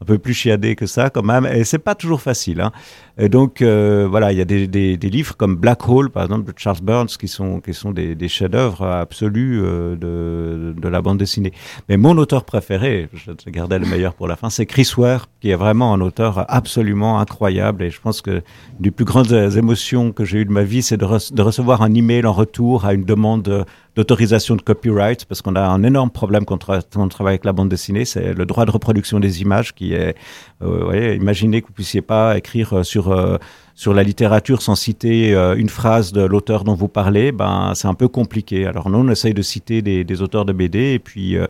un 0.00 0.04
peu 0.04 0.18
plus 0.18 0.34
chiadés 0.34 0.76
que 0.76 0.86
ça 0.86 1.10
quand 1.10 1.24
même, 1.24 1.44
et 1.46 1.64
c'est 1.64 1.78
pas 1.78 1.94
toujours 1.94 2.20
facile. 2.20 2.60
Hein. 2.60 2.72
Et 3.18 3.28
donc 3.28 3.62
euh, 3.62 4.06
voilà, 4.08 4.30
il 4.32 4.38
y 4.38 4.40
a 4.40 4.44
des, 4.44 4.68
des, 4.68 4.96
des 4.96 5.10
livres 5.10 5.36
comme 5.36 5.56
Black 5.56 5.88
Hole, 5.88 6.08
par 6.10 6.22
exemple, 6.22 6.52
de 6.52 6.56
Charles 6.56 6.80
Burns, 6.82 7.08
qui 7.18 7.26
sont 7.26 7.60
qui 7.60 7.74
sont 7.74 7.90
des, 7.90 8.14
des 8.14 8.28
chefs-d'œuvre 8.28 8.86
absolus 8.86 9.60
euh, 9.60 9.96
de, 9.96 10.80
de 10.80 10.88
la 10.88 11.02
bande 11.02 11.18
dessinée. 11.18 11.52
Mais 11.88 11.96
mon 11.96 12.16
auteur 12.16 12.44
préféré, 12.44 13.08
je 13.12 13.50
gardais 13.50 13.78
le 13.80 13.86
meilleur 13.86 14.14
pour 14.14 14.28
la 14.28 14.36
fin, 14.36 14.50
c'est 14.50 14.66
Chris 14.66 14.90
Ware, 14.96 15.26
qui 15.40 15.50
est 15.50 15.56
vraiment 15.56 15.92
un 15.92 16.00
auteur 16.00 16.44
absolument 16.48 17.18
incroyable. 17.18 17.82
Et 17.82 17.90
je 17.90 18.00
pense 18.00 18.22
que 18.22 18.42
des 18.78 18.92
plus 18.92 19.04
grandes 19.04 19.32
émotions 19.32 20.12
que 20.12 20.24
j'ai 20.24 20.38
eues 20.38 20.44
de 20.44 20.52
ma 20.52 20.62
vie, 20.62 20.82
c'est 20.82 20.96
de, 20.96 21.34
de 21.34 21.42
recevoir 21.42 21.82
un 21.82 21.92
email 21.94 22.24
en 22.24 22.32
retour 22.32 22.84
à 22.84 22.94
une 22.94 23.04
demande 23.04 23.66
d'autorisation 23.98 24.54
de 24.54 24.62
copyright, 24.62 25.24
parce 25.24 25.42
qu'on 25.42 25.56
a 25.56 25.60
un 25.60 25.82
énorme 25.82 26.10
problème 26.10 26.44
quand 26.44 26.68
on, 26.94 27.08
travaille 27.08 27.32
avec 27.32 27.44
la 27.44 27.52
bande 27.52 27.68
dessinée, 27.68 28.04
c'est 28.04 28.32
le 28.32 28.46
droit 28.46 28.64
de 28.64 28.70
reproduction 28.70 29.18
des 29.18 29.42
images 29.42 29.74
qui 29.74 29.92
est, 29.92 30.14
euh, 30.62 30.84
voyez, 30.84 31.16
imaginez 31.16 31.62
que 31.62 31.66
vous 31.66 31.72
puissiez 31.72 32.00
pas 32.00 32.38
écrire 32.38 32.78
euh, 32.78 32.82
sur 32.84 33.10
euh, 33.10 33.38
sur 33.78 33.94
la 33.94 34.02
littérature 34.02 34.60
sans 34.60 34.74
citer 34.74 35.32
euh, 35.32 35.54
une 35.54 35.68
phrase 35.68 36.12
de 36.12 36.22
l'auteur 36.22 36.64
dont 36.64 36.74
vous 36.74 36.88
parlez, 36.88 37.30
ben 37.30 37.74
c'est 37.76 37.86
un 37.86 37.94
peu 37.94 38.08
compliqué. 38.08 38.66
Alors 38.66 38.90
nous 38.90 38.98
on 38.98 39.08
essaye 39.08 39.34
de 39.34 39.40
citer 39.40 39.82
des, 39.82 40.02
des 40.02 40.20
auteurs 40.20 40.44
de 40.44 40.52
BD 40.52 40.94
et 40.94 40.98
puis 40.98 41.36
euh, 41.36 41.46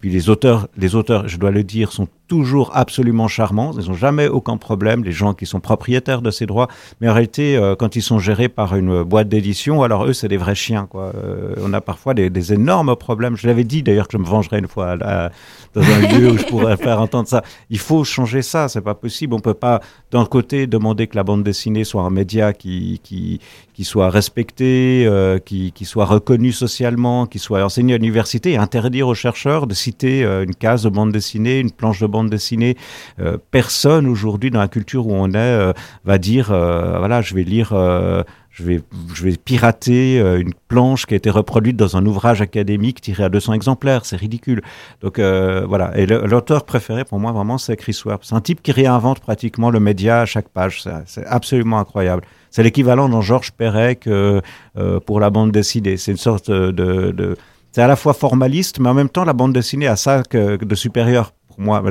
puis 0.00 0.10
les 0.10 0.28
auteurs, 0.28 0.68
les 0.76 0.94
auteurs, 0.94 1.28
je 1.28 1.36
dois 1.38 1.50
le 1.50 1.62
dire, 1.64 1.92
sont 1.92 2.08
toujours 2.26 2.72
absolument 2.76 3.26
charmants. 3.26 3.72
Ils 3.78 3.88
n'ont 3.88 3.94
jamais 3.96 4.28
aucun 4.28 4.58
problème, 4.58 5.02
les 5.02 5.12
gens 5.12 5.32
qui 5.32 5.46
sont 5.46 5.60
propriétaires 5.60 6.20
de 6.20 6.30
ces 6.30 6.44
droits. 6.44 6.68
Mais 7.00 7.08
en 7.08 7.14
réalité, 7.14 7.56
euh, 7.56 7.74
quand 7.74 7.96
ils 7.96 8.02
sont 8.02 8.18
gérés 8.18 8.48
par 8.50 8.76
une 8.76 9.02
boîte 9.02 9.28
d'édition, 9.30 9.82
alors 9.82 10.04
eux, 10.04 10.12
c'est 10.12 10.28
des 10.28 10.36
vrais 10.36 10.54
chiens. 10.54 10.86
Quoi. 10.90 11.12
Euh, 11.14 11.54
on 11.62 11.72
a 11.72 11.80
parfois 11.80 12.12
des, 12.12 12.28
des 12.28 12.52
énormes 12.52 12.94
problèmes. 12.96 13.36
Je 13.36 13.46
l'avais 13.46 13.64
dit 13.64 13.82
d'ailleurs 13.82 14.08
que 14.08 14.12
je 14.18 14.22
me 14.22 14.26
vengerais 14.26 14.58
une 14.58 14.68
fois 14.68 14.90
à- 15.00 15.26
à- 15.26 15.30
dans 15.74 15.80
un 15.82 16.00
lieu 16.18 16.32
où 16.32 16.36
je 16.38 16.44
pourrais 16.44 16.76
faire 16.86 17.00
entendre 17.00 17.28
ça. 17.28 17.42
Il 17.70 17.78
faut 17.78 18.04
changer 18.04 18.42
ça, 18.42 18.68
c'est 18.68 18.82
pas 18.82 18.94
possible. 18.94 19.32
On 19.32 19.40
peut 19.40 19.54
pas, 19.54 19.80
d'un 20.10 20.26
côté, 20.26 20.66
demander 20.66 21.06
que 21.06 21.16
la 21.16 21.24
bande 21.24 21.42
dessinée 21.44 21.84
soit 21.84 22.02
un 22.02 22.10
média 22.10 22.52
qui, 22.52 23.00
qui, 23.02 23.40
qui 23.78 23.84
soit 23.84 24.10
respecté, 24.10 25.04
euh, 25.06 25.38
qui, 25.38 25.70
qui 25.70 25.84
soit 25.84 26.04
reconnu 26.04 26.50
socialement, 26.50 27.26
qui 27.26 27.38
soit 27.38 27.62
enseigné 27.62 27.94
à 27.94 27.98
l'université, 27.98 28.56
interdire 28.56 29.06
aux 29.06 29.14
chercheurs 29.14 29.68
de 29.68 29.74
citer 29.74 30.24
euh, 30.24 30.42
une 30.42 30.56
case 30.56 30.82
de 30.82 30.88
bande 30.88 31.12
dessinée, 31.12 31.60
une 31.60 31.70
planche 31.70 32.00
de 32.00 32.08
bande 32.08 32.28
dessinée. 32.28 32.76
Euh, 33.20 33.38
personne 33.52 34.08
aujourd'hui 34.08 34.50
dans 34.50 34.58
la 34.58 34.66
culture 34.66 35.06
où 35.06 35.12
on 35.12 35.32
est 35.32 35.72
va 36.04 36.18
dire, 36.18 36.48
voilà, 36.48 37.22
je 37.22 37.36
vais 37.36 37.44
lire. 37.44 37.68
je 37.70 38.64
vais, 38.64 38.80
je 39.14 39.22
vais 39.22 39.36
pirater 39.36 40.18
une 40.18 40.54
planche 40.66 41.06
qui 41.06 41.14
a 41.14 41.16
été 41.16 41.30
reproduite 41.30 41.76
dans 41.76 41.96
un 41.96 42.04
ouvrage 42.04 42.40
académique 42.40 43.00
tiré 43.00 43.22
à 43.22 43.28
200 43.28 43.52
exemplaires. 43.52 44.04
C'est 44.06 44.16
ridicule. 44.16 44.62
Donc 45.02 45.20
voilà. 45.20 45.96
Et 45.96 46.06
l'auteur 46.06 46.64
préféré 46.64 47.04
pour 47.04 47.20
moi 47.20 47.30
vraiment 47.30 47.58
c'est 47.58 47.76
Chris 47.76 48.00
Ware. 48.04 48.18
C'est 48.22 48.34
un 48.34 48.40
type 48.40 48.60
qui 48.60 48.72
réinvente 48.72 49.20
pratiquement 49.20 49.70
le 49.70 49.78
média 49.78 50.22
à 50.22 50.26
chaque 50.26 50.48
page. 50.48 50.82
C'est 51.06 51.26
absolument 51.26 51.78
incroyable. 51.78 52.24
C'est 52.50 52.62
l'équivalent 52.62 53.08
dans 53.08 53.20
Georges 53.20 53.52
Perec 53.52 54.06
euh, 54.06 54.40
euh, 54.76 55.00
pour 55.00 55.20
la 55.20 55.30
bande 55.30 55.52
dessinée. 55.52 55.96
C'est 55.96 56.12
une 56.12 56.16
sorte 56.16 56.50
de, 56.50 56.70
de 57.12 57.36
c'est 57.72 57.82
à 57.82 57.86
la 57.86 57.96
fois 57.96 58.14
formaliste, 58.14 58.80
mais 58.80 58.88
en 58.88 58.94
même 58.94 59.10
temps 59.10 59.24
la 59.24 59.34
bande 59.34 59.52
dessinée 59.52 59.86
a 59.86 59.96
ça 59.96 60.22
de 60.32 60.74
supérieur 60.74 61.32
pour 61.48 61.60
moi. 61.60 61.82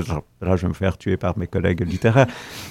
Là, 0.41 0.55
je 0.55 0.64
vais 0.64 0.68
me 0.70 0.74
faire 0.74 0.97
tuer 0.97 1.18
par 1.18 1.38
mes 1.38 1.45
collègues 1.45 1.82
littéraires. 1.88 2.26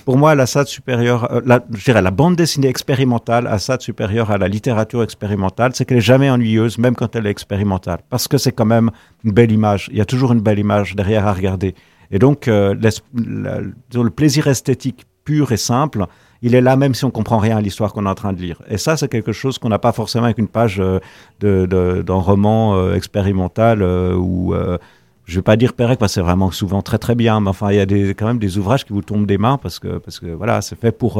Pour 0.05 0.17
moi, 0.19 0.35
la 0.35 0.45
euh, 0.45 1.41
la, 1.45 1.61
dirais 1.69 2.03
la 2.03 2.11
bande 2.11 2.37
dessinée 2.37 2.69
expérimentale 2.69 3.47
a 3.47 3.59
SAD 3.59 3.81
supérieure 3.81 4.31
à 4.33 4.39
la 4.39 4.49
littérature 4.49 5.03
expérimentale, 5.03 5.71
c'est 5.75 5.85
qu'elle 5.85 5.99
est 5.99 6.01
jamais 6.01 6.29
ennuyeuse, 6.31 6.79
même 6.79 6.97
quand 6.97 7.15
elle 7.15 7.27
est 7.27 7.31
expérimentale, 7.31 8.01
parce 8.11 8.27
que 8.29 8.39
c'est 8.39 8.53
quand 8.53 8.65
même 8.67 8.91
une 9.25 9.33
belle 9.33 9.53
image. 9.53 9.89
Il 9.93 9.99
y 9.99 10.01
a 10.01 10.05
toujours 10.05 10.33
une 10.33 10.41
belle 10.41 10.59
image 10.59 10.97
derrière 10.97 11.27
à 11.27 11.33
regarder. 11.33 11.75
Et 12.11 12.19
donc, 12.19 12.47
la- 12.47 13.61
le 13.95 14.11
plaisir 14.11 14.47
esthétique 14.49 15.05
pur 15.25 15.53
et 15.53 15.57
simple, 15.57 16.07
il 16.43 16.55
est 16.55 16.61
là 16.61 16.77
même 16.77 16.95
si 16.95 17.05
on 17.05 17.11
comprend 17.11 17.39
rien 17.39 17.57
à 17.57 17.61
l'histoire 17.61 17.93
qu'on 17.93 18.07
est 18.07 18.09
en 18.09 18.15
train 18.15 18.33
de 18.33 18.41
lire. 18.41 18.61
Et 18.69 18.79
ça, 18.79 18.97
c'est 18.97 19.09
quelque 19.09 19.33
chose 19.33 19.59
qu'on 19.59 19.69
n'a 19.69 19.79
pas 19.79 19.93
forcément 19.93 20.25
avec 20.25 20.39
une 20.39 20.49
page 20.49 20.81
euh, 20.81 21.01
d'un 21.41 22.15
roman 22.15 22.77
euh, 22.77 22.95
expérimental 22.95 23.83
euh, 23.83 24.15
où 24.15 24.55
euh, 24.55 24.79
je 25.25 25.37
vais 25.37 25.43
pas 25.43 25.57
dire 25.57 25.73
Pérec 25.73 25.99
parce 25.99 26.13
que 26.13 26.15
c'est 26.15 26.21
vraiment 26.21 26.51
souvent 26.53 26.83
très 26.83 26.99
très 26.99 27.17
bien, 27.17 27.41
mais 27.41 27.49
enfin 27.49 27.73
il 27.73 27.77
y 27.77 27.81
a 27.81 28.15
quand 28.15 28.27
même 28.27 28.39
des 28.39 28.59
ouvrages 28.59 28.85
qui 28.85 28.93
vous 28.93 29.03
tombent 29.03 29.27
des 29.27 29.39
mains 29.39 29.59
parce 29.59 29.81
que 29.81 29.99
parce 29.99 30.21
que 30.21 30.27
voilà 30.27 30.61
c'est 30.61 30.79
fait 30.79 30.93
pour 30.93 31.15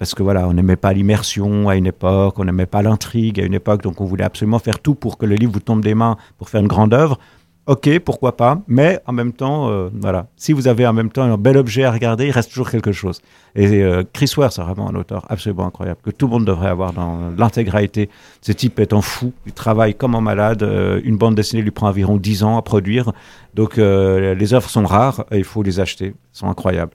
parce 0.00 0.14
que 0.16 0.24
voilà 0.24 0.48
on 0.48 0.52
n'aimait 0.52 0.74
pas 0.74 0.92
l'immersion 0.92 1.68
à 1.68 1.76
une 1.76 1.86
époque, 1.86 2.40
on 2.40 2.44
n'aimait 2.44 2.66
pas 2.66 2.82
l'intrigue 2.82 3.40
à 3.40 3.44
une 3.44 3.54
époque, 3.54 3.82
donc 3.82 4.00
on 4.00 4.04
voulait 4.04 4.24
absolument 4.24 4.58
faire 4.58 4.80
tout 4.80 4.96
pour 4.96 5.16
que 5.16 5.26
le 5.26 5.36
livre 5.36 5.52
vous 5.52 5.60
tombe 5.60 5.80
des 5.80 5.94
mains 5.94 6.16
pour 6.38 6.48
faire 6.48 6.60
une 6.60 6.66
grande 6.66 6.92
œuvre. 6.92 7.20
Ok, 7.66 7.98
pourquoi 7.98 8.36
pas, 8.36 8.60
mais 8.68 9.00
en 9.06 9.12
même 9.12 9.32
temps, 9.32 9.68
euh, 9.68 9.88
voilà, 9.92 10.28
si 10.36 10.52
vous 10.52 10.68
avez 10.68 10.86
en 10.86 10.92
même 10.92 11.10
temps 11.10 11.24
un 11.24 11.36
bel 11.36 11.56
objet 11.56 11.82
à 11.82 11.90
regarder, 11.90 12.26
il 12.26 12.30
reste 12.30 12.50
toujours 12.50 12.70
quelque 12.70 12.92
chose. 12.92 13.20
Et 13.56 13.82
euh, 13.82 14.04
Chris 14.12 14.32
Ware, 14.36 14.52
c'est 14.52 14.62
vraiment 14.62 14.88
un 14.88 14.94
auteur 14.94 15.26
absolument 15.28 15.66
incroyable 15.66 15.98
que 16.00 16.10
tout 16.10 16.26
le 16.26 16.32
monde 16.32 16.44
devrait 16.44 16.68
avoir 16.68 16.92
dans 16.92 17.32
l'intégralité. 17.36 18.08
Ce 18.40 18.52
type 18.52 18.78
étant 18.78 19.00
fou, 19.02 19.32
il 19.46 19.52
travaille 19.52 19.96
comme 19.96 20.14
un 20.14 20.20
malade. 20.20 20.62
euh, 20.62 21.00
une 21.02 21.16
bande 21.16 21.34
dessinée 21.34 21.60
lui 21.60 21.72
prend 21.72 21.88
environ 21.88 22.18
10 22.18 22.44
ans 22.44 22.56
à 22.56 22.62
produire. 22.62 23.10
Donc 23.54 23.78
euh, 23.78 24.36
les 24.36 24.54
œuvres 24.54 24.70
sont 24.70 24.84
rares 24.84 25.24
et 25.32 25.38
il 25.38 25.44
faut 25.44 25.64
les 25.64 25.80
acheter. 25.80 26.06
Elles 26.06 26.14
sont 26.30 26.48
incroyables. 26.48 26.92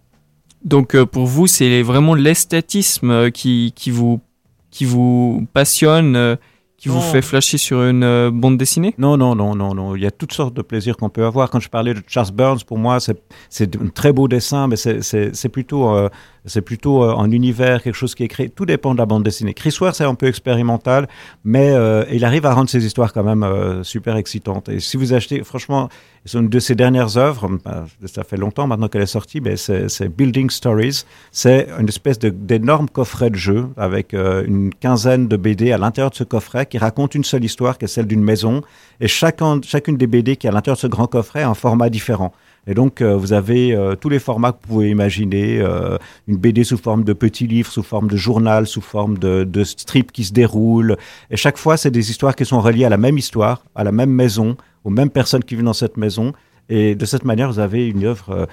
Donc 0.63 0.95
euh, 0.95 1.05
pour 1.05 1.25
vous, 1.25 1.47
c'est 1.47 1.81
vraiment 1.81 2.13
l'esthétisme 2.15 3.29
qui, 3.31 3.73
qui, 3.75 3.91
vous, 3.91 4.21
qui 4.69 4.85
vous 4.85 5.45
passionne, 5.51 6.37
qui 6.81 6.89
vous 6.89 6.99
fait 6.99 7.21
flasher 7.21 7.57
sur 7.59 7.83
une 7.83 8.03
euh, 8.03 8.31
bande 8.31 8.57
dessinée? 8.57 8.95
Non, 8.97 9.15
non, 9.15 9.35
non, 9.35 9.53
non, 9.55 9.75
non. 9.75 9.95
Il 9.95 10.01
y 10.01 10.07
a 10.07 10.11
toutes 10.11 10.33
sortes 10.33 10.55
de 10.55 10.63
plaisirs 10.63 10.97
qu'on 10.97 11.09
peut 11.09 11.23
avoir. 11.25 11.49
Quand 11.51 11.59
je 11.59 11.69
parlais 11.69 11.93
de 11.93 12.01
Charles 12.07 12.31
Burns, 12.33 12.59
pour 12.65 12.79
moi, 12.79 12.99
c'est 12.99 13.21
c'est 13.49 13.75
un 13.75 13.87
très 13.89 14.11
beau 14.11 14.27
dessin, 14.27 14.67
mais 14.67 14.75
c'est- 14.77 15.01
c'est 15.03 15.35
c'est 15.35 15.49
plutôt, 15.49 15.89
euh, 15.89 16.09
c'est 16.45 16.61
plutôt 16.61 17.03
euh, 17.03 17.15
un 17.15 17.29
univers, 17.29 17.83
quelque 17.83 17.95
chose 17.95 18.15
qui 18.15 18.23
est 18.23 18.27
créé. 18.27 18.49
Tout 18.49 18.65
dépend 18.65 18.93
de 18.93 18.99
la 18.99 19.05
bande 19.05 19.23
dessinée. 19.23 19.53
Chris 19.53 19.75
Ware, 19.79 19.93
c'est 19.93 20.05
un 20.05 20.15
peu 20.15 20.25
expérimental, 20.27 21.07
mais 21.43 21.69
euh, 21.71 22.03
il 22.11 22.25
arrive 22.25 22.47
à 22.47 22.53
rendre 22.55 22.69
ses 22.69 22.83
histoires 22.83 23.13
quand 23.13 23.23
même 23.23 23.43
euh, 23.43 23.83
super 23.83 24.15
excitantes. 24.15 24.67
Et 24.69 24.79
si 24.79 24.97
vous 24.97 25.13
achetez, 25.13 25.43
franchement, 25.43 25.87
une 26.33 26.49
de 26.49 26.59
ses 26.59 26.75
dernières 26.75 27.17
œuvres, 27.17 27.49
bah, 27.65 27.85
ça 28.05 28.23
fait 28.23 28.37
longtemps 28.37 28.67
maintenant 28.67 28.87
qu'elle 28.87 29.01
est 29.01 29.07
sortie, 29.07 29.41
mais 29.41 29.55
c'est 29.57 30.07
Building 30.07 30.49
Stories. 30.49 31.03
C'est 31.31 31.67
une 31.79 31.87
espèce 31.87 32.19
d'énorme 32.19 32.89
coffret 32.89 33.29
de 33.29 33.35
jeu 33.35 33.67
avec 33.77 34.13
euh, 34.13 34.43
une 34.45 34.73
quinzaine 34.73 35.27
de 35.27 35.35
BD 35.37 35.71
à 35.71 35.77
l'intérieur 35.77 36.11
de 36.11 36.15
ce 36.15 36.23
coffret 36.23 36.65
qui 36.65 36.77
raconte 36.77 37.15
une 37.15 37.23
seule 37.23 37.43
histoire, 37.43 37.77
qui 37.77 37.85
est 37.85 37.87
celle 37.87 38.07
d'une 38.07 38.23
maison. 38.23 38.61
Et 38.99 39.07
chacun, 39.07 39.59
chacune 39.63 39.97
des 39.97 40.07
BD 40.07 40.35
qui 40.35 40.47
est 40.47 40.49
à 40.49 40.53
l'intérieur 40.53 40.77
de 40.77 40.81
ce 40.81 40.87
grand 40.87 41.07
coffret 41.07 41.41
a 41.41 41.49
un 41.49 41.55
format 41.55 41.89
différent. 41.89 42.33
Et 42.67 42.75
donc, 42.75 43.01
euh, 43.01 43.15
vous 43.15 43.33
avez 43.33 43.73
euh, 43.73 43.95
tous 43.95 44.09
les 44.09 44.19
formats 44.19 44.51
que 44.51 44.57
vous 44.61 44.75
pouvez 44.75 44.89
imaginer. 44.89 45.59
euh, 45.59 45.97
une 46.27 46.37
BD 46.37 46.63
sous 46.63 46.77
forme 46.77 47.03
de 47.03 47.13
petit 47.13 47.47
livre, 47.47 47.71
sous 47.71 47.83
forme 47.83 48.07
de 48.07 48.17
journal, 48.17 48.67
sous 48.67 48.81
forme 48.81 49.17
de 49.17 49.63
strip 49.63 50.11
qui 50.11 50.23
se 50.23 50.33
déroule. 50.33 50.97
Et 51.31 51.37
chaque 51.37 51.57
fois, 51.57 51.77
c'est 51.77 51.91
des 51.91 52.11
histoires 52.11 52.35
qui 52.35 52.45
sont 52.45 52.61
reliées 52.61 52.85
à 52.85 52.89
la 52.89 52.97
même 52.97 53.17
histoire, 53.17 53.63
à 53.75 53.83
la 53.83 53.91
même 53.91 54.11
maison, 54.11 54.55
aux 54.83 54.89
mêmes 54.89 55.09
personnes 55.09 55.43
qui 55.43 55.55
vivent 55.55 55.65
dans 55.65 55.73
cette 55.73 55.97
maison. 55.97 56.33
Et 56.69 56.95
de 56.95 57.05
cette 57.05 57.25
manière, 57.25 57.51
vous 57.51 57.59
avez 57.59 57.87
une 57.87 58.05
œuvre 58.05 58.29
euh, 58.29 58.45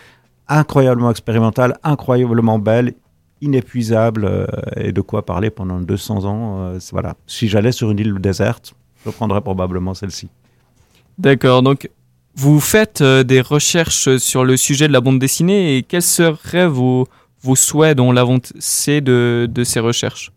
incroyablement 0.49 1.11
expérimentale, 1.11 1.79
incroyablement 1.83 2.59
belle, 2.59 2.95
inépuisable, 3.41 4.25
euh, 4.25 4.47
et 4.77 4.93
de 4.93 5.01
quoi 5.01 5.25
parler 5.25 5.51
pendant 5.51 5.81
200 5.81 6.25
ans. 6.25 6.61
euh, 6.61 6.79
voilà. 6.93 7.15
Si 7.27 7.49
j'allais 7.49 7.73
sur 7.73 7.91
une 7.91 7.99
île 7.99 8.15
déserte, 8.19 8.75
je 9.05 9.11
prendrais 9.11 9.41
probablement 9.41 9.95
celle-ci. 9.95 10.29
D'accord, 11.19 11.63
donc 11.63 11.91
vous 12.35 12.61
faites 12.61 13.03
des 13.03 13.41
recherches 13.41 14.17
sur 14.19 14.45
le 14.45 14.57
sujet 14.57 14.87
de 14.87 14.93
la 14.93 15.01
bande 15.01 15.19
dessinée 15.19 15.77
et 15.77 15.83
quels 15.83 16.03
seraient 16.03 16.69
vos, 16.69 17.09
vos 17.43 17.57
souhaits 17.57 17.97
dans 17.97 18.13
l'avancée 18.13 19.01
de, 19.01 19.49
de 19.51 19.65
ces 19.65 19.81
recherches? 19.81 20.31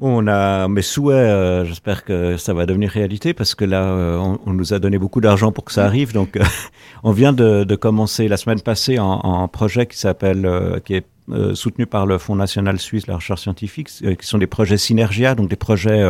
On 0.00 0.28
a 0.28 0.68
mes 0.68 0.82
souhaits, 0.82 1.16
euh, 1.16 1.64
j'espère 1.64 2.04
que 2.04 2.36
ça 2.36 2.54
va 2.54 2.66
devenir 2.66 2.88
réalité 2.90 3.34
parce 3.34 3.56
que 3.56 3.64
là, 3.64 3.82
euh, 3.82 4.16
on, 4.16 4.38
on 4.46 4.52
nous 4.52 4.72
a 4.72 4.78
donné 4.78 4.96
beaucoup 4.96 5.20
d'argent 5.20 5.50
pour 5.50 5.64
que 5.64 5.72
ça 5.72 5.84
arrive. 5.84 6.12
Donc, 6.12 6.36
euh, 6.36 6.44
on 7.02 7.10
vient 7.10 7.32
de, 7.32 7.64
de 7.64 7.76
commencer 7.76 8.28
la 8.28 8.36
semaine 8.36 8.60
passée 8.60 9.00
en 9.00 9.48
projet 9.48 9.86
qui 9.86 9.98
s'appelle, 9.98 10.46
euh, 10.46 10.78
qui 10.78 10.94
est 10.94 11.06
euh, 11.30 11.54
soutenu 11.54 11.84
par 11.84 12.06
le 12.06 12.16
Fonds 12.16 12.36
national 12.36 12.78
suisse 12.78 13.04
de 13.04 13.10
la 13.10 13.16
recherche 13.16 13.42
scientifique, 13.42 13.90
euh, 14.02 14.14
qui 14.14 14.26
sont 14.26 14.38
des 14.38 14.46
projets 14.46 14.78
Synergia, 14.78 15.34
donc 15.34 15.50
des 15.50 15.56
projets 15.56 16.02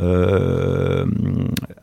euh, 0.00 1.06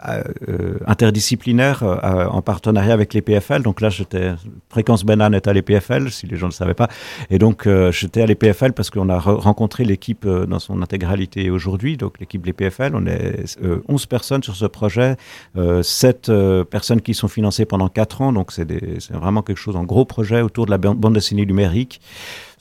euh, 0.07 0.24
euh, 0.49 0.78
interdisciplinaires 0.86 1.84
euh, 1.84 2.26
en 2.28 2.41
partenariat 2.41 2.93
avec 2.93 3.14
les 3.14 3.22
PFL. 3.22 3.61
Donc 3.64 3.82
là, 3.82 3.89
j'étais 3.89 4.32
Fréquence 4.70 5.03
Banane 5.05 5.34
est 5.34 5.47
à 5.47 5.53
l'EPFL, 5.53 6.09
si 6.09 6.28
les 6.28 6.36
gens 6.38 6.47
ne 6.47 6.51
le 6.51 6.55
savaient 6.55 6.74
pas. 6.74 6.89
Et 7.30 7.39
donc, 7.39 7.68
j'étais 7.91 8.22
à 8.22 8.26
l'EPFL 8.26 8.74
parce 8.74 8.89
qu'on 8.89 9.09
a 9.09 9.18
re- 9.18 9.36
rencontré 9.36 9.84
l'équipe 9.86 10.28
dans 10.28 10.59
son 10.59 10.82
intégralité 10.82 11.49
aujourd'hui. 11.49 11.97
Donc, 11.97 12.20
l'équipe 12.20 12.41
de 12.41 12.47
l'EPFL, 12.47 12.91
on 12.93 13.05
est 13.05 13.57
euh, 13.64 13.82
11 13.88 14.05
personnes 14.07 14.43
sur 14.43 14.55
ce 14.55 14.66
projet, 14.66 15.16
euh, 15.57 15.82
7 15.84 16.30
euh, 16.30 16.64
personnes 16.64 17.01
qui 17.01 17.14
sont 17.14 17.28
financées 17.28 17.66
pendant 17.66 17.88
4 17.89 18.22
ans. 18.22 18.34
Donc, 18.34 18.51
c'est 18.51 18.68
vraiment 19.11 19.41
quelque 19.41 19.57
chose, 19.57 19.76
un 19.76 19.84
gros 19.84 20.05
projet 20.05 20.41
autour 20.41 20.66
de 20.66 20.72
la 20.72 20.78
ban- 20.78 20.95
bande 20.95 21.14
dessinée 21.14 21.45
numérique. 21.45 22.01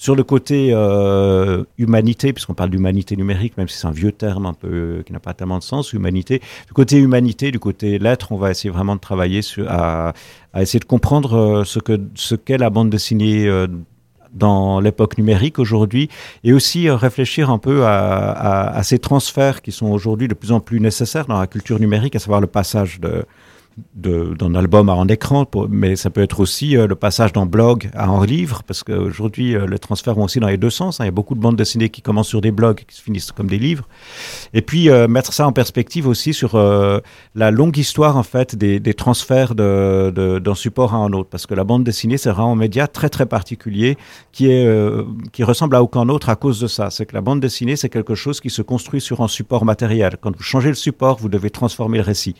Sur 0.02 0.16
le 0.16 0.24
côté 0.24 0.70
euh, 0.72 1.62
humanité, 1.78 2.32
puisqu'on 2.32 2.54
parle 2.54 2.70
d'humanité 2.70 3.14
numérique, 3.14 3.56
même 3.56 3.68
si 3.68 3.78
c'est 3.78 3.86
un 3.86 3.92
vieux 3.92 4.10
terme 4.10 4.46
un 4.46 4.52
peu 4.52 5.04
qui 5.06 5.12
n'a 5.12 5.20
pas 5.20 5.32
tellement 5.32 5.58
de 5.58 5.62
sens, 5.62 5.92
humanité. 5.92 6.40
Du 6.66 6.72
côté 6.72 6.96
humanité, 6.98 7.52
du 7.52 7.60
côté 7.60 8.00
lettres, 8.00 8.32
on 8.32 8.36
va 8.36 8.50
essayer 8.50 8.68
vraiment 8.68 8.96
de 8.96 9.00
travailler 9.00 9.42
à, 9.68 10.12
essayer 10.56 10.80
de 10.80 10.86
comprendre 10.86 11.36
euh, 11.36 11.64
ce 11.64 11.78
que 11.78 12.00
ce 12.16 12.34
qu'est 12.34 12.58
la 12.58 12.68
bande 12.68 12.90
dessinée 12.90 13.46
euh, 13.46 13.68
dans 14.32 14.80
l'époque 14.80 15.18
numérique 15.18 15.60
aujourd'hui, 15.60 16.08
et 16.42 16.52
aussi 16.52 16.88
euh, 16.88 16.96
réfléchir 16.96 17.48
un 17.50 17.58
peu 17.58 17.84
à, 17.86 18.80
ces 18.82 18.98
transferts 18.98 19.62
qui 19.62 19.70
sont 19.70 19.86
aujourd'hui 19.86 20.26
de 20.26 20.34
plus 20.34 20.50
en 20.50 20.58
plus 20.58 20.80
nécessaires 20.80 21.26
dans 21.26 21.38
la 21.38 21.46
culture 21.46 21.78
numérique, 21.78 22.16
à 22.16 22.18
savoir 22.18 22.40
le 22.40 22.48
passage 22.48 22.98
de- 22.98 23.24
d'un 23.94 24.54
album 24.54 24.88
à 24.88 24.92
un 24.94 25.06
écran, 25.08 25.46
mais 25.70 25.96
ça 25.96 26.10
peut 26.10 26.22
être 26.22 26.40
aussi 26.40 26.76
euh, 26.76 26.86
le 26.86 26.94
passage 26.94 27.32
d'un 27.32 27.46
blog 27.46 27.90
à 27.94 28.06
un 28.08 28.24
livre, 28.26 28.62
parce 28.66 28.82
qu'aujourd'hui, 28.82 29.54
euh, 29.54 29.66
les 29.66 29.78
transferts 29.78 30.14
vont 30.14 30.24
aussi 30.24 30.40
dans 30.40 30.48
les 30.48 30.56
deux 30.56 30.70
sens. 30.70 31.00
hein. 31.00 31.04
Il 31.04 31.06
y 31.06 31.08
a 31.08 31.12
beaucoup 31.12 31.34
de 31.34 31.40
bandes 31.40 31.56
dessinées 31.56 31.88
qui 31.88 32.02
commencent 32.02 32.28
sur 32.28 32.40
des 32.40 32.50
blogs, 32.50 32.82
qui 32.86 32.96
se 32.96 33.02
finissent 33.02 33.32
comme 33.32 33.46
des 33.48 33.58
livres. 33.58 33.88
Et 34.54 34.62
puis, 34.62 34.88
euh, 34.90 35.08
mettre 35.08 35.32
ça 35.32 35.46
en 35.46 35.52
perspective 35.52 36.06
aussi 36.06 36.34
sur 36.34 36.56
la 37.34 37.50
longue 37.50 37.76
histoire, 37.76 38.16
en 38.16 38.22
fait, 38.22 38.56
des, 38.56 38.94
transferts 38.94 39.54
de- 39.54 40.10
de- 40.14 40.38
d'un 40.38 40.54
support 40.54 40.94
à 40.94 40.98
un 40.98 41.12
autre. 41.12 41.28
Parce 41.30 41.46
que 41.46 41.54
la 41.54 41.64
bande 41.64 41.84
dessinée, 41.84 42.16
c'est 42.18 42.30
vraiment 42.30 42.52
un 42.52 42.56
média 42.56 42.86
très, 42.86 43.08
très 43.08 43.26
particulier 43.26 43.96
qui, 44.32 44.50
est, 44.50 44.66
qui 45.32 45.44
ressemble 45.44 45.76
à 45.76 45.82
aucun 45.82 46.08
autre 46.08 46.28
à 46.28 46.36
cause 46.36 46.60
de 46.60 46.66
ça. 46.66 46.90
C'est 46.90 47.06
que 47.06 47.14
la 47.14 47.20
bande 47.20 47.40
dessinée, 47.40 47.76
c'est 47.76 47.88
quelque 47.88 48.14
chose 48.14 48.40
qui 48.40 48.50
se 48.50 48.62
construit 48.62 49.00
sur 49.00 49.20
un 49.22 49.28
support 49.28 49.64
matériel. 49.64 50.16
Quand 50.20 50.34
vous 50.36 50.42
changez 50.42 50.68
le 50.68 50.74
support, 50.74 51.18
vous 51.18 51.28
devez 51.28 51.50
transformer 51.50 51.98
le 51.98 52.04
récit. 52.04 52.34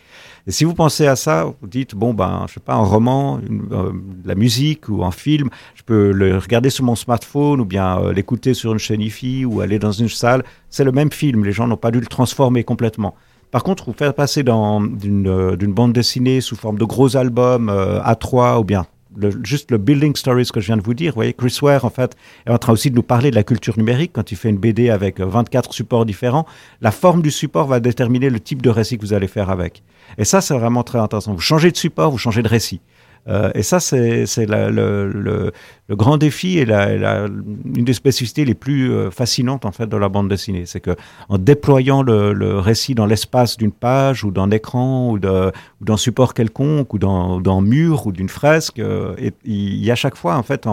Et 0.47 0.51
si 0.51 0.65
vous 0.65 0.75
pensez 0.75 1.07
à 1.07 1.15
ça, 1.15 1.45
vous 1.61 1.69
dites, 1.69 1.95
bon, 1.95 2.15
ben, 2.15 2.47
je 2.49 2.55
sais 2.55 2.61
pas, 2.61 2.75
un 2.75 2.83
roman, 2.83 3.41
euh, 3.71 3.93
la 4.25 4.35
musique 4.35 4.89
ou 4.89 5.05
un 5.05 5.13
film, 5.13 5.51
je 5.75 5.83
peux 5.83 6.11
le 6.11 6.37
regarder 6.39 6.71
sur 6.71 6.85
mon 6.85 6.97
smartphone 6.97 7.61
ou 7.61 7.65
bien 7.65 8.01
euh, 8.01 8.13
l'écouter 8.13 8.53
sur 8.55 8.73
une 8.73 8.79
chaîne 8.79 9.01
IFI 9.01 9.45
ou 9.45 9.61
aller 9.61 9.79
dans 9.79 9.93
une 9.93 10.09
salle. 10.09 10.43
C'est 10.69 10.85
le 10.85 10.93
même 10.93 11.13
film. 11.13 11.45
Les 11.45 11.53
gens 11.53 11.69
n'ont 11.69 11.77
pas 11.77 11.91
dû 11.91 12.01
le 12.01 12.07
transformer 12.07 12.65
complètement. 12.65 13.15
Par 13.53 13.63
contre, 13.63 13.85
vous 13.85 13.93
faire 13.93 14.15
passer 14.15 14.43
euh, 14.49 15.57
d'une 15.57 15.73
bande 15.75 15.93
dessinée 15.93 16.41
sous 16.41 16.57
forme 16.57 16.79
de 16.79 16.87
gros 16.87 17.19
albums 17.19 17.69
euh, 17.69 18.01
A3 18.01 18.59
ou 18.59 18.65
bien 18.65 18.87
le- 19.17 19.33
juste 19.45 19.71
le 19.71 19.79
building 19.79 20.15
stories 20.17 20.49
que 20.53 20.61
je 20.61 20.67
viens 20.67 20.77
de 20.77 20.83
vous 20.83 20.95
dire. 20.95 21.13
Vous 21.13 21.17
voyez, 21.17 21.33
Chris 21.33 21.57
Ware, 21.63 21.85
en 21.85 21.91
fait, 21.91 22.17
est 22.47 22.51
en 22.51 22.59
train 22.59 22.73
aussi 22.73 22.91
de 22.91 22.97
nous 22.97 23.03
parler 23.03 23.31
de 23.31 23.35
la 23.37 23.43
culture 23.45 23.77
numérique 23.79 24.13
quand 24.15 24.33
il 24.33 24.37
fait 24.37 24.49
une 24.51 24.59
BD 24.59 24.91
avec 24.91 25.21
euh, 25.21 25.27
24 25.27 25.73
supports 25.73 26.07
différents. 26.07 26.47
La 26.81 26.91
forme 26.91 27.23
du 27.23 27.31
support 27.31 27.67
va 27.67 27.81
déterminer 27.81 28.31
le 28.31 28.41
type 28.41 28.63
de 28.63 28.71
récit 28.71 28.97
que 28.97 29.03
vous 29.03 29.13
allez 29.13 29.29
faire 29.29 29.51
avec. 29.51 29.83
Et 30.19 30.25
ça, 30.25 30.41
c'est 30.41 30.55
vraiment 30.55 30.83
très 30.83 30.99
intéressant. 30.99 31.33
Vous 31.35 31.41
changez 31.41 31.71
de 31.71 31.77
support, 31.77 32.11
vous 32.11 32.19
changez 32.19 32.43
de 32.43 32.49
récit. 32.49 32.81
Euh, 33.29 33.51
et 33.55 33.63
ça, 33.63 33.79
c'est 33.79 34.27
le, 34.47 35.53
grand 35.91 36.17
défi 36.17 36.59
et 36.59 36.65
la, 36.65 37.27
une 37.27 37.85
des 37.85 37.93
spécificités 37.93 38.45
les 38.45 38.55
plus 38.55 38.91
euh, 38.91 39.11
fascinantes 39.11 39.65
en 39.65 39.73
fait 39.73 39.87
de 39.87 39.97
la 39.97 40.09
bande 40.09 40.29
dessinée, 40.29 40.65
c'est 40.67 40.81
que 40.81 40.97
en 41.29 41.39
déployant 41.39 42.03
le, 42.03 42.59
récit 42.59 42.95
dans 42.95 43.07
l'espace 43.07 43.57
d'une 43.57 43.73
page 43.73 44.25
ou 44.25 44.31
d'un 44.31 44.51
écran 44.51 45.13
ou 45.13 45.19
d'un 45.19 45.97
support 45.97 46.35
quelconque 46.35 46.95
ou 46.95 46.99
d'un 46.99 47.61
mur 47.61 48.07
ou 48.07 48.13
d'une 48.13 48.29
fresque, 48.29 48.79
euh, 48.79 49.15
il 49.45 49.85
y 49.85 49.91
a 49.91 49.95
chaque 49.95 50.17
fois 50.17 50.37
en 50.37 50.43
fait 50.43 50.67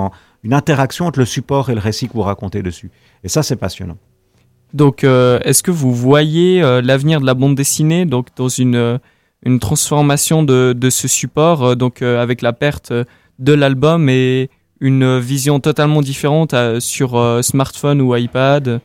une 0.44 0.54
interaction 0.54 1.06
entre 1.06 1.20
le 1.20 1.26
support 1.26 1.70
et 1.70 1.76
le 1.76 1.82
récit 1.82 2.08
que 2.08 2.14
vous 2.14 2.22
racontez 2.22 2.64
dessus. 2.64 2.90
Et 3.24 3.30
ça, 3.30 3.44
c'est 3.44 3.58
passionnant. 3.58 3.98
Donc, 4.74 5.04
est-ce 5.04 5.64
que 5.64 5.72
vous 5.72 5.94
voyez 5.94 6.62
l'avenir 6.62 7.20
de 7.22 7.26
la 7.26 7.34
bande 7.34 7.56
dessinée 7.56 8.06
donc 8.06 8.28
dans 8.36 8.50
une, 8.50 9.00
une 9.46 9.60
transformation 9.60 10.44
de, 10.44 10.90
ce 10.90 11.08
support, 11.08 11.64
euh, 11.64 11.76
donc 11.76 12.02
euh, 12.02 12.22
avec 12.22 12.42
la 12.42 12.54
perte 12.54 12.92
euh, 12.92 13.04
de 13.40 13.54
l'album 13.54 14.10
et 14.10 14.50
une 14.82 15.20
vision 15.20 15.60
totalement 15.60 16.02
différente 16.02 16.56
sur 16.80 17.40
smartphone 17.42 18.00
ou 18.00 18.16
iPad 18.16 18.80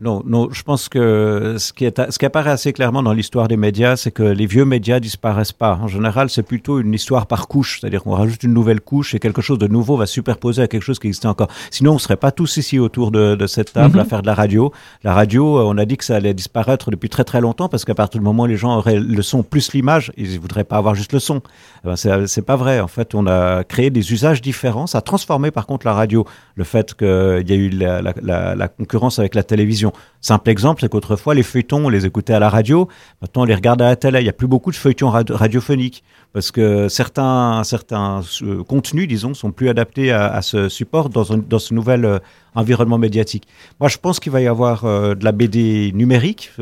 Non, 0.00 0.22
non, 0.24 0.48
je 0.52 0.62
pense 0.62 0.88
que 0.88 1.56
ce 1.58 1.72
qui, 1.72 1.84
est, 1.84 2.10
ce 2.12 2.20
qui 2.20 2.24
apparaît 2.24 2.50
assez 2.52 2.72
clairement 2.72 3.02
dans 3.02 3.12
l'histoire 3.12 3.48
des 3.48 3.56
médias, 3.56 3.96
c'est 3.96 4.12
que 4.12 4.22
les 4.22 4.46
vieux 4.46 4.64
médias 4.64 5.00
disparaissent 5.00 5.50
pas. 5.52 5.76
En 5.82 5.88
général, 5.88 6.30
c'est 6.30 6.44
plutôt 6.44 6.78
une 6.78 6.94
histoire 6.94 7.26
par 7.26 7.48
couche, 7.48 7.80
c'est-à-dire 7.80 8.04
qu'on 8.04 8.12
rajoute 8.12 8.44
une 8.44 8.52
nouvelle 8.54 8.80
couche 8.80 9.16
et 9.16 9.18
quelque 9.18 9.42
chose 9.42 9.58
de 9.58 9.66
nouveau 9.66 9.96
va 9.96 10.06
superposer 10.06 10.62
à 10.62 10.68
quelque 10.68 10.84
chose 10.84 11.00
qui 11.00 11.08
existait 11.08 11.26
encore. 11.26 11.48
Sinon, 11.72 11.94
on 11.94 11.98
serait 11.98 12.16
pas 12.16 12.30
tous 12.30 12.58
ici 12.58 12.78
autour 12.78 13.10
de, 13.10 13.34
de 13.34 13.46
cette 13.48 13.72
table 13.72 13.94
Mhm. 13.96 14.00
à 14.02 14.04
faire 14.04 14.22
de 14.22 14.28
la 14.28 14.34
radio. 14.34 14.72
La 15.02 15.14
radio, 15.14 15.58
euh, 15.58 15.62
on 15.64 15.76
a 15.78 15.84
dit 15.84 15.96
que 15.96 16.04
ça 16.04 16.14
allait 16.14 16.32
disparaître 16.34 16.92
depuis 16.92 17.08
très 17.08 17.24
très 17.24 17.40
longtemps 17.40 17.68
parce 17.68 17.84
qu'à 17.84 17.96
partir 17.96 18.20
du 18.20 18.24
moment 18.24 18.44
où 18.44 18.46
les 18.46 18.56
gens 18.56 18.76
auraient 18.78 19.00
le 19.00 19.22
son 19.22 19.42
plus 19.42 19.72
l'image, 19.72 20.12
ils 20.16 20.38
voudraient 20.38 20.62
pas 20.62 20.76
avoir 20.76 20.94
juste 20.94 21.12
le 21.12 21.18
son. 21.18 21.40
Eh 21.84 21.88
ben, 21.88 21.96
c'est 21.96 22.28
c'est 22.28 22.42
pas 22.42 22.54
vrai. 22.56 22.78
En 22.78 22.86
fait, 22.88 23.16
on 23.16 23.26
a 23.26 23.64
créé 23.64 23.90
des 23.90 24.12
usages 24.12 24.42
différents. 24.42 24.86
Ça 24.86 24.98
a 24.98 25.00
transformé 25.00 25.50
par 25.50 25.66
contre 25.66 25.86
la 25.88 25.94
radio. 25.94 26.24
Le 26.54 26.62
fait 26.62 26.94
qu'il 26.94 27.06
y 27.48 27.52
a 27.52 27.56
eu 27.56 27.68
la, 27.70 28.00
la, 28.00 28.14
la, 28.22 28.54
la 28.54 28.68
concurrence 28.68 29.18
avec 29.18 29.34
la 29.34 29.42
télévision. 29.42 29.87
Simple 30.20 30.50
exemple, 30.50 30.80
c'est 30.80 30.88
qu'autrefois, 30.90 31.34
les 31.34 31.42
feuilletons, 31.42 31.86
on 31.86 31.88
les 31.88 32.04
écoutait 32.06 32.32
à 32.34 32.38
la 32.40 32.48
radio. 32.48 32.88
Maintenant, 33.22 33.42
on 33.42 33.44
les 33.44 33.54
regarde 33.54 33.80
à 33.82 33.86
la 33.86 33.96
télé. 33.96 34.20
Il 34.20 34.24
n'y 34.24 34.28
a 34.28 34.32
plus 34.32 34.48
beaucoup 34.48 34.70
de 34.70 34.76
feuilletons 34.76 35.10
rad- 35.10 35.30
radiophoniques 35.30 36.02
parce 36.32 36.50
que 36.50 36.88
certains, 36.88 37.62
certains 37.64 38.22
euh, 38.42 38.62
contenus, 38.62 39.08
disons, 39.08 39.34
sont 39.34 39.50
plus 39.50 39.68
adaptés 39.68 40.12
à, 40.12 40.40
ce 40.42 40.68
support 40.68 41.08
dans, 41.08 41.24
dans 41.36 41.58
ce 41.58 41.72
nouvel 41.74 42.04
euh, 42.04 42.18
environnement 42.54 42.98
médiatique. 42.98 43.44
Moi, 43.80 43.88
je 43.88 43.98
pense 43.98 44.20
qu'il 44.20 44.30
va 44.32 44.40
y 44.40 44.46
avoir 44.46 44.84
euh, 44.84 45.14
de 45.14 45.24
la 45.24 45.32
BD 45.32 45.90
numérique, 45.94 46.52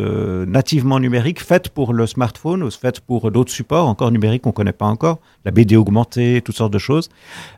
nativement 0.46 1.00
numérique, 1.00 1.40
faite 1.42 1.68
pour 1.70 1.92
le 1.92 2.06
smartphone 2.06 2.68
faite 2.70 3.00
pour 3.00 3.30
d'autres 3.30 3.52
supports 3.52 3.88
encore 3.88 4.10
numériques 4.10 4.42
qu'on 4.42 4.50
ne 4.50 4.54
connaît 4.54 4.72
pas 4.72 4.86
encore, 4.86 5.18
la 5.44 5.50
BD 5.50 5.76
augmentée, 5.76 6.42
toutes 6.44 6.56
sortes 6.56 6.72
de 6.72 6.78
choses. 6.78 7.08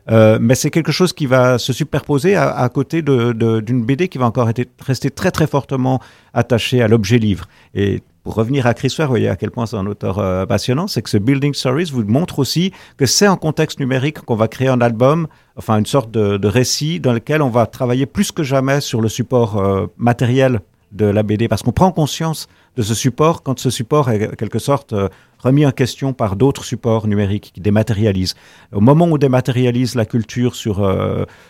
Mais 0.09 0.55
c'est 0.55 0.71
quelque 0.71 0.91
chose 0.91 1.13
qui 1.13 1.25
va 1.25 1.57
se 1.57 1.73
superposer 1.73 2.35
à, 2.35 2.69
côté 2.69 3.01
de- 3.01 3.33
de- 3.33 3.59
d'une 3.59 3.83
BD 3.83 4.07
qui 4.07 4.17
va 4.17 4.25
encore 4.25 4.49
rester 4.81 5.09
très 5.11 5.31
très 5.31 5.47
fortement 5.47 5.99
attachée 6.33 6.81
à 6.81 6.87
l'objet 6.87 7.17
livre. 7.17 7.45
Et 7.75 8.01
pour 8.29 8.35
revenir 8.35 8.67
à 8.67 8.75
Chris 8.75 8.93
Ware, 8.99 9.07
vous 9.07 9.13
voyez 9.13 9.27
à 9.27 9.35
quel 9.35 9.49
point 9.49 9.65
c'est 9.65 9.75
un 9.75 9.87
auteur 9.87 10.19
euh, 10.19 10.45
passionnant, 10.45 10.85
c'est 10.85 11.01
que 11.01 11.09
ce 11.09 11.17
Building 11.17 11.55
Stories 11.55 11.89
vous 11.91 12.03
montre 12.03 12.37
aussi 12.37 12.71
que 12.95 13.07
c'est 13.07 13.27
en 13.27 13.37
contexte 13.37 13.79
numérique 13.79 14.19
qu'on 14.19 14.35
va 14.35 14.47
créer 14.47 14.67
un 14.67 14.81
album, 14.81 15.25
enfin 15.55 15.79
une 15.79 15.87
sorte 15.87 16.11
de, 16.11 16.47
récit 16.47 16.99
dans 16.99 17.11
lequel 17.11 17.41
on 17.41 17.49
va 17.49 17.65
travailler 17.65 18.05
plus 18.05 18.31
que 18.31 18.43
jamais 18.43 18.81
sur 18.81 19.01
le 19.01 19.09
support 19.09 19.57
euh, 19.57 19.87
matériel 19.97 20.61
de 20.91 21.05
la 21.05 21.23
BD, 21.23 21.47
parce 21.47 21.63
qu'on 21.63 21.71
prend 21.71 21.91
conscience 21.91 22.47
de 22.75 22.83
ce 22.83 22.93
support 22.93 23.41
quand 23.41 23.57
ce 23.57 23.71
support 23.71 24.11
est 24.11 24.27
en 24.27 24.35
quelque 24.35 24.59
sorte 24.59 24.93
euh, 24.93 25.09
remis 25.39 25.65
en 25.65 25.71
question 25.71 26.13
par 26.13 26.35
d'autres 26.35 26.65
supports 26.65 27.07
numériques 27.07 27.49
qui 27.55 27.61
dématérialisent. 27.61 28.35
Au 28.71 28.79
moment 28.79 29.05
où 29.05 29.15
on 29.15 29.17
dématérialise 29.17 29.95
la 29.95 30.05
culture 30.05 30.53
sur, 30.53 30.87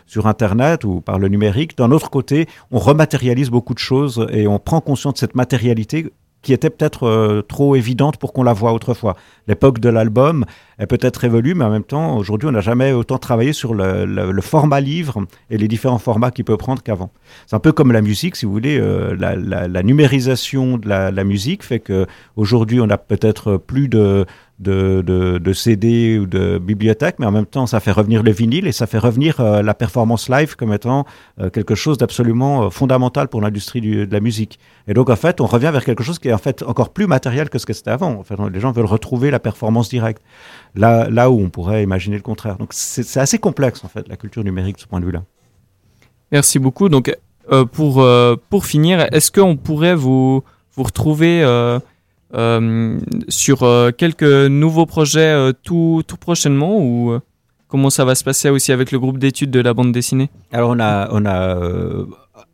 sur 0.05 0.27
Internet 0.27 0.85
ou 0.85 1.01
par 1.01 1.19
le 1.19 1.27
numérique, 1.27 1.77
d'un 1.77 1.91
autre 1.91 2.09
côté, 2.09 2.47
on 2.71 2.79
rematérialise 2.79 3.49
beaucoup 3.49 3.73
de 3.73 3.79
choses 3.79 4.27
et 4.31 4.47
on 4.47 4.59
prend 4.59 4.79
conscience 4.79 5.15
de 5.15 5.19
cette 5.19 5.35
matérialité 5.35 6.11
qui 6.41 6.53
était 6.53 6.69
peut-être 6.69 7.05
euh, 7.05 7.41
trop 7.41 7.75
évidente 7.75 8.17
pour 8.17 8.33
qu'on 8.33 8.43
la 8.43 8.53
voie 8.53 8.73
autrefois. 8.73 9.15
L'époque 9.47 9.79
de 9.79 9.89
l'album 9.89 10.45
est 10.77 10.87
peut-être 10.87 11.23
évolue, 11.25 11.53
mais 11.53 11.65
en 11.65 11.69
même 11.69 11.83
temps, 11.83 12.17
aujourd'hui, 12.17 12.47
on 12.47 12.51
n'a 12.51 12.61
jamais 12.61 12.93
autant 12.93 13.17
travaillé 13.17 13.51
sur 13.51 13.73
le, 13.73 14.41
format 14.41 14.79
livre 14.79 15.25
et 15.49 15.57
les 15.57 15.67
différents 15.67 15.99
formats 15.99 16.31
qu'il 16.31 16.45
peut 16.45 16.55
prendre 16.55 16.81
qu'avant. 16.81 17.11
C'est 17.45 17.55
un 17.55 17.59
peu 17.59 17.73
comme 17.73 17.91
la 17.91 18.01
musique, 18.01 18.35
si 18.37 18.45
vous 18.45 18.53
voulez, 18.53 18.79
euh, 18.79 19.15
la, 19.17 19.83
numérisation 19.83 20.77
de 20.77 20.87
la, 20.87 21.11
la 21.11 21.23
musique 21.23 21.63
fait 21.63 21.79
que 21.79 22.05
aujourd'hui, 22.37 22.79
on 22.79 22.89
a 22.89 22.97
peut-être 22.97 23.57
plus 23.57 23.89
de 23.89 24.25
de, 24.59 25.01
de, 25.05 25.37
de 25.37 25.53
CD 25.53 26.19
ou 26.19 26.25
de 26.25 26.57
bibliothèque, 26.57 27.15
mais 27.17 27.25
en 27.25 27.31
même 27.31 27.45
temps, 27.45 27.65
ça 27.65 27.79
fait 27.79 27.93
revenir 27.93 28.23
le 28.23 28.31
vinyle 28.31 28.67
et 28.67 28.73
ça 28.73 28.87
fait 28.87 28.97
revenir 28.97 29.39
euh, 29.39 29.61
la 29.61 29.73
performance 29.73 30.27
live 30.27 30.57
comme 30.57 30.73
étant 30.73 31.05
euh, 31.39 31.49
quelque 31.49 31.75
chose 31.75 31.97
d'absolument 31.97 32.63
euh, 32.65 32.69
fondamental 32.69 33.29
pour 33.29 33.39
l'industrie 33.39 33.79
du- 33.79 34.05
de 34.05 34.11
la 34.11 34.19
musique. 34.19 34.59
Et 34.87 34.93
donc, 34.93 35.09
en 35.09 35.15
fait, 35.15 35.39
on 35.39 35.45
revient 35.45 35.69
vers 35.71 35.85
quelque 35.85 36.03
chose 36.03 36.19
qui 36.19 36.27
est 36.27 36.33
en 36.33 36.37
fait 36.37 36.61
encore 36.63 36.89
plus 36.89 37.07
matériel 37.07 37.49
que 37.49 37.57
ce 37.57 37.65
que 37.65 37.71
c'était 37.71 37.91
avant. 37.91 38.11
En 38.19 38.23
fait, 38.23 38.35
les 38.51 38.59
gens 38.59 38.73
veulent 38.73 38.85
retrouver 38.85 39.31
la 39.31 39.39
performance 39.39 39.87
directe, 39.87 40.21
là, 40.75 41.09
là 41.09 41.31
où 41.31 41.39
on 41.39 41.49
pourrait 41.49 41.81
imaginer 41.83 42.17
le 42.17 42.21
contraire. 42.23 42.57
Donc, 42.57 42.69
c'est 42.73 43.19
assez 43.19 43.39
complexe, 43.39 43.85
en 43.85 43.87
fait, 43.87 44.09
la 44.09 44.17
culture 44.17 44.43
numérique 44.43 44.75
de 44.75 44.81
ce 44.81 44.87
point 44.87 44.99
de 44.99 45.05
vue-là. 45.05 45.23
Merci 46.33 46.59
beaucoup. 46.59 46.89
Donc, 46.89 47.15
pour, 47.71 48.05
pour 48.49 48.65
finir, 48.65 49.07
est-ce 49.13 49.31
qu'on 49.31 49.55
pourrait 49.55 49.95
vous, 49.95 50.43
vous 50.75 50.83
retrouver 50.83 51.43
sur 52.31 53.63
euh, 53.63 53.91
quelques 53.91 54.23
nouveaux 54.23 54.85
projets 54.85 55.33
euh, 55.33 55.51
tout, 55.63 56.03
prochainement 56.19 56.77
ou 56.77 57.11
euh, 57.11 57.19
comment 57.67 57.89
ça 57.89 58.05
va 58.05 58.15
se 58.15 58.23
passer 58.23 58.49
aussi 58.49 58.71
avec 58.71 58.91
le 58.91 58.99
groupe 58.99 59.17
d'études 59.17 59.51
de 59.51 59.59
la 59.61 59.73
bande 59.73 59.91
dessinée? 59.91 60.29
Alors 60.51 60.71
on 60.71 60.79
a, 60.79 61.09
on 61.11 61.25
a 61.25 61.55
euh, 61.55 62.05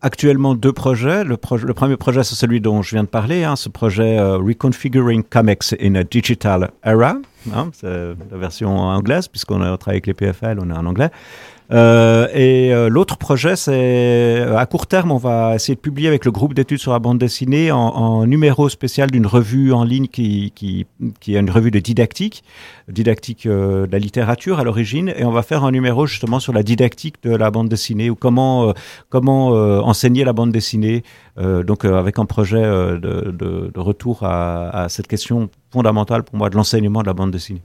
actuellement 0.01 0.55
deux 0.55 0.73
projets. 0.73 1.23
Le, 1.23 1.37
premier 1.37 1.97
projet, 1.97 2.23
c'est 2.23 2.35
celui 2.35 2.61
dont 2.61 2.81
je 2.81 2.91
viens 2.91 3.03
de 3.03 3.09
parler, 3.09 3.43
hein, 3.43 3.55
ce 3.55 3.69
projet 3.69 4.17
euh, 4.19 4.37
Reconfiguring 4.37 5.23
Comics 5.23 5.75
in 5.81 5.95
a 5.95 6.03
Digital 6.03 6.71
Era. 6.83 7.15
hein, 7.53 7.69
c'est 7.73 8.15
la 8.31 8.37
version 8.37 8.77
anglaise, 8.77 9.27
puisqu'on 9.27 9.61
a 9.61 9.77
travaillé 9.77 9.97
avec 9.97 10.07
les 10.07 10.13
PFL, 10.13 10.59
on 10.61 10.69
est 10.69 10.77
en 10.77 10.85
anglais. 10.85 11.09
Euh, 11.71 12.27
et 12.33 12.73
euh, 12.73 12.89
l'autre 12.89 13.17
projet, 13.17 13.55
c'est 13.55 13.71
euh, 13.73 14.57
à 14.57 14.65
court 14.67 14.85
terme, 14.85 15.11
on 15.11 15.17
va 15.17 15.55
essayer 15.55 15.75
de 15.75 15.79
publier 15.79 16.07
avec 16.07 16.23
le 16.23 16.31
groupe 16.31 16.53
d'études 16.53 16.77
sur 16.77 16.91
la 16.91 16.99
bande 16.99 17.17
dessinée 17.17 17.71
en, 17.71 17.79
en 17.79 18.27
numéro 18.27 18.69
spécial 18.69 19.09
d'une 19.09 19.25
revue 19.25 19.73
en 19.73 19.83
ligne 19.83 20.07
qui, 20.07 20.51
qui, 20.53 20.85
qui 21.19 21.35
est 21.35 21.39
une 21.39 21.49
revue 21.49 21.71
de 21.71 21.79
didactique, 21.79 22.43
didactique 22.87 23.47
euh, 23.47 23.87
de 23.87 23.91
la 23.91 23.99
littérature 23.99 24.59
à 24.59 24.63
l'origine, 24.63 25.11
et 25.17 25.25
on 25.25 25.31
va 25.31 25.41
faire 25.41 25.63
un 25.63 25.71
numéro 25.71 26.05
justement 26.05 26.39
sur 26.39 26.53
la 26.53 26.61
didactique 26.61 27.15
de 27.23 27.35
la 27.35 27.49
bande 27.49 27.69
dessinée 27.69 28.09
ou 28.11 28.15
comment 28.15 28.69
euh, 28.69 28.73
comment 29.09 29.47
enseigner 29.47 30.23
la 30.23 30.33
bande 30.33 30.51
dessinée, 30.51 31.03
donc 31.37 31.85
avec 31.85 32.19
un 32.19 32.25
projet 32.25 32.61
de, 32.61 32.97
de, 33.31 33.71
de 33.73 33.79
retour 33.79 34.23
à, 34.23 34.83
à 34.83 34.89
cette 34.89 35.07
question 35.07 35.49
fondamentale 35.71 36.23
pour 36.23 36.35
moi 36.35 36.49
de 36.49 36.55
l'enseignement 36.55 37.01
de 37.01 37.07
la 37.07 37.13
bande 37.13 37.31
dessinée. 37.31 37.61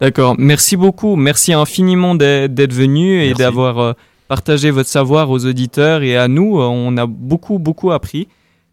D'accord. 0.00 0.34
Merci 0.38 0.76
beaucoup. 0.76 1.16
Merci 1.16 1.52
infiniment 1.52 2.14
d'être 2.14 2.72
venu 2.72 3.22
et 3.22 3.34
d'avoir 3.34 3.78
euh, 3.78 3.92
partagé 4.28 4.70
votre 4.70 4.88
savoir 4.88 5.30
aux 5.30 5.44
auditeurs 5.44 6.02
et 6.02 6.16
à 6.16 6.26
nous. 6.26 6.58
Euh, 6.58 6.64
On 6.64 6.96
a 6.96 7.06
beaucoup, 7.06 7.58
beaucoup 7.58 7.92
appris. 7.92 8.28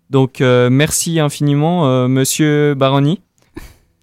Donc, 0.10 0.40
euh, 0.40 0.70
merci 0.70 1.20
infiniment, 1.20 1.86
euh, 1.88 2.08
monsieur 2.08 2.76
Baroni. 2.76 3.20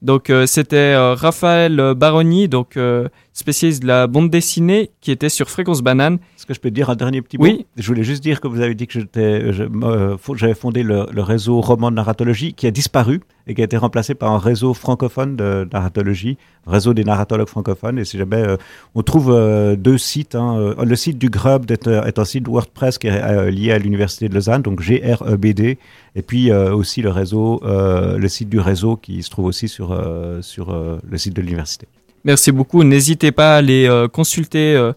Donc, 0.02 0.28
euh, 0.28 0.44
c'était 0.46 0.76
euh, 0.76 1.14
Raphaël 1.14 1.94
Baroni, 1.96 2.46
donc 2.46 2.76
euh, 2.76 3.08
spécialiste 3.34 3.82
de 3.82 3.88
la 3.88 4.06
bande 4.06 4.30
dessinée, 4.30 4.90
qui 5.00 5.10
était 5.10 5.28
sur 5.28 5.50
Fréquence 5.50 5.82
Banane. 5.82 6.14
Est-ce 6.36 6.46
que 6.46 6.54
je 6.54 6.60
peux 6.60 6.70
dire 6.70 6.88
un 6.88 6.96
dernier 6.96 7.20
petit 7.20 7.36
mot? 7.36 7.44
Oui. 7.44 7.66
Je 7.76 7.86
voulais 7.86 8.04
juste 8.04 8.22
dire 8.22 8.40
que 8.40 8.48
vous 8.48 8.60
avez 8.60 8.74
dit 8.74 8.86
que 8.86 8.98
euh, 9.16 10.16
j'avais 10.36 10.54
fondé 10.54 10.82
le, 10.82 11.06
le 11.12 11.22
réseau 11.22 11.60
roman 11.60 11.90
de 11.90 11.96
narratologie 11.96 12.54
qui 12.54 12.66
a 12.66 12.70
disparu 12.70 13.20
et 13.46 13.54
qui 13.54 13.60
a 13.60 13.64
été 13.64 13.76
remplacé 13.76 14.14
par 14.14 14.32
un 14.32 14.38
réseau 14.38 14.72
francophone 14.72 15.36
de 15.36 15.68
narratologie, 15.72 16.38
réseau 16.66 16.94
des 16.94 17.04
narratologues 17.04 17.48
francophones. 17.48 17.98
Et 17.98 18.04
si 18.04 18.16
jamais 18.16 18.36
euh, 18.36 18.56
on 18.94 19.02
trouve 19.02 19.32
euh, 19.32 19.76
deux 19.76 19.98
sites, 19.98 20.36
hein, 20.36 20.74
le 20.82 20.96
site 20.96 21.18
du 21.18 21.28
Grub 21.28 21.70
est, 21.70 21.88
est 21.88 22.18
un 22.18 22.24
site 22.24 22.48
WordPress 22.48 22.98
qui 22.98 23.08
est 23.08 23.20
euh, 23.20 23.50
lié 23.50 23.72
à 23.72 23.78
l'université 23.78 24.28
de 24.28 24.34
Lausanne, 24.34 24.62
donc 24.62 24.80
GREBD, 24.80 25.76
et 26.16 26.22
puis 26.22 26.52
aussi 26.52 27.02
le 27.02 27.10
réseau, 27.10 27.60
le 27.64 28.28
site 28.28 28.48
du 28.48 28.60
réseau 28.60 28.96
qui 28.96 29.22
se 29.22 29.30
trouve 29.30 29.46
aussi 29.46 29.66
sur 29.66 29.98
sur 30.42 30.72
le 30.72 31.18
site 31.18 31.34
de 31.34 31.42
l'université. 31.42 31.88
Merci 32.24 32.52
beaucoup. 32.52 32.82
N'hésitez 32.84 33.32
pas 33.32 33.54
à 33.54 33.58
aller 33.58 33.86
euh, 33.86 34.08
consulter 34.08 34.74
euh, 34.74 34.92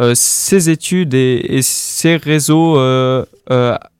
euh, 0.00 0.12
ces 0.14 0.68
études 0.68 1.14
et, 1.14 1.44
et 1.56 1.62
ces 1.62 2.16
réseaux 2.16 2.78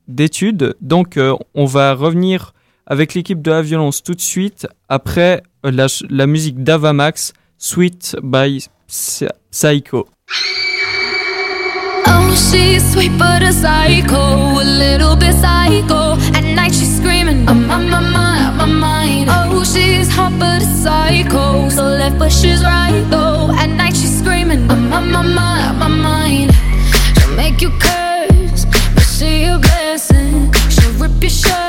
d'études. 0.08 0.76
Donc, 0.80 1.18
on 1.54 1.64
va 1.64 1.94
revenir 1.94 2.52
avec 2.86 3.14
l'équipe 3.14 3.42
de 3.42 3.50
la 3.50 3.62
violence 3.62 4.02
tout 4.02 4.14
de 4.14 4.20
suite 4.20 4.68
après 4.88 5.42
la, 5.64 6.26
musique 6.26 6.62
d'Avamax, 6.62 7.32
Sweet 7.58 8.16
by 8.22 8.64
Psy- 8.86 9.26
Psycho. 9.50 10.06
Oh, 12.06 12.34
she's 12.34 12.84
sweet 12.92 13.10
but 13.18 13.42
a 13.42 13.50
psycho, 13.50 14.60
a 14.60 14.64
little 14.64 15.16
bit 15.16 15.32
psycho. 15.34 16.12
At 16.36 16.42
night 16.44 16.72
she's 16.72 16.96
screaming, 16.98 17.46
hot 20.16 20.32
but 20.38 20.62
a 20.62 20.64
psycho, 20.64 21.68
so 21.68 21.82
left 21.82 22.18
but 22.18 22.32
she's 22.32 22.64
right 22.64 23.04
though. 23.10 23.50
At 23.52 23.66
night 23.66 23.94
she's 23.94 24.18
screaming, 24.18 24.68
I'm 24.70 24.92
on 24.92 25.12
my 25.12 25.22
mind, 25.22 25.78
my 25.78 25.88
mind. 25.88 26.50
She'll 27.16 27.36
make 27.36 27.60
you 27.60 27.70
curse, 27.78 28.64
but 28.94 29.06
she 29.14 29.44
a 29.44 29.58
blessing. 29.58 30.52
She'll 30.74 30.92
rip 31.00 31.22
your 31.22 31.30
shirt 31.30 31.65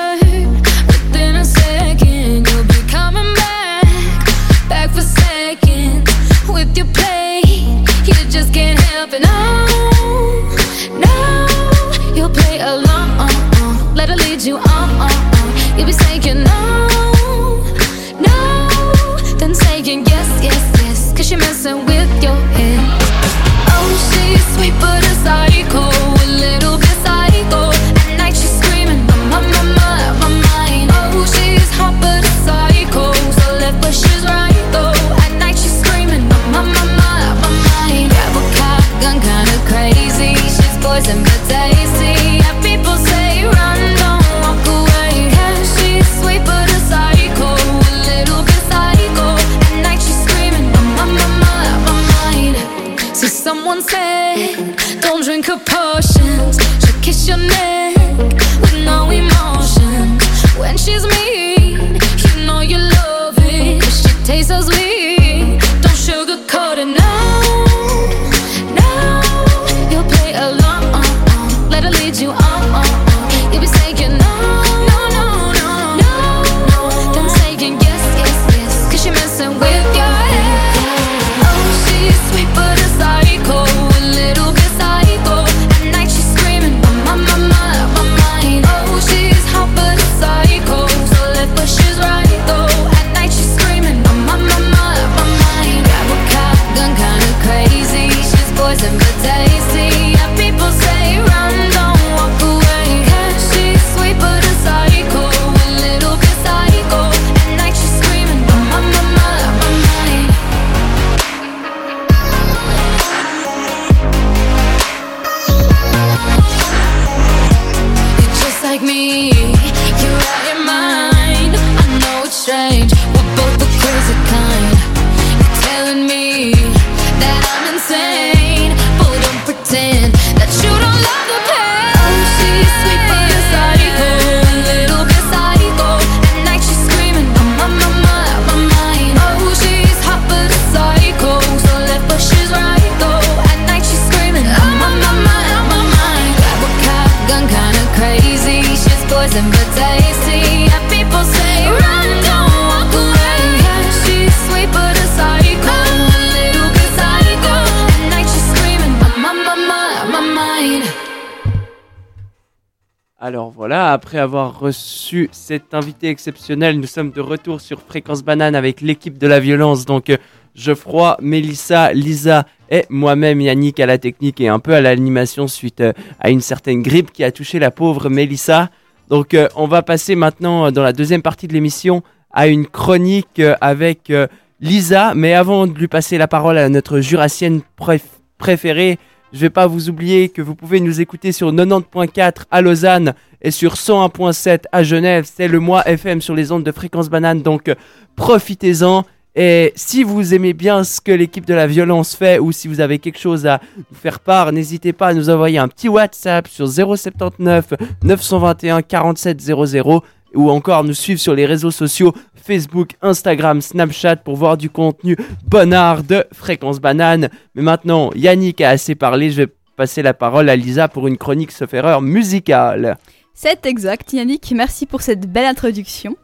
après 163.76 164.18
avoir 164.18 164.60
reçu 164.60 165.30
cet 165.32 165.74
invité 165.74 166.10
exceptionnel, 166.10 166.80
nous 166.80 166.88
sommes 166.88 167.12
de 167.12 167.22
retour 167.22 167.62
sur 167.62 167.82
Fréquence 167.82 168.24
Banane 168.24 168.56
avec 168.56 168.82
l'équipe 168.82 169.18
de 169.18 169.28
la 169.28 169.40
violence. 169.40 169.86
Donc 169.86 170.10
euh, 170.10 170.18
Geoffroy, 170.56 171.18
Mélissa, 171.22 171.94
Lisa 171.94 172.46
et 172.70 172.86
moi-même 172.90 173.42
Yannick 173.42 173.80
à 173.80 173.86
la 173.86 173.98
technique 173.98 174.42
et 174.42 174.48
un 174.48 174.60
peu 174.60 174.74
à 174.74 174.82
l'animation 174.82 175.48
suite 175.48 175.82
euh, 175.82 175.94
à 176.20 176.30
une 176.30 176.42
certaine 176.42 176.82
grippe 176.82 177.12
qui 177.12 177.24
a 177.24 177.32
touché 177.32 177.60
la 177.60 177.72
pauvre 177.72 178.10
Mélissa. 178.10 178.70
Donc 179.10 179.34
euh, 179.34 179.48
on 179.56 179.68
va 179.68 179.82
passer 179.82 180.16
maintenant 180.16 180.72
dans 180.72 180.84
la 180.84 180.94
deuxième 180.94 181.22
partie 181.22 181.48
de 181.48 181.54
l'émission 181.54 182.04
à 182.32 182.48
une 182.48 182.66
chronique 182.66 183.42
avec 183.62 184.12
Lisa. 184.60 185.14
Mais 185.16 185.34
avant 185.34 185.68
de 185.68 185.78
lui 185.78 185.88
passer 185.88 186.18
la 186.18 186.28
parole 186.28 186.58
à 186.58 186.70
notre 186.70 187.00
jurassienne 187.00 187.62
préf- 187.80 188.02
préférée, 188.38 189.00
je 189.34 189.40
vais 189.40 189.50
pas 189.50 189.68
vous 189.68 189.90
oublier 189.90 190.30
que 190.30 190.42
vous 190.42 190.56
pouvez 190.56 190.80
nous 190.80 191.02
écouter 191.02 191.32
sur 191.32 191.52
90.4 191.52 192.44
à 192.50 192.62
Lausanne 192.62 193.14
et 193.42 193.52
sur 193.52 193.74
101.7 193.74 194.64
à 194.72 194.84
Genève. 194.84 195.30
C'est 195.32 195.48
le 195.48 195.60
mois 195.60 195.88
FM 195.88 196.22
sur 196.22 196.36
les 196.36 196.52
ondes 196.52 196.64
de 196.64 196.72
fréquence 196.72 197.10
banane, 197.10 197.42
donc 197.42 197.70
euh, 197.70 197.76
profitez-en. 198.16 199.06
Et 199.40 199.72
si 199.76 200.04
vous 200.04 200.34
aimez 200.34 200.54
bien 200.54 200.84
ce 200.84 201.00
que 201.00 201.12
l'équipe 201.12 201.46
de 201.46 201.54
la 201.54 201.68
violence 201.68 202.16
fait 202.16 202.40
ou 202.40 202.52
si 202.52 202.68
vous 202.68 202.80
avez 202.80 202.98
quelque 202.98 203.20
chose 203.20 203.46
à 203.46 203.62
nous 203.78 203.96
faire 203.96 204.20
part, 204.20 204.52
n'hésitez 204.52 204.94
pas 204.94 205.10
à 205.10 205.14
nous 205.14 205.30
envoyer 205.30 205.60
un 205.60 205.68
petit 205.68 205.88
WhatsApp 205.88 206.48
sur 206.48 206.68
079 206.68 207.74
921 208.04 208.82
47 208.82 209.40
00 209.40 210.04
ou 210.34 210.50
encore 210.50 210.84
nous 210.84 210.94
suivre 210.94 211.20
sur 211.20 211.36
les 211.36 211.46
réseaux 211.46 211.72
sociaux 211.72 212.14
Facebook, 212.36 212.92
Instagram, 213.02 213.62
Snapchat 213.62 214.18
pour 214.18 214.38
voir 214.38 214.58
du 214.58 214.70
contenu 214.70 215.18
bonnard 215.46 216.04
de 216.04 216.26
Fréquence 216.32 216.80
Banane. 216.80 217.30
Mais 217.56 217.62
maintenant, 217.62 218.12
Yannick 218.16 218.62
a 218.62 218.70
assez 218.70 218.96
parlé, 218.96 219.32
je 219.32 219.44
vais 219.44 219.48
passer 219.76 220.02
la 220.02 220.14
parole 220.14 220.50
à 220.50 220.56
Lisa 220.56 220.88
pour 220.88 221.08
une 221.08 221.18
chronique 221.18 221.52
sauf 221.52 221.74
erreur 221.74 222.02
musicale. 222.02 222.98
C'est 223.34 223.66
exact, 223.66 224.14
Yannick, 224.14 224.52
merci 224.56 224.86
pour 224.86 225.02
cette 225.02 225.32
belle 225.32 225.46
introduction. 225.46 226.16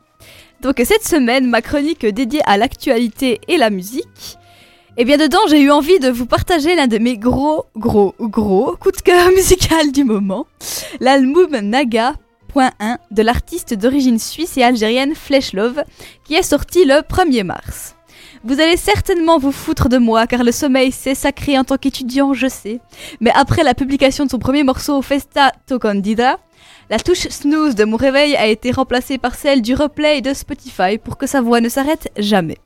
Donc 0.62 0.82
cette 0.86 1.06
semaine, 1.06 1.48
ma 1.48 1.62
chronique 1.62 2.06
dédiée 2.06 2.42
à 2.46 2.58
l'actualité 2.58 3.42
et 3.50 3.58
la 3.58 3.70
musique. 3.70 4.38
Et 4.96 5.06
bien 5.06 5.18
dedans, 5.18 5.40
j'ai 5.50 5.60
eu 5.60 5.72
envie 5.72 6.00
de 6.00 6.10
vous 6.10 6.26
partager 6.26 6.76
l'un 6.76 6.88
de 6.88 7.00
mes 7.00 7.18
gros, 7.18 7.66
gros, 7.76 8.16
gros 8.20 8.78
coups 8.80 8.98
de 8.98 9.02
cœur 9.02 9.30
musical 9.36 9.92
du 9.92 10.04
moment. 10.04 10.48
L'album 11.00 11.60
Naga.1 12.56 12.98
de 13.12 13.22
l'artiste 13.22 13.74
d'origine 13.74 14.20
suisse 14.20 14.58
et 14.58 14.64
algérienne 14.64 15.16
Flesh 15.16 15.54
Love, 15.54 15.84
qui 16.26 16.36
est 16.36 16.44
sorti 16.44 16.86
le 16.86 17.02
1er 17.02 17.44
mars. 17.44 17.96
Vous 18.44 18.60
allez 18.60 18.78
certainement 18.78 19.40
vous 19.40 19.52
foutre 19.52 19.90
de 19.90 19.98
moi 19.98 20.28
car 20.28 20.44
le 20.44 20.52
sommeil 20.52 20.92
c'est 20.92 21.16
sacré 21.16 21.58
en 21.58 21.64
tant 21.64 21.78
qu'étudiant, 21.78 22.34
je 22.34 22.48
sais. 22.48 22.80
Mais 23.22 23.32
après 23.34 23.64
la 23.64 23.74
publication 23.74 24.26
de 24.26 24.30
son 24.30 24.40
premier 24.40 24.64
morceau 24.64 25.02
Festa 25.02 25.52
Tocandida, 25.68 26.38
la 26.90 27.00
touche 27.00 27.28
snooze 27.30 27.76
de 27.76 27.86
mon 27.86 27.98
réveil 27.98 28.36
a 28.36 28.48
été 28.48 28.72
remplacée 28.72 29.18
par 29.18 29.36
celle 29.36 29.62
du 29.62 29.74
replay 29.74 30.22
de 30.22 30.34
Spotify 30.34 30.98
pour 30.98 31.18
que 31.18 31.28
sa 31.28 31.42
voix 31.42 31.62
ne 31.62 31.70
s'arrête 31.70 32.12
jamais. 32.18 32.58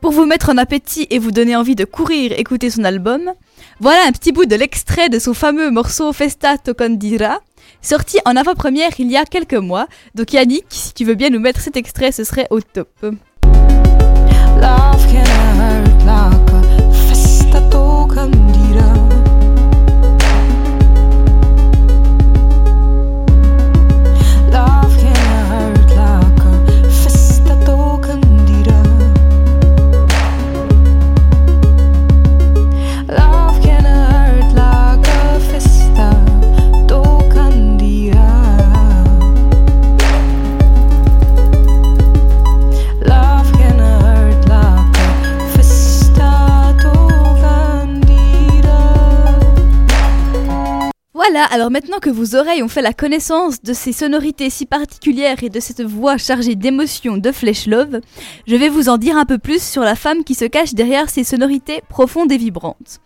Pour 0.00 0.12
vous 0.12 0.24
mettre 0.24 0.48
en 0.48 0.56
appétit 0.56 1.06
et 1.10 1.18
vous 1.18 1.30
donner 1.30 1.56
envie 1.56 1.74
de 1.74 1.84
courir 1.84 2.32
écouter 2.32 2.70
son 2.70 2.84
album, 2.84 3.32
voilà 3.80 4.00
un 4.06 4.12
petit 4.12 4.32
bout 4.32 4.46
de 4.46 4.56
l'extrait 4.56 5.10
de 5.10 5.18
son 5.18 5.34
fameux 5.34 5.70
morceau 5.70 6.12
Festa 6.12 6.56
Tocandira, 6.56 7.40
sorti 7.82 8.18
en 8.24 8.36
avant-première 8.36 8.90
il 8.98 9.10
y 9.10 9.16
a 9.16 9.24
quelques 9.24 9.54
mois. 9.54 9.86
Donc 10.14 10.32
Yannick, 10.32 10.66
si 10.68 10.94
tu 10.94 11.04
veux 11.04 11.14
bien 11.14 11.30
nous 11.30 11.40
mettre 11.40 11.60
cet 11.60 11.76
extrait, 11.76 12.12
ce 12.12 12.24
serait 12.24 12.46
au 12.50 12.60
top. 12.60 12.88
Voilà, 51.22 51.44
alors 51.44 51.70
maintenant 51.70 51.98
que 51.98 52.08
vos 52.08 52.34
oreilles 52.34 52.62
ont 52.62 52.68
fait 52.68 52.80
la 52.80 52.94
connaissance 52.94 53.60
de 53.60 53.74
ces 53.74 53.92
sonorités 53.92 54.48
si 54.48 54.64
particulières 54.64 55.44
et 55.44 55.50
de 55.50 55.60
cette 55.60 55.82
voix 55.82 56.16
chargée 56.16 56.54
d'émotions 56.54 57.18
de 57.18 57.30
Flesh 57.30 57.66
Love, 57.66 58.00
je 58.46 58.56
vais 58.56 58.70
vous 58.70 58.88
en 58.88 58.96
dire 58.96 59.18
un 59.18 59.26
peu 59.26 59.36
plus 59.36 59.62
sur 59.62 59.82
la 59.82 59.96
femme 59.96 60.24
qui 60.24 60.34
se 60.34 60.46
cache 60.46 60.72
derrière 60.72 61.10
ces 61.10 61.22
sonorités 61.22 61.82
profondes 61.90 62.32
et 62.32 62.38
vibrantes. 62.38 63.00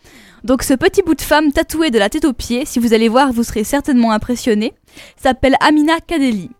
Donc 0.45 0.63
ce 0.63 0.75
petit 0.75 1.03
bout 1.03 1.17
de 1.17 1.23
femme 1.23 1.51
tatoué 1.51 1.91
de 1.91 1.99
la 1.99 2.09
tête 2.09 2.25
aux 2.25 2.33
pieds, 2.33 2.65
si 2.67 2.79
vous 2.79 2.95
allez 2.95 3.09
voir 3.09 3.33
vous 3.33 3.43
serez 3.43 3.65
certainement 3.65 4.13
impressionné, 4.13 4.75
s'appelle 5.21 5.57
Amina 5.59 5.99
Kadeli. 5.99 6.51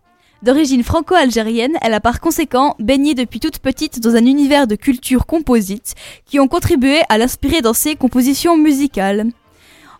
D'origine 0.43 0.83
franco-algérienne, 0.83 1.77
elle 1.81 1.93
a 1.93 2.01
par 2.01 2.19
conséquent 2.19 2.75
baigné 2.79 3.13
depuis 3.13 3.39
toute 3.39 3.59
petite 3.59 4.01
dans 4.01 4.17
un 4.17 4.25
univers 4.25 4.67
de 4.67 4.75
culture 4.75 5.25
composite 5.25 5.95
qui 6.25 6.37
ont 6.37 6.49
contribué 6.49 6.99
à 7.07 7.17
l'inspirer 7.17 7.61
dans 7.61 7.73
ses 7.73 7.95
compositions 7.95 8.57
musicales. 8.57 9.29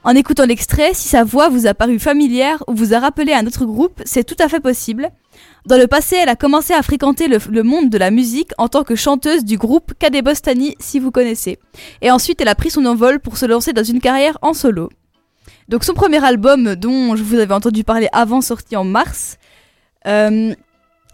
En 0.05 0.13
écoutant 0.13 0.45
l'extrait, 0.45 0.93
si 0.93 1.07
sa 1.07 1.23
voix 1.23 1.49
vous 1.49 1.65
a 1.65 1.73
paru 1.73 1.97
familière 1.97 2.63
ou 2.67 2.75
vous 2.75 2.93
a 2.93 2.99
rappelé 2.99 3.33
un 3.33 3.47
autre 3.47 3.65
groupe, 3.65 4.03
c'est 4.05 4.23
tout 4.23 4.35
à 4.37 4.47
fait 4.47 4.59
possible. 4.59 5.09
Dans 5.65 5.79
le 5.79 5.87
passé, 5.87 6.15
elle 6.15 6.29
a 6.29 6.35
commencé 6.35 6.73
à 6.73 6.83
fréquenter 6.83 7.27
le, 7.27 7.63
monde 7.63 7.89
de 7.89 7.97
la 7.97 8.11
musique 8.11 8.51
en 8.59 8.67
tant 8.67 8.83
que 8.83 8.95
chanteuse 8.95 9.43
du 9.43 9.57
groupe 9.57 9.95
Kade 9.97 10.23
Bostani, 10.23 10.75
si 10.79 10.99
vous 10.99 11.09
connaissez. 11.09 11.57
Et 12.03 12.11
ensuite, 12.11 12.39
elle 12.39 12.49
a 12.49 12.53
pris 12.53 12.69
son 12.69 12.85
envol 12.85 13.19
pour 13.19 13.37
se 13.37 13.47
lancer 13.47 13.73
dans 13.73 13.83
une 13.83 13.99
carrière 13.99 14.37
en 14.43 14.53
solo. 14.53 14.89
Donc 15.69 15.83
son 15.83 15.95
premier 15.95 16.23
album, 16.23 16.75
dont 16.75 17.15
je 17.15 17.23
vous 17.23 17.39
avais 17.39 17.55
entendu 17.55 17.83
parler 17.83 18.07
avant, 18.11 18.41
sorti 18.41 18.75
en 18.75 18.83
mars, 18.83 19.39
euh, 20.05 20.53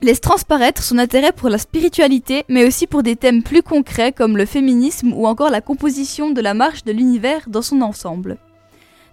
laisse 0.01 0.19
transparaître 0.19 0.83
son 0.83 0.97
intérêt 0.97 1.31
pour 1.31 1.47
la 1.47 1.59
spiritualité, 1.59 2.43
mais 2.49 2.67
aussi 2.67 2.87
pour 2.87 3.03
des 3.03 3.15
thèmes 3.15 3.41
plus 3.41 3.63
concrets 3.63 4.11
comme 4.11 4.35
le 4.35 4.45
féminisme 4.45 5.13
ou 5.13 5.27
encore 5.27 5.49
la 5.49 5.61
composition 5.61 6.31
de 6.31 6.41
la 6.41 6.53
marche 6.53 6.83
de 6.83 6.91
l'univers 6.91 7.43
dans 7.47 7.61
son 7.61 7.79
ensemble. 7.79 8.37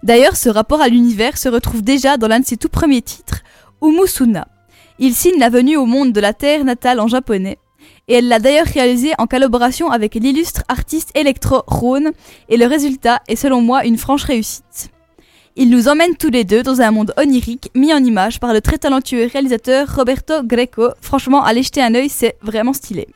D'ailleurs, 0.03 0.37
ce 0.37 0.49
rapport 0.49 0.81
à 0.81 0.87
l'univers 0.87 1.37
se 1.37 1.49
retrouve 1.49 1.81
déjà 1.81 2.17
dans 2.17 2.27
l'un 2.27 2.39
de 2.39 2.45
ses 2.45 2.57
tout 2.57 2.69
premiers 2.69 3.01
titres, 3.01 3.41
Umusuna. 3.81 4.47
Il 4.97 5.13
signe 5.13 5.39
la 5.39 5.49
venue 5.49 5.77
au 5.77 5.85
monde 5.85 6.13
de 6.13 6.19
la 6.19 6.33
Terre 6.33 6.63
natale 6.63 6.99
en 6.99 7.07
japonais, 7.07 7.57
et 8.07 8.15
elle 8.15 8.27
l'a 8.27 8.39
d'ailleurs 8.39 8.65
réalisé 8.65 9.11
en 9.17 9.27
collaboration 9.27 9.91
avec 9.91 10.15
l'illustre 10.15 10.63
artiste 10.67 11.11
Electro 11.15 11.63
Rhone, 11.67 12.11
et 12.49 12.57
le 12.57 12.65
résultat 12.65 13.21
est 13.27 13.35
selon 13.35 13.61
moi 13.61 13.85
une 13.85 13.97
franche 13.97 14.23
réussite. 14.23 14.91
Il 15.55 15.69
nous 15.69 15.89
emmène 15.89 16.15
tous 16.15 16.29
les 16.29 16.45
deux 16.45 16.63
dans 16.63 16.79
un 16.79 16.91
monde 16.91 17.13
onirique 17.17 17.69
mis 17.75 17.93
en 17.93 18.03
image 18.03 18.39
par 18.39 18.53
le 18.53 18.61
très 18.61 18.77
talentueux 18.77 19.29
réalisateur 19.31 19.93
Roberto 19.93 20.41
Greco. 20.43 20.89
Franchement, 21.01 21.43
allez 21.43 21.63
jeter 21.63 21.81
un 21.81 21.95
œil, 21.95 22.07
c'est 22.07 22.37
vraiment 22.41 22.71
stylé. 22.71 23.09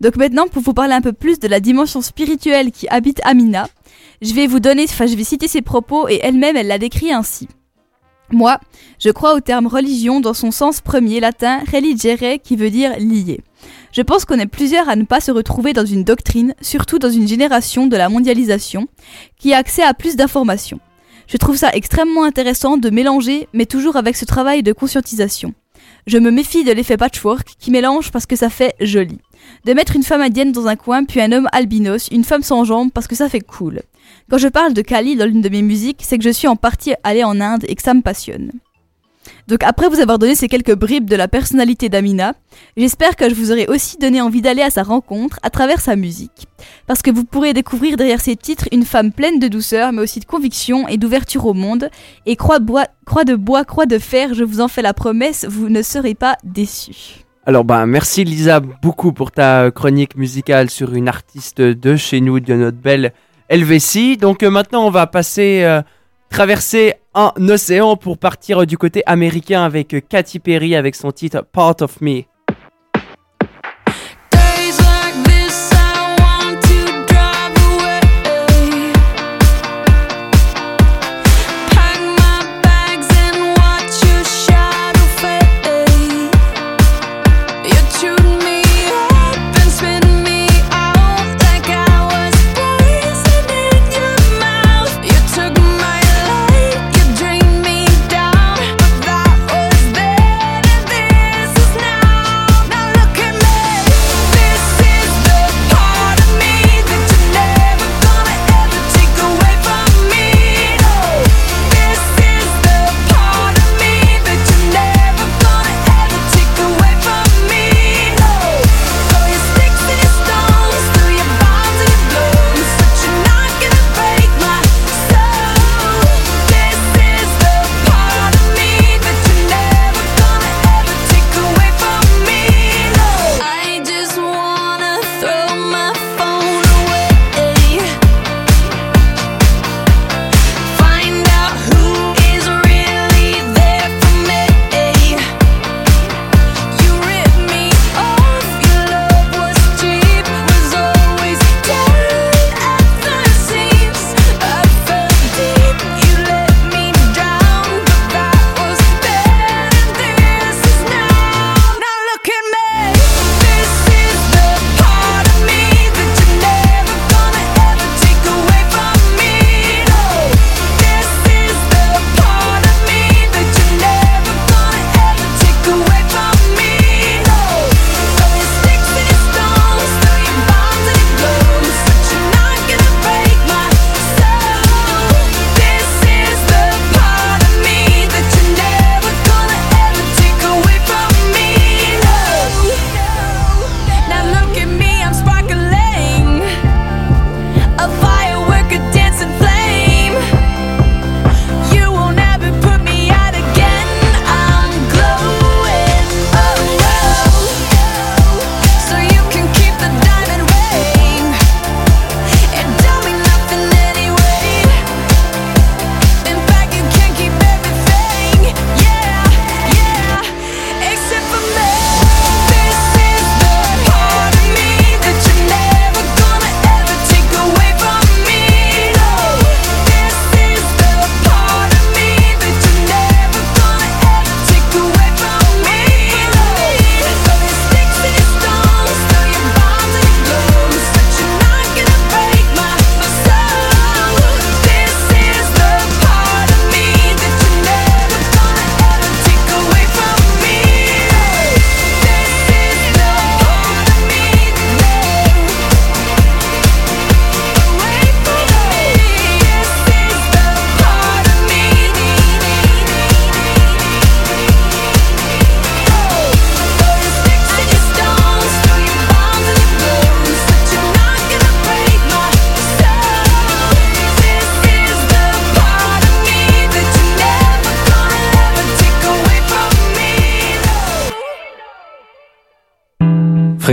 Donc 0.00 0.16
maintenant, 0.16 0.46
pour 0.46 0.62
vous 0.62 0.74
parler 0.74 0.94
un 0.94 1.00
peu 1.00 1.12
plus 1.12 1.38
de 1.38 1.48
la 1.48 1.60
dimension 1.60 2.00
spirituelle 2.02 2.72
qui 2.72 2.88
habite 2.88 3.20
Amina, 3.24 3.68
je 4.22 4.34
vais 4.34 4.46
vous 4.46 4.60
donner, 4.60 4.84
enfin 4.84 5.06
je 5.06 5.14
vais 5.14 5.24
citer 5.24 5.48
ses 5.48 5.62
propos 5.62 6.08
et 6.08 6.20
elle-même 6.22 6.56
elle 6.56 6.68
l'a 6.68 6.78
décrit 6.78 7.12
ainsi. 7.12 7.48
Moi, 8.30 8.58
je 8.98 9.10
crois 9.10 9.34
au 9.34 9.40
terme 9.40 9.66
religion 9.66 10.20
dans 10.20 10.34
son 10.34 10.50
sens 10.50 10.80
premier 10.80 11.20
latin 11.20 11.60
religere 11.70 12.40
qui 12.42 12.56
veut 12.56 12.70
dire 12.70 12.98
lié. 12.98 13.40
Je 13.92 14.02
pense 14.02 14.24
qu'on 14.24 14.38
est 14.38 14.46
plusieurs 14.46 14.88
à 14.88 14.96
ne 14.96 15.04
pas 15.04 15.20
se 15.20 15.30
retrouver 15.30 15.72
dans 15.72 15.84
une 15.84 16.04
doctrine, 16.04 16.54
surtout 16.60 16.98
dans 16.98 17.10
une 17.10 17.28
génération 17.28 17.86
de 17.86 17.96
la 17.96 18.08
mondialisation, 18.08 18.88
qui 19.38 19.54
a 19.54 19.58
accès 19.58 19.82
à 19.82 19.94
plus 19.94 20.16
d'informations. 20.16 20.80
Je 21.26 21.36
trouve 21.36 21.56
ça 21.56 21.70
extrêmement 21.72 22.24
intéressant 22.24 22.76
de 22.76 22.90
mélanger, 22.90 23.48
mais 23.52 23.66
toujours 23.66 23.96
avec 23.96 24.16
ce 24.16 24.24
travail 24.24 24.62
de 24.62 24.72
conscientisation. 24.72 25.54
Je 26.06 26.18
me 26.18 26.30
méfie 26.30 26.64
de 26.64 26.72
l'effet 26.72 26.96
patchwork 26.96 27.54
qui 27.58 27.70
mélange 27.70 28.10
parce 28.10 28.26
que 28.26 28.36
ça 28.36 28.50
fait 28.50 28.74
joli. 28.80 29.18
De 29.64 29.72
mettre 29.72 29.96
une 29.96 30.02
femme 30.02 30.20
indienne 30.20 30.52
dans 30.52 30.66
un 30.66 30.76
coin, 30.76 31.04
puis 31.04 31.20
un 31.20 31.32
homme 31.32 31.48
albinos, 31.52 32.08
une 32.10 32.24
femme 32.24 32.42
sans 32.42 32.64
jambes 32.64 32.90
parce 32.92 33.06
que 33.06 33.14
ça 33.14 33.28
fait 33.28 33.40
cool. 33.40 33.82
Quand 34.30 34.38
je 34.38 34.48
parle 34.48 34.74
de 34.74 34.82
Kali 34.82 35.16
dans 35.16 35.26
l'une 35.26 35.42
de 35.42 35.48
mes 35.48 35.62
musiques, 35.62 36.02
c'est 36.02 36.18
que 36.18 36.24
je 36.24 36.30
suis 36.30 36.48
en 36.48 36.56
partie 36.56 36.94
allée 37.02 37.24
en 37.24 37.40
Inde 37.40 37.64
et 37.68 37.74
que 37.74 37.82
ça 37.82 37.94
me 37.94 38.02
passionne. 38.02 38.52
Donc 39.48 39.62
après 39.62 39.88
vous 39.88 40.00
avoir 40.00 40.18
donné 40.18 40.34
ces 40.34 40.48
quelques 40.48 40.74
bribes 40.74 41.08
de 41.08 41.16
la 41.16 41.28
personnalité 41.28 41.88
d'Amina, 41.88 42.34
j'espère 42.76 43.16
que 43.16 43.28
je 43.28 43.34
vous 43.34 43.52
aurai 43.52 43.66
aussi 43.66 43.98
donné 43.98 44.20
envie 44.20 44.42
d'aller 44.42 44.62
à 44.62 44.70
sa 44.70 44.82
rencontre 44.82 45.38
à 45.42 45.50
travers 45.50 45.80
sa 45.80 45.96
musique. 45.96 46.46
Parce 46.86 47.02
que 47.02 47.10
vous 47.10 47.24
pourrez 47.24 47.52
découvrir 47.52 47.96
derrière 47.96 48.20
ses 48.20 48.36
titres 48.36 48.68
une 48.72 48.84
femme 48.84 49.12
pleine 49.12 49.38
de 49.38 49.48
douceur, 49.48 49.92
mais 49.92 50.02
aussi 50.02 50.20
de 50.20 50.24
conviction 50.24 50.88
et 50.88 50.96
d'ouverture 50.96 51.46
au 51.46 51.54
monde. 51.54 51.90
Et 52.26 52.36
croix, 52.36 52.58
croix 53.04 53.24
de 53.24 53.34
bois, 53.34 53.64
croix 53.64 53.86
de 53.86 53.98
fer, 53.98 54.34
je 54.34 54.44
vous 54.44 54.60
en 54.60 54.68
fais 54.68 54.82
la 54.82 54.94
promesse, 54.94 55.44
vous 55.48 55.68
ne 55.68 55.82
serez 55.82 56.14
pas 56.14 56.36
déçus. 56.44 57.23
Alors 57.46 57.64
bah 57.64 57.84
merci 57.84 58.24
Lisa 58.24 58.60
beaucoup 58.60 59.12
pour 59.12 59.30
ta 59.30 59.70
chronique 59.70 60.16
musicale 60.16 60.70
sur 60.70 60.94
une 60.94 61.08
artiste 61.08 61.60
de 61.60 61.94
chez 61.94 62.22
nous, 62.22 62.40
de 62.40 62.54
notre 62.54 62.78
belle 62.78 63.12
Helvétie. 63.50 64.16
Donc 64.16 64.42
euh, 64.42 64.48
maintenant 64.48 64.86
on 64.86 64.90
va 64.90 65.06
passer 65.06 65.60
euh, 65.62 65.82
traverser 66.30 66.94
un 67.12 67.32
océan 67.50 67.96
pour 67.96 68.16
partir 68.16 68.66
du 68.66 68.78
côté 68.78 69.02
américain 69.04 69.62
avec 69.62 69.92
euh, 69.92 70.00
Katy 70.00 70.38
Perry 70.38 70.74
avec 70.74 70.94
son 70.94 71.12
titre 71.12 71.44
Part 71.52 71.76
of 71.82 72.00
Me. 72.00 72.22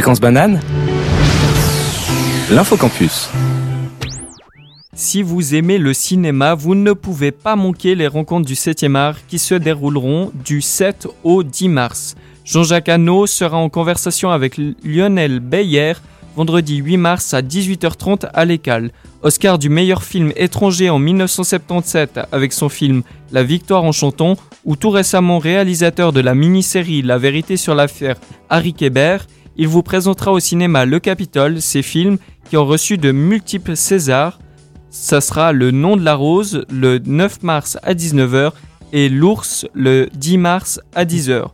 Banane 0.01 0.59
L'infocampus. 2.49 3.29
Si 4.93 5.21
vous 5.21 5.53
aimez 5.53 5.77
le 5.77 5.93
cinéma, 5.93 6.55
vous 6.55 6.73
ne 6.75 6.93
pouvez 6.93 7.31
pas 7.31 7.55
manquer 7.55 7.93
les 7.95 8.07
rencontres 8.07 8.47
du 8.47 8.55
7e 8.55 8.95
art 8.95 9.17
qui 9.27 9.37
se 9.37 9.53
dérouleront 9.53 10.31
du 10.43 10.61
7 10.61 11.07
au 11.23 11.43
10 11.43 11.69
mars. 11.69 12.15
Jean-Jacques 12.45 12.89
Hano 12.89 13.27
sera 13.27 13.57
en 13.57 13.69
conversation 13.69 14.31
avec 14.31 14.57
Lionel 14.83 15.39
Bayer 15.39 15.93
vendredi 16.35 16.77
8 16.77 16.97
mars 16.97 17.33
à 17.33 17.41
18h30 17.41 18.29
à 18.33 18.45
l'Écale. 18.45 18.91
Oscar 19.21 19.59
du 19.59 19.69
meilleur 19.69 20.03
film 20.03 20.31
étranger 20.35 20.89
en 20.89 20.97
1977 20.97 22.19
avec 22.31 22.53
son 22.53 22.69
film 22.69 23.03
La 23.31 23.43
victoire 23.43 23.83
en 23.83 23.91
chanton, 23.91 24.35
ou 24.65 24.75
tout 24.75 24.89
récemment 24.89 25.39
réalisateur 25.39 26.11
de 26.11 26.21
la 26.21 26.33
mini-série 26.33 27.01
La 27.01 27.17
vérité 27.17 27.57
sur 27.57 27.75
l'affaire 27.75 28.15
Harry 28.49 28.73
Kéber, 28.73 29.17
il 29.61 29.67
vous 29.67 29.83
présentera 29.83 30.31
au 30.31 30.39
cinéma 30.39 30.85
Le 30.85 30.99
Capitole, 30.99 31.61
ses 31.61 31.83
films 31.83 32.17
qui 32.49 32.57
ont 32.57 32.65
reçu 32.65 32.97
de 32.97 33.11
multiples 33.11 33.75
Césars. 33.75 34.39
Ça 34.89 35.21
sera 35.21 35.53
Le 35.53 35.69
nom 35.69 35.95
de 35.95 36.03
la 36.03 36.15
rose 36.15 36.65
le 36.71 36.97
9 36.97 37.43
mars 37.43 37.77
à 37.83 37.93
19h 37.93 38.53
et 38.91 39.07
L'ours 39.07 39.67
le 39.75 40.09
10 40.15 40.37
mars 40.39 40.81
à 40.95 41.05
10h. 41.05 41.45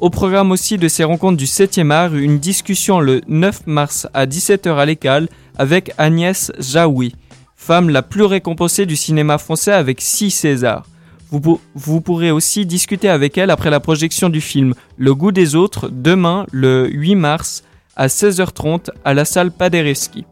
Au 0.00 0.08
programme 0.08 0.50
aussi 0.50 0.78
de 0.78 0.88
ces 0.88 1.04
rencontres 1.04 1.36
du 1.36 1.44
7e 1.44 1.90
art, 1.90 2.14
une 2.14 2.38
discussion 2.38 3.00
le 3.00 3.20
9 3.28 3.66
mars 3.66 4.08
à 4.14 4.24
17h 4.24 4.74
à 4.74 4.86
l'Écale 4.86 5.28
avec 5.58 5.92
Agnès 5.98 6.52
Jaoui, 6.58 7.14
femme 7.54 7.90
la 7.90 8.00
plus 8.00 8.24
récompensée 8.24 8.86
du 8.86 8.96
cinéma 8.96 9.36
français 9.36 9.72
avec 9.72 10.00
6 10.00 10.30
Césars. 10.30 10.86
Vous, 11.32 11.40
pour- 11.40 11.60
vous 11.74 12.00
pourrez 12.02 12.30
aussi 12.30 12.66
discuter 12.66 13.08
avec 13.08 13.36
elle 13.38 13.50
après 13.50 13.70
la 13.70 13.80
projection 13.80 14.28
du 14.28 14.40
film 14.42 14.74
Le 14.98 15.14
goût 15.14 15.32
des 15.32 15.54
autres 15.56 15.88
demain 15.90 16.44
le 16.52 16.86
8 16.88 17.14
mars 17.16 17.64
à 17.96 18.06
16h30 18.08 18.90
à 19.04 19.14
la 19.14 19.24
salle 19.24 19.50
Paderewski. 19.50 20.24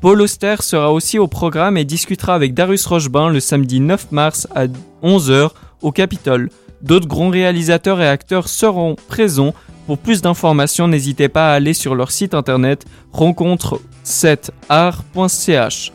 Paul 0.00 0.22
Auster 0.22 0.56
sera 0.60 0.92
aussi 0.94 1.18
au 1.18 1.26
programme 1.28 1.76
et 1.76 1.84
discutera 1.84 2.34
avec 2.34 2.54
Darius 2.54 2.86
Rochebin 2.86 3.28
le 3.28 3.38
samedi 3.38 3.80
9 3.80 4.12
mars 4.12 4.48
à 4.54 4.64
11h 5.02 5.50
au 5.82 5.92
Capitole. 5.92 6.48
D'autres 6.80 7.06
grands 7.06 7.28
réalisateurs 7.28 8.00
et 8.00 8.08
acteurs 8.08 8.48
seront 8.48 8.96
présents. 9.08 9.52
Pour 9.86 9.98
plus 9.98 10.22
d'informations, 10.22 10.88
n'hésitez 10.88 11.28
pas 11.28 11.50
à 11.52 11.54
aller 11.54 11.74
sur 11.74 11.94
leur 11.94 12.10
site 12.12 12.32
internet 12.32 12.86
rencontre7art.ch. 13.12 15.92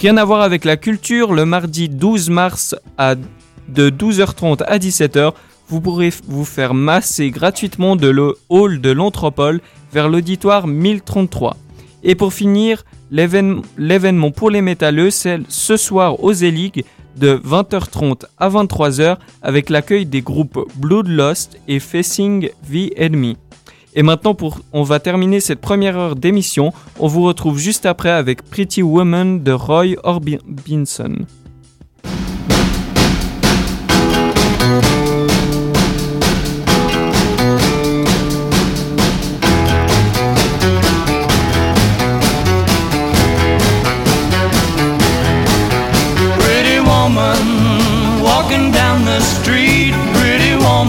Rien 0.00 0.16
à 0.18 0.24
voir 0.24 0.42
avec 0.42 0.64
la 0.66 0.76
culture, 0.76 1.32
le 1.32 1.44
mardi 1.46 1.88
12 1.88 2.28
mars 2.30 2.76
à 2.98 3.14
de 3.68 3.90
12h30 3.90 4.62
à 4.64 4.78
17h, 4.78 5.32
vous 5.68 5.80
pourrez 5.80 6.12
vous 6.26 6.44
faire 6.44 6.74
masser 6.74 7.30
gratuitement 7.30 7.96
de 7.96 8.08
le 8.08 8.36
de 8.50 8.90
l'Anthropole 8.90 9.60
vers 9.92 10.08
l'auditoire 10.08 10.66
1033. 10.66 11.56
Et 12.02 12.14
pour 12.14 12.32
finir, 12.32 12.84
l'événement 13.10 14.30
pour 14.30 14.50
les 14.50 14.62
métalleux, 14.62 15.10
c'est 15.10 15.40
ce 15.48 15.76
soir 15.76 16.22
aux 16.22 16.32
Zelig 16.32 16.84
de 17.16 17.36
20h30 17.44 18.24
à 18.38 18.48
23h 18.48 19.16
avec 19.42 19.70
l'accueil 19.70 20.06
des 20.06 20.22
groupes 20.22 20.70
Bloodlust 20.76 21.58
et 21.66 21.80
Facing 21.80 22.48
the 22.70 22.92
Enemy. 22.98 23.36
Et 23.94 24.02
maintenant, 24.02 24.36
on 24.72 24.82
va 24.84 25.00
terminer 25.00 25.40
cette 25.40 25.60
première 25.60 25.98
heure 25.98 26.14
d'émission. 26.14 26.72
On 27.00 27.08
vous 27.08 27.24
retrouve 27.24 27.58
juste 27.58 27.84
après 27.84 28.10
avec 28.10 28.42
Pretty 28.42 28.82
Woman 28.82 29.42
de 29.42 29.52
Roy 29.52 29.96
Orbison. 30.04 31.26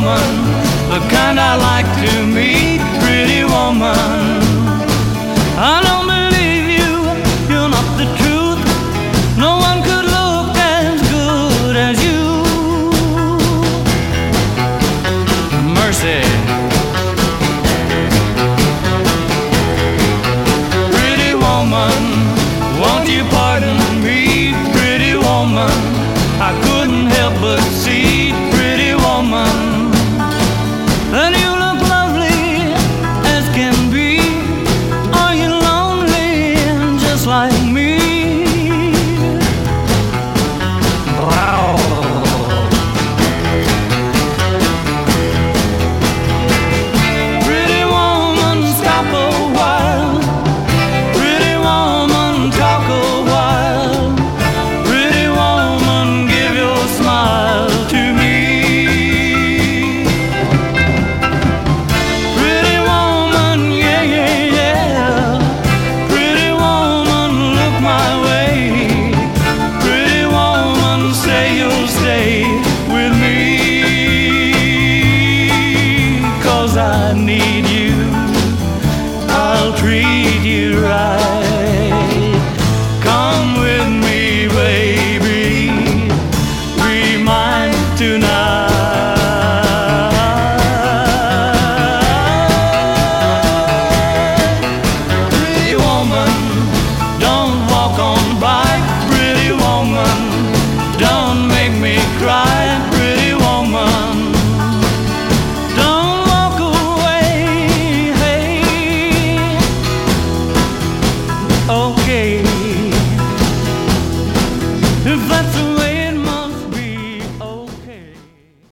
Woman, 0.10 0.36
the 0.90 1.00
kind 1.10 1.40
I 1.40 1.56
like 1.56 1.69